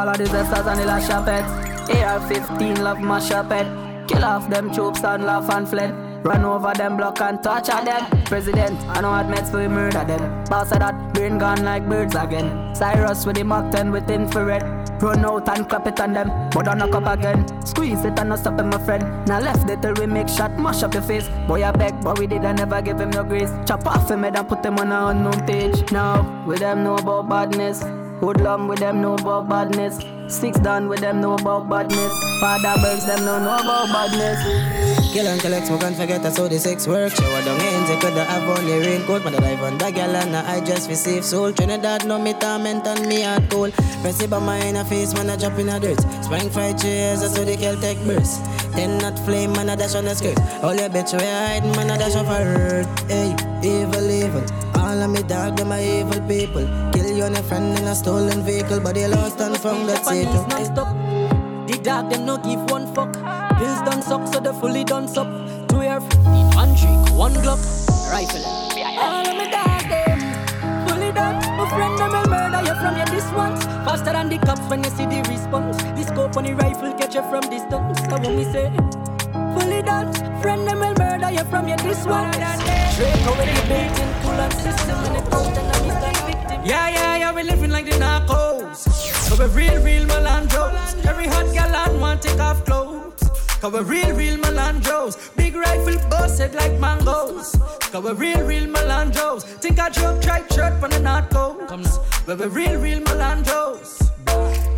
all 0.00 0.08
of 0.08 0.16
the 0.16 0.24
zesters 0.24 0.66
and 0.66 0.80
the 0.80 0.86
lash 0.86 1.08
pets. 1.26 1.50
AR-15 1.90 2.78
love 2.78 3.00
my 3.00 3.18
shepherd. 3.20 3.66
Kill 4.08 4.24
off 4.24 4.48
them 4.48 4.72
troops 4.72 5.04
and 5.04 5.24
laugh 5.24 5.50
and 5.50 5.68
fled. 5.68 5.90
Run 6.24 6.44
over 6.44 6.72
them 6.74 6.96
block 6.96 7.20
and 7.20 7.42
torture 7.42 7.84
them. 7.84 8.02
President, 8.24 8.78
I 8.88 9.02
know 9.02 9.14
admits 9.14 9.52
we 9.52 9.68
murder 9.68 10.04
them. 10.04 10.44
Boss 10.44 10.72
of 10.72 10.78
that, 10.78 11.12
brain 11.12 11.38
gone 11.38 11.64
like 11.64 11.86
birds 11.86 12.14
again. 12.14 12.74
Cyrus 12.74 13.26
with 13.26 13.36
the 13.36 13.44
Mac 13.44 13.70
10 13.72 13.90
with 13.90 14.10
infrared. 14.10 14.62
Run 15.02 15.24
out 15.24 15.48
and 15.48 15.68
clap 15.68 15.86
it 15.86 16.00
on 16.00 16.12
them, 16.14 16.28
but 16.50 16.64
don't 16.64 16.78
knock 16.78 16.94
up 16.94 17.06
again. 17.18 17.44
Squeeze 17.66 18.04
it 18.04 18.18
and 18.18 18.30
not 18.30 18.38
stop 18.38 18.58
it, 18.58 18.64
my 18.64 18.82
friend. 18.84 19.04
Now 19.26 19.40
left 19.40 19.68
it 19.68 19.82
till 19.82 19.94
we 19.94 20.06
make 20.06 20.28
shot, 20.28 20.58
mash 20.58 20.82
up 20.82 20.94
your 20.94 21.02
face. 21.02 21.28
Boy, 21.46 21.64
I 21.64 21.72
beg, 21.72 22.02
but 22.02 22.18
we 22.18 22.26
did 22.26 22.44
I 22.44 22.52
never 22.52 22.80
give 22.80 23.00
him 23.00 23.10
no 23.10 23.24
grace. 23.24 23.50
Chop 23.66 23.86
off 23.86 24.10
him 24.10 24.22
head 24.22 24.36
and 24.36 24.48
put 24.48 24.64
him 24.64 24.78
on 24.78 24.92
a 24.92 25.06
unknown 25.06 25.46
page. 25.46 25.90
Now, 25.90 26.44
with 26.46 26.60
them 26.60 26.84
know 26.84 26.96
about 26.96 27.28
badness. 27.28 27.82
Hoodlum 28.20 28.68
with 28.68 28.80
them 28.80 29.00
know 29.00 29.14
about 29.14 29.48
badness. 29.48 29.98
Six 30.28 30.58
down 30.60 30.88
with 30.88 31.00
them 31.00 31.22
know 31.22 31.34
about 31.34 31.70
badness. 31.70 32.12
Father 32.38 32.78
birds 32.82 33.06
them 33.06 33.24
know 33.24 33.38
know 33.38 33.56
about 33.56 33.88
badness. 33.88 35.10
Kill 35.10 35.26
and 35.26 35.40
collect, 35.40 35.66
smoke 35.66 35.82
and 35.84 35.96
forget 35.96 36.22
that's 36.22 36.36
how 36.36 36.46
the 36.46 36.58
sex 36.58 36.86
work. 36.86 37.14
Shower 37.14 37.42
down 37.42 37.58
ends, 37.58 37.90
I 37.90 37.98
could 37.98 38.12
have 38.12 38.58
only 38.58 38.86
raincoat. 38.86 39.24
Man, 39.24 39.42
I 39.42 39.54
on 39.62 39.78
the 39.78 39.90
gal 39.90 40.14
and 40.14 40.36
I 40.36 40.62
just 40.62 40.90
receive 40.90 41.24
soul. 41.24 41.50
Trinidad 41.50 42.06
know 42.06 42.18
me 42.18 42.34
torment 42.34 42.86
and 42.86 43.08
me 43.08 43.22
heart 43.22 43.48
cold. 43.48 43.72
Press 43.72 44.22
it 44.22 44.28
by 44.28 44.38
my 44.38 44.60
inner 44.60 44.84
face, 44.84 45.14
man, 45.14 45.30
I 45.30 45.36
drop 45.36 45.58
in 45.58 45.70
a 45.70 45.80
dirt. 45.80 46.00
Spring 46.22 46.50
fried 46.50 46.78
chairs, 46.78 47.22
that's 47.22 47.38
how 47.38 47.44
the 47.44 47.56
Celtic 47.56 47.96
burst. 48.04 48.44
Then 48.76 48.98
not 48.98 49.18
flame, 49.20 49.52
man, 49.54 49.70
I 49.70 49.76
dash 49.76 49.94
on 49.94 50.04
the 50.04 50.14
skirt. 50.14 50.38
All 50.62 50.74
your 50.74 50.90
bitch 50.90 51.18
where 51.18 51.22
I 51.22 51.58
hide, 51.58 51.76
man, 51.76 51.90
I 51.90 51.96
dash 51.96 52.16
off 52.16 52.26
a 52.26 52.44
hurt. 52.44 52.86
Hey, 53.10 53.34
evil, 53.64 54.10
evil. 54.10 54.69
All 54.90 55.02
of 55.02 55.10
me 55.12 55.22
dog, 55.22 55.56
them 55.56 55.70
are 55.70 55.78
evil 55.78 56.20
people. 56.26 56.66
Kill 56.92 57.16
you 57.16 57.22
and 57.22 57.36
a 57.36 57.42
friend 57.44 57.78
in 57.78 57.86
a 57.86 57.94
stolen 57.94 58.42
vehicle, 58.42 58.80
but 58.80 58.96
they 58.96 59.06
lost 59.06 59.40
and 59.40 59.56
found 59.56 59.88
that 59.88 60.04
Satan. 60.04 60.34
The 61.68 61.78
dog, 61.80 62.10
them 62.10 62.26
no 62.26 62.38
give 62.38 62.68
one 62.72 62.92
fuck. 62.92 63.12
Pills 63.56 63.82
done 63.82 64.02
suck, 64.02 64.26
so 64.26 64.40
they 64.40 64.52
fully 64.58 64.82
done 64.82 65.06
suck. 65.06 65.28
Two 65.68 65.80
air, 65.80 66.00
one 66.58 66.74
trick, 66.74 66.98
one 67.14 67.34
Glock, 67.34 67.62
rifle. 68.10 68.42
All 68.98 69.28
of 69.30 69.36
me 69.38 69.46
dog, 69.48 69.86
them 69.86 70.18
fully 70.88 71.12
done. 71.12 71.38
My 71.56 71.68
friend, 71.70 71.96
them 71.96 72.10
will 72.10 72.28
murder 72.28 72.60
you 72.66 72.74
from 72.82 72.96
your 72.96 73.06
distance. 73.14 73.62
Faster 73.86 74.10
than 74.10 74.28
the 74.28 74.38
cops 74.38 74.62
when 74.62 74.82
you 74.82 74.90
see 74.90 75.06
the 75.06 75.22
response. 75.30 75.76
The 75.76 76.02
scope 76.02 76.36
on 76.36 76.42
the 76.42 76.54
rifle 76.54 76.92
catch 76.94 77.14
you 77.14 77.22
from 77.30 77.42
distance. 77.42 78.00
That's 78.08 78.26
what 78.26 78.34
me 78.34 78.42
say. 78.42 78.72
Fully 79.54 79.82
done. 79.82 80.12
Friend, 80.42 80.66
them 80.66 80.82
you 81.32 81.44
from 81.44 81.66
distance. 81.76 82.36
Straight 82.94 83.24
the 83.24 84.06
cool 84.22 84.32
and 84.32 84.52
system, 84.52 84.98
and 85.04 85.16
I'm 85.16 85.24
victim. 86.26 86.60
Yeah, 86.64 86.88
yeah, 86.88 87.16
yeah, 87.16 87.32
we 87.32 87.42
living 87.42 87.70
like 87.70 87.86
the 87.86 87.92
narcos. 87.92 88.76
So 89.26 89.36
we 89.36 89.46
real, 89.54 89.82
real 89.82 90.06
Melandros. 90.06 91.04
Every 91.06 91.26
hot 91.26 91.52
gal 91.54 91.74
on 91.74 92.00
want 92.00 92.22
take 92.22 92.40
off 92.40 92.64
clothes. 92.64 93.22
Cause 93.60 93.72
we 93.72 93.80
real, 93.80 94.14
real 94.16 94.38
Melandros. 94.38 95.36
Big 95.36 95.54
rifle 95.54 95.98
busted 96.08 96.54
like 96.54 96.78
mangoes. 96.78 97.54
Cause 97.92 98.04
we 98.04 98.12
real, 98.12 98.42
real 98.42 98.66
Melandros. 98.66 99.42
Think 99.44 99.78
I 99.78 99.90
joke, 99.90 100.22
try 100.22 100.40
shirt 100.48 100.80
from 100.80 100.90
the. 100.90 101.00
Come 101.68 101.82
now. 101.82 101.98
But 102.26 102.38
we 102.38 102.46
real, 102.46 102.80
real 102.80 103.00
Melandros. 103.00 104.10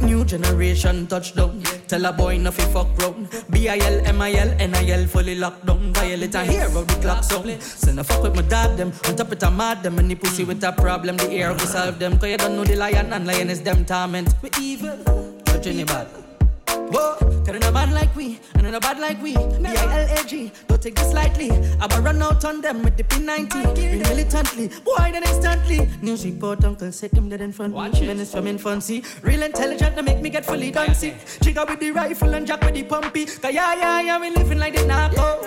New 0.04 0.24
generation 0.24 1.06
touchdown. 1.06 1.62
Tell 1.86 2.04
a 2.04 2.12
boy 2.12 2.36
nothing 2.36 2.72
fuck 2.72 2.88
round. 2.98 3.28
B-I-L, 3.50 4.06
M-I-L, 4.06 4.56
N-I-L 4.58 5.06
fully 5.06 5.34
locked 5.36 5.64
down. 5.66 5.92
Violate 5.94 6.34
a 6.34 6.44
hero, 6.44 6.82
the 6.82 6.94
clock 7.00 7.24
sound. 7.24 7.62
Send 7.62 8.00
a 8.00 8.04
fuck 8.04 8.22
with 8.22 8.34
my 8.34 8.42
dad 8.42 8.76
them. 8.76 8.92
On 9.08 9.16
top 9.16 9.32
it 9.32 9.42
a 9.42 9.50
mad 9.50 9.82
them. 9.82 9.98
Any 9.98 10.14
pussy 10.14 10.44
with 10.44 10.62
a 10.64 10.72
problem, 10.72 11.16
the 11.16 11.30
air 11.30 11.52
will 11.52 11.58
solve 11.60 11.98
them. 11.98 12.18
Cause 12.18 12.30
you 12.30 12.36
don't 12.36 12.56
know 12.56 12.64
the 12.64 12.76
lion 12.76 13.12
and 13.12 13.26
lion 13.26 13.50
is 13.50 13.62
them 13.62 13.84
torment. 13.84 14.34
We 14.42 14.50
evil, 14.60 14.98
touch 15.44 15.66
any 15.66 15.84
bad. 15.84 16.08
Whoa, 16.92 17.42
tell 17.44 17.56
a 17.56 17.72
bad 17.72 17.90
like 17.92 18.14
we, 18.14 18.38
and 18.54 18.66
a 18.66 18.78
bad 18.78 18.98
like 18.98 19.20
we. 19.22 19.32
B-I-L-A-G, 19.32 20.52
don't 20.68 20.82
take 20.82 20.94
this 20.94 21.12
lightly. 21.14 21.50
I 21.80 21.86
will 21.86 22.02
run 22.02 22.20
out 22.20 22.44
on 22.44 22.60
them 22.60 22.82
with 22.82 22.98
the 22.98 23.04
P90. 23.04 23.76
Real 23.76 23.98
militantly, 24.10 24.68
boy, 24.84 25.10
then 25.10 25.22
instantly. 25.22 25.88
News 26.02 26.24
report, 26.26 26.62
uncle 26.64 26.92
set 26.92 27.12
them 27.12 27.30
dead 27.30 27.40
in 27.40 27.52
front. 27.52 27.72
Watch 27.72 28.00
Menace 28.02 28.32
from 28.32 28.46
infancy. 28.46 29.02
Real 29.22 29.42
intelligent, 29.42 29.96
to 29.96 30.02
make 30.02 30.20
me 30.20 30.28
get 30.28 30.44
fully 30.44 30.70
done 30.70 30.94
sick. 30.94 31.16
Trigger 31.40 31.64
with 31.66 31.80
the 31.80 31.90
rifle 31.92 32.34
and 32.34 32.46
jack 32.46 32.60
with 32.60 32.74
the 32.74 32.82
pumpy. 32.82 33.24
Cause 33.40 33.54
yeah, 33.54 33.74
yeah, 33.74 34.00
yeah, 34.02 34.20
we 34.20 34.30
living 34.30 34.58
like 34.58 34.74
the 34.74 34.84
narco. 34.84 35.40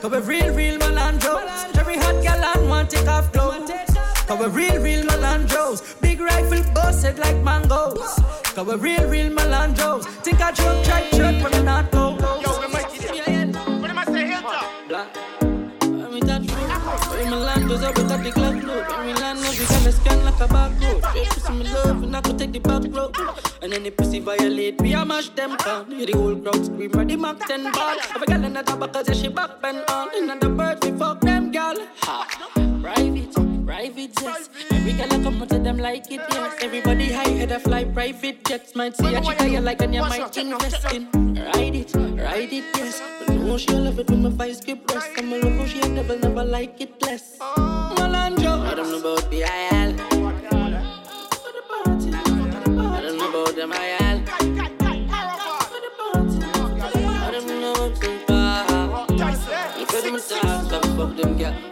Cause 0.00 0.10
we 0.10 0.18
real, 0.18 0.52
real 0.52 0.78
Melandros. 0.80 1.78
Every 1.78 1.96
hot 1.96 2.22
gal 2.24 2.44
on 2.44 2.68
want 2.68 2.90
take 2.90 3.06
off 3.06 3.32
clothes. 3.32 3.91
Cause 4.32 4.40
we're 4.40 4.48
real, 4.48 4.80
real 4.80 5.04
Melandros. 5.04 6.00
Big 6.00 6.18
rifle 6.18 6.64
busted 6.72 7.18
like 7.18 7.36
mangoes. 7.44 8.18
Cause 8.54 8.66
we 8.66 8.76
real, 8.76 9.06
real 9.06 9.30
Melandros. 9.30 10.06
Think 10.24 10.40
I 10.40 10.52
joke, 10.52 10.82
try 10.86 11.02
shirt 11.10 11.44
when 11.44 11.52
I 11.52 11.60
not 11.60 11.90
go. 11.90 12.16
Yo, 12.40 12.58
we 12.58 12.72
might 12.72 12.90
get 12.94 13.28
it. 13.28 13.54
What 13.82 13.90
am 13.90 13.98
I 13.98 14.04
saying? 14.06 14.28
Hilltop. 14.28 14.88
Black. 14.88 15.16
I'm 15.82 16.16
in 16.16 16.26
that 16.26 16.40
room. 16.40 16.70
When 17.12 17.26
Melandos 17.26 17.82
up 17.82 17.94
with 17.94 18.08
the 18.08 18.30
Glock 18.30 18.62
load. 18.64 18.88
When 18.96 19.06
we 19.06 19.12
land 19.20 19.40
up, 19.40 19.52
we 19.52 19.66
gonna 19.66 19.92
scan 19.92 20.24
like 20.24 20.40
a 20.40 20.48
barcode. 20.48 21.10
Straight 21.10 21.28
pussy 21.28 21.52
me 21.52 21.64
love, 21.64 22.02
and 22.02 22.16
I 22.16 22.20
could 22.22 22.38
take 22.38 22.52
the 22.52 22.60
back 22.60 22.84
road. 22.88 23.14
And 23.60 23.70
then 23.70 23.82
the 23.82 23.90
pussy 23.90 24.20
violate, 24.20 24.80
we 24.80 24.94
a 24.94 25.04
mash 25.04 25.28
them 25.28 25.56
down. 25.56 25.90
Hear 25.90 26.06
the 26.06 26.16
whole 26.16 26.36
crowd 26.36 26.64
scream, 26.64 26.90
ready 26.92 27.16
Mac 27.16 27.38
10 27.46 27.70
ball. 27.70 27.98
Have 28.00 28.22
a 28.22 28.24
girl 28.24 28.44
in 28.44 28.54
the 28.54 28.62
top, 28.62 28.92
cause 28.94 29.20
she 29.20 29.28
back 29.28 29.60
bend 29.60 29.84
on. 29.90 30.08
Another 30.16 30.48
bird, 30.48 30.82
we 30.82 30.92
fuck 30.92 31.20
them, 31.20 31.52
girl. 31.52 31.76
Ha. 32.04 32.48
Private 32.80 33.51
private 33.64 34.14
jets. 34.16 34.50
Every 34.70 34.92
girl 34.92 35.12
I 35.12 35.22
come 35.22 35.46
to 35.46 35.58
them 35.58 35.78
like 35.78 36.10
it, 36.10 36.20
yes. 36.30 36.62
Everybody 36.62 37.12
high 37.12 37.28
head 37.28 37.52
a 37.52 37.60
fly 37.60 37.84
private 37.84 38.44
jets. 38.44 38.74
Might 38.74 38.96
see 38.96 39.14
a 39.14 39.20
chick 39.20 39.40
you 39.40 39.60
like 39.60 39.80
and 39.82 39.94
you 39.94 40.02
might 40.02 40.36
invest 40.36 40.92
in. 40.92 41.08
Ride 41.34 41.74
it, 41.74 41.94
ride 41.94 42.52
it, 42.52 42.64
yes. 42.76 43.02
But 43.26 43.36
no, 43.36 43.58
she 43.58 43.72
love 43.72 43.98
it 43.98 44.10
when 44.10 44.22
my 44.22 44.30
vice 44.30 44.60
get 44.60 44.86
breast. 44.86 45.10
I'm 45.16 45.32
a 45.32 45.38
love 45.38 45.52
how 45.52 45.66
she 45.66 45.80
a 45.80 45.88
never, 45.88 46.18
never 46.18 46.44
like 46.44 46.80
it 46.80 47.00
less. 47.02 47.38
Malandro, 47.38 48.66
I 48.66 48.74
don't 48.74 48.90
know 48.90 48.98
about 48.98 49.30
the 49.30 49.42
IL. 49.42 49.48
I 52.92 53.00
don't 53.00 53.16
know 53.18 53.28
about 53.30 53.56
them 53.56 53.72
IL. 53.72 54.22
I 57.24 57.30
don't 57.32 57.46
know 57.46 57.72
about 57.72 58.00
them 58.00 58.18
far. 58.26 58.58
You 59.78 59.86
feel 59.86 60.02
them 60.02 60.16
talk, 60.20 60.64
stop 60.66 60.84
fuck 60.96 61.16
them 61.16 61.36
girl. 61.38 61.71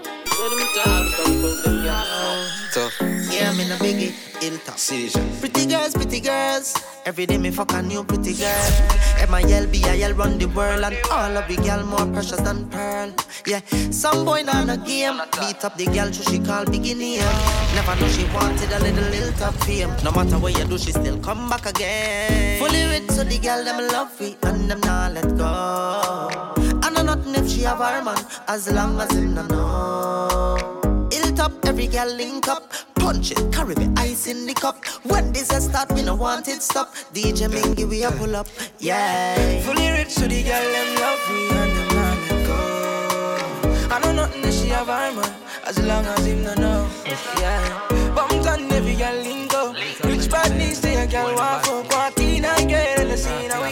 Yeah, 3.31 3.51
I'm 3.51 3.61
in 3.61 3.73
a 3.73 3.77
biggie, 3.77 4.15
ill 4.43 4.57
top. 4.65 4.79
Pretty 5.41 5.67
girls, 5.67 5.93
pretty 5.93 6.21
girls. 6.21 6.75
Every 7.05 7.27
day 7.27 7.37
me 7.37 7.51
fuck 7.51 7.73
a 7.75 7.83
new 7.83 8.03
pretty 8.05 8.33
girl. 8.33 8.71
M-I-L, 9.19 9.67
B-I-L 9.67 10.15
run 10.15 10.39
the 10.39 10.47
world 10.47 10.83
and 10.83 10.97
all 11.11 11.37
of 11.37 11.47
the 11.47 11.57
girl 11.57 11.85
more 11.85 12.07
precious 12.07 12.41
than 12.41 12.71
pearl. 12.71 13.13
Yeah, 13.47 13.61
some 13.91 14.25
boy 14.25 14.43
not 14.43 14.71
a 14.71 14.79
game. 14.79 15.21
Beat 15.39 15.63
up 15.63 15.77
the 15.77 15.85
girl 15.85 16.11
so 16.11 16.23
she 16.31 16.39
call 16.39 16.65
name. 16.65 17.21
Never 17.75 17.97
know 18.01 18.09
she 18.09 18.25
wanted 18.33 18.73
a 18.73 18.79
little 18.81 19.11
little 19.11 19.33
top 19.33 19.55
fame. 19.65 19.93
No 20.03 20.11
matter 20.11 20.39
what 20.39 20.57
you 20.59 20.65
do, 20.65 20.79
she 20.79 20.93
still 20.93 21.19
come 21.19 21.51
back 21.51 21.67
again. 21.67 22.59
Fully 22.59 22.85
rich 22.85 23.11
so 23.11 23.25
the 23.25 23.39
girl 23.39 23.63
them 23.63 23.89
love 23.89 24.19
me 24.19 24.37
and 24.43 24.71
them 24.71 24.81
not 24.81 25.13
let 25.13 25.37
go. 25.37 26.60
I 27.11 27.15
know 27.15 27.25
nothing 27.25 27.45
if 27.45 27.51
she 27.51 27.63
have 27.63 27.79
her 27.79 28.05
man 28.05 28.25
as 28.47 28.71
long 28.71 29.01
as 29.01 29.11
him 29.11 29.35
no 29.35 29.43
know. 29.49 31.09
Ill 31.11 31.35
top, 31.35 31.53
every 31.65 31.89
girl 31.89 32.07
link 32.07 32.47
up. 32.47 32.73
Punch 32.95 33.33
it, 33.33 33.53
carry 33.53 33.75
the 33.75 33.93
ice 33.97 34.29
in 34.29 34.47
the 34.47 34.55
cup. 34.55 34.85
When 35.03 35.33
this 35.33 35.51
a 35.51 35.61
start, 35.61 35.91
we 35.91 36.03
no 36.03 36.15
want 36.15 36.47
it 36.47 36.63
stop. 36.63 36.95
DJ 37.13 37.49
Mingy, 37.49 37.89
we 37.89 38.05
a 38.05 38.13
pull 38.13 38.37
up, 38.37 38.47
yeah. 38.79 39.35
Fully 39.63 39.91
rich, 39.91 40.11
so 40.11 40.29
the 40.29 40.41
girl 40.45 40.63
them 40.71 40.95
love 41.01 41.31
me 41.31 41.49
and 41.51 41.73
them 41.77 41.89
not 41.97 42.19
let 42.31 42.47
go. 42.47 43.95
I 43.97 43.99
know 43.99 44.13
nothing 44.13 44.43
that 44.43 44.55
she 44.55 44.69
have 44.69 44.87
her 44.87 45.13
man, 45.13 45.35
as 45.67 45.79
long 45.81 46.05
as 46.05 46.25
him 46.25 46.45
no 46.45 46.55
know. 46.55 46.89
Yeah, 47.41 48.15
bumped 48.15 48.47
on 48.47 48.71
every 48.71 48.95
girl 48.95 49.17
lingo. 49.17 49.75
Rich 50.05 50.31
bad 50.31 50.57
needs 50.57 50.79
say 50.79 50.95
a 51.03 51.07
girl 51.09 51.35
want 51.35 51.67
for 51.67 51.83
party 51.85 52.39
night, 52.39 52.69
girl, 52.69 53.09
let's 53.09 53.25
see 53.25 53.49
how 53.49 53.65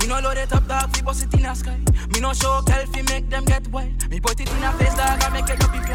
Me 0.00 0.06
no 0.06 0.20
load 0.20 0.36
it 0.36 0.52
up 0.52 0.66
dog, 0.68 0.94
fi 0.94 1.02
bust 1.02 1.24
it 1.24 1.34
in 1.34 1.46
a 1.46 1.54
sky. 1.54 1.78
Me 2.12 2.20
no 2.20 2.32
show 2.32 2.60
girl 2.62 2.86
fi 2.86 3.02
make 3.02 3.28
them 3.30 3.44
get 3.44 3.66
wild. 3.68 4.10
Me 4.10 4.20
put 4.20 4.40
it 4.40 4.50
in 4.50 4.62
a 4.62 4.72
face 4.72 4.94
dog 4.94 5.22
and 5.22 5.32
make 5.32 5.48
it 5.48 5.62
up 5.62 5.74
if 5.74 5.88
you 5.88 5.94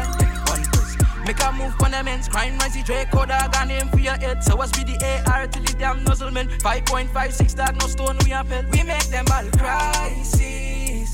One 0.50 0.62
twist, 0.62 0.98
Make 1.26 1.40
a 1.42 1.52
move 1.52 1.74
on 1.80 1.92
them 1.92 2.04
men's 2.06 2.28
crime, 2.28 2.58
noisy 2.58 2.82
Drake, 2.82 3.10
code 3.10 3.30
I 3.30 3.46
got 3.48 3.68
name 3.68 3.88
for 3.88 3.98
your 3.98 4.14
head. 4.16 4.42
So 4.42 4.56
what's 4.56 4.72
be 4.72 4.84
the 4.84 5.22
AR 5.26 5.46
to 5.46 5.60
the 5.60 5.74
damn 5.78 6.04
nuzzleman? 6.04 6.48
5.56 6.60 7.54
that 7.56 7.76
no 7.80 7.86
stone 7.86 8.18
we 8.24 8.30
have 8.30 8.48
fed. 8.48 8.66
We 8.72 8.82
make 8.82 9.06
them 9.06 9.24
all 9.32 9.48
crisis. 9.56 11.12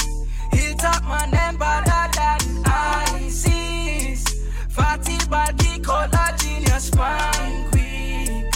Hilltop 0.51 1.05
man, 1.05 1.31
them 1.31 1.57
better 1.59 2.09
than 2.17 2.63
ISIS. 2.65 4.25
Fatty 4.71 5.19
body, 5.29 5.79
color 5.81 6.37
genius, 6.39 6.85
spine 6.85 7.69
queen. 7.71 8.51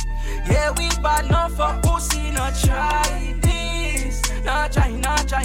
Yeah, 0.49 0.71
we 0.79 0.89
bad 1.03 1.27
enough 1.27 1.53
for 1.53 1.79
pussy, 1.83 2.31
not 2.31 2.55
try. 2.55 3.42
Not 4.45 4.73
try, 4.73 4.91
not 4.91 5.29
try. 5.29 5.45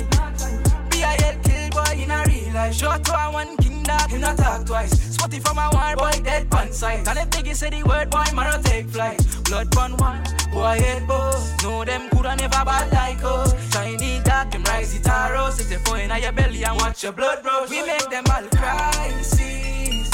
Be 0.89 1.01
a 1.01 1.07
head 1.07 1.43
kill 1.43 1.69
boy 1.69 2.01
in 2.01 2.09
a 2.09 2.23
real 2.27 2.53
life. 2.53 2.73
Short 2.73 3.03
to 3.05 3.13
a 3.13 3.31
one 3.31 3.55
king 3.57 3.83
dog, 3.83 4.09
him 4.09 4.21
not 4.21 4.37
talk 4.37 4.65
twice. 4.65 4.91
Spotty 5.13 5.39
from 5.39 5.57
a 5.59 5.69
war 5.71 5.95
boy, 5.95 6.19
dead 6.23 6.49
pan 6.49 6.71
sight. 6.71 7.07
And 7.07 7.19
if 7.19 7.29
biggie 7.29 7.55
say 7.55 7.69
the 7.69 7.83
word 7.83 8.09
boy, 8.09 8.25
man, 8.33 8.63
take 8.63 8.89
flight. 8.89 9.19
Blood 9.43 9.71
pun 9.71 9.95
one, 9.97 10.23
boy 10.51 10.79
head 10.79 11.07
boss. 11.07 11.61
No 11.63 11.85
them 11.85 12.09
coulda 12.09 12.35
never 12.35 12.65
bad 12.65 12.91
like 12.91 13.23
us. 13.23 13.53
Shiny 13.71 14.19
dark, 14.23 14.51
them 14.51 14.63
rise 14.63 14.95
it 14.95 15.07
arrows. 15.07 15.59
If 15.59 15.69
they 15.69 15.77
fall 15.77 15.95
in 15.95 16.09
your 16.21 16.31
belly 16.31 16.63
and 16.63 16.75
watch 16.77 17.03
your 17.03 17.11
blood 17.11 17.45
rush. 17.45 17.69
We 17.69 17.85
make 17.85 18.09
them 18.09 18.23
all 18.33 18.47
crisis. 18.49 20.09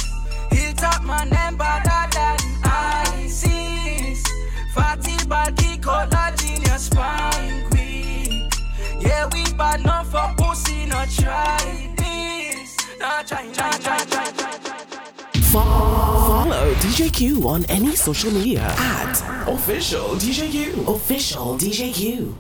Hilltop 0.52 1.04
man, 1.06 1.30
them 1.30 1.56
better 1.56 2.10
than 2.12 2.38
ISIS. 2.64 4.24
Fatty 4.74 5.26
body, 5.26 5.78
color 5.78 6.34
genius, 6.36 6.86
spine. 6.88 7.73
Yeah, 9.06 9.30
we 9.34 9.44
bad 9.54 9.82
enough 9.82 10.12
for 10.12 10.34
pussy, 10.38 10.86
not 10.86 11.10
try 11.10 11.94
this. 11.98 12.78
Not 13.00 13.28
try, 13.28 13.46
not 13.48 13.82
try, 13.82 13.98
try, 14.06 14.32
try, 14.32 14.58
try. 14.64 15.42
Follow 15.52 16.74
DJQ 16.76 17.46
on 17.46 17.66
any 17.66 17.96
social 17.96 18.32
media 18.32 18.62
at 18.62 19.48
official 19.48 20.16
DJQ. 20.16 20.88
Official 20.96 21.58
DJ 21.58 21.94
Q. 21.94 22.36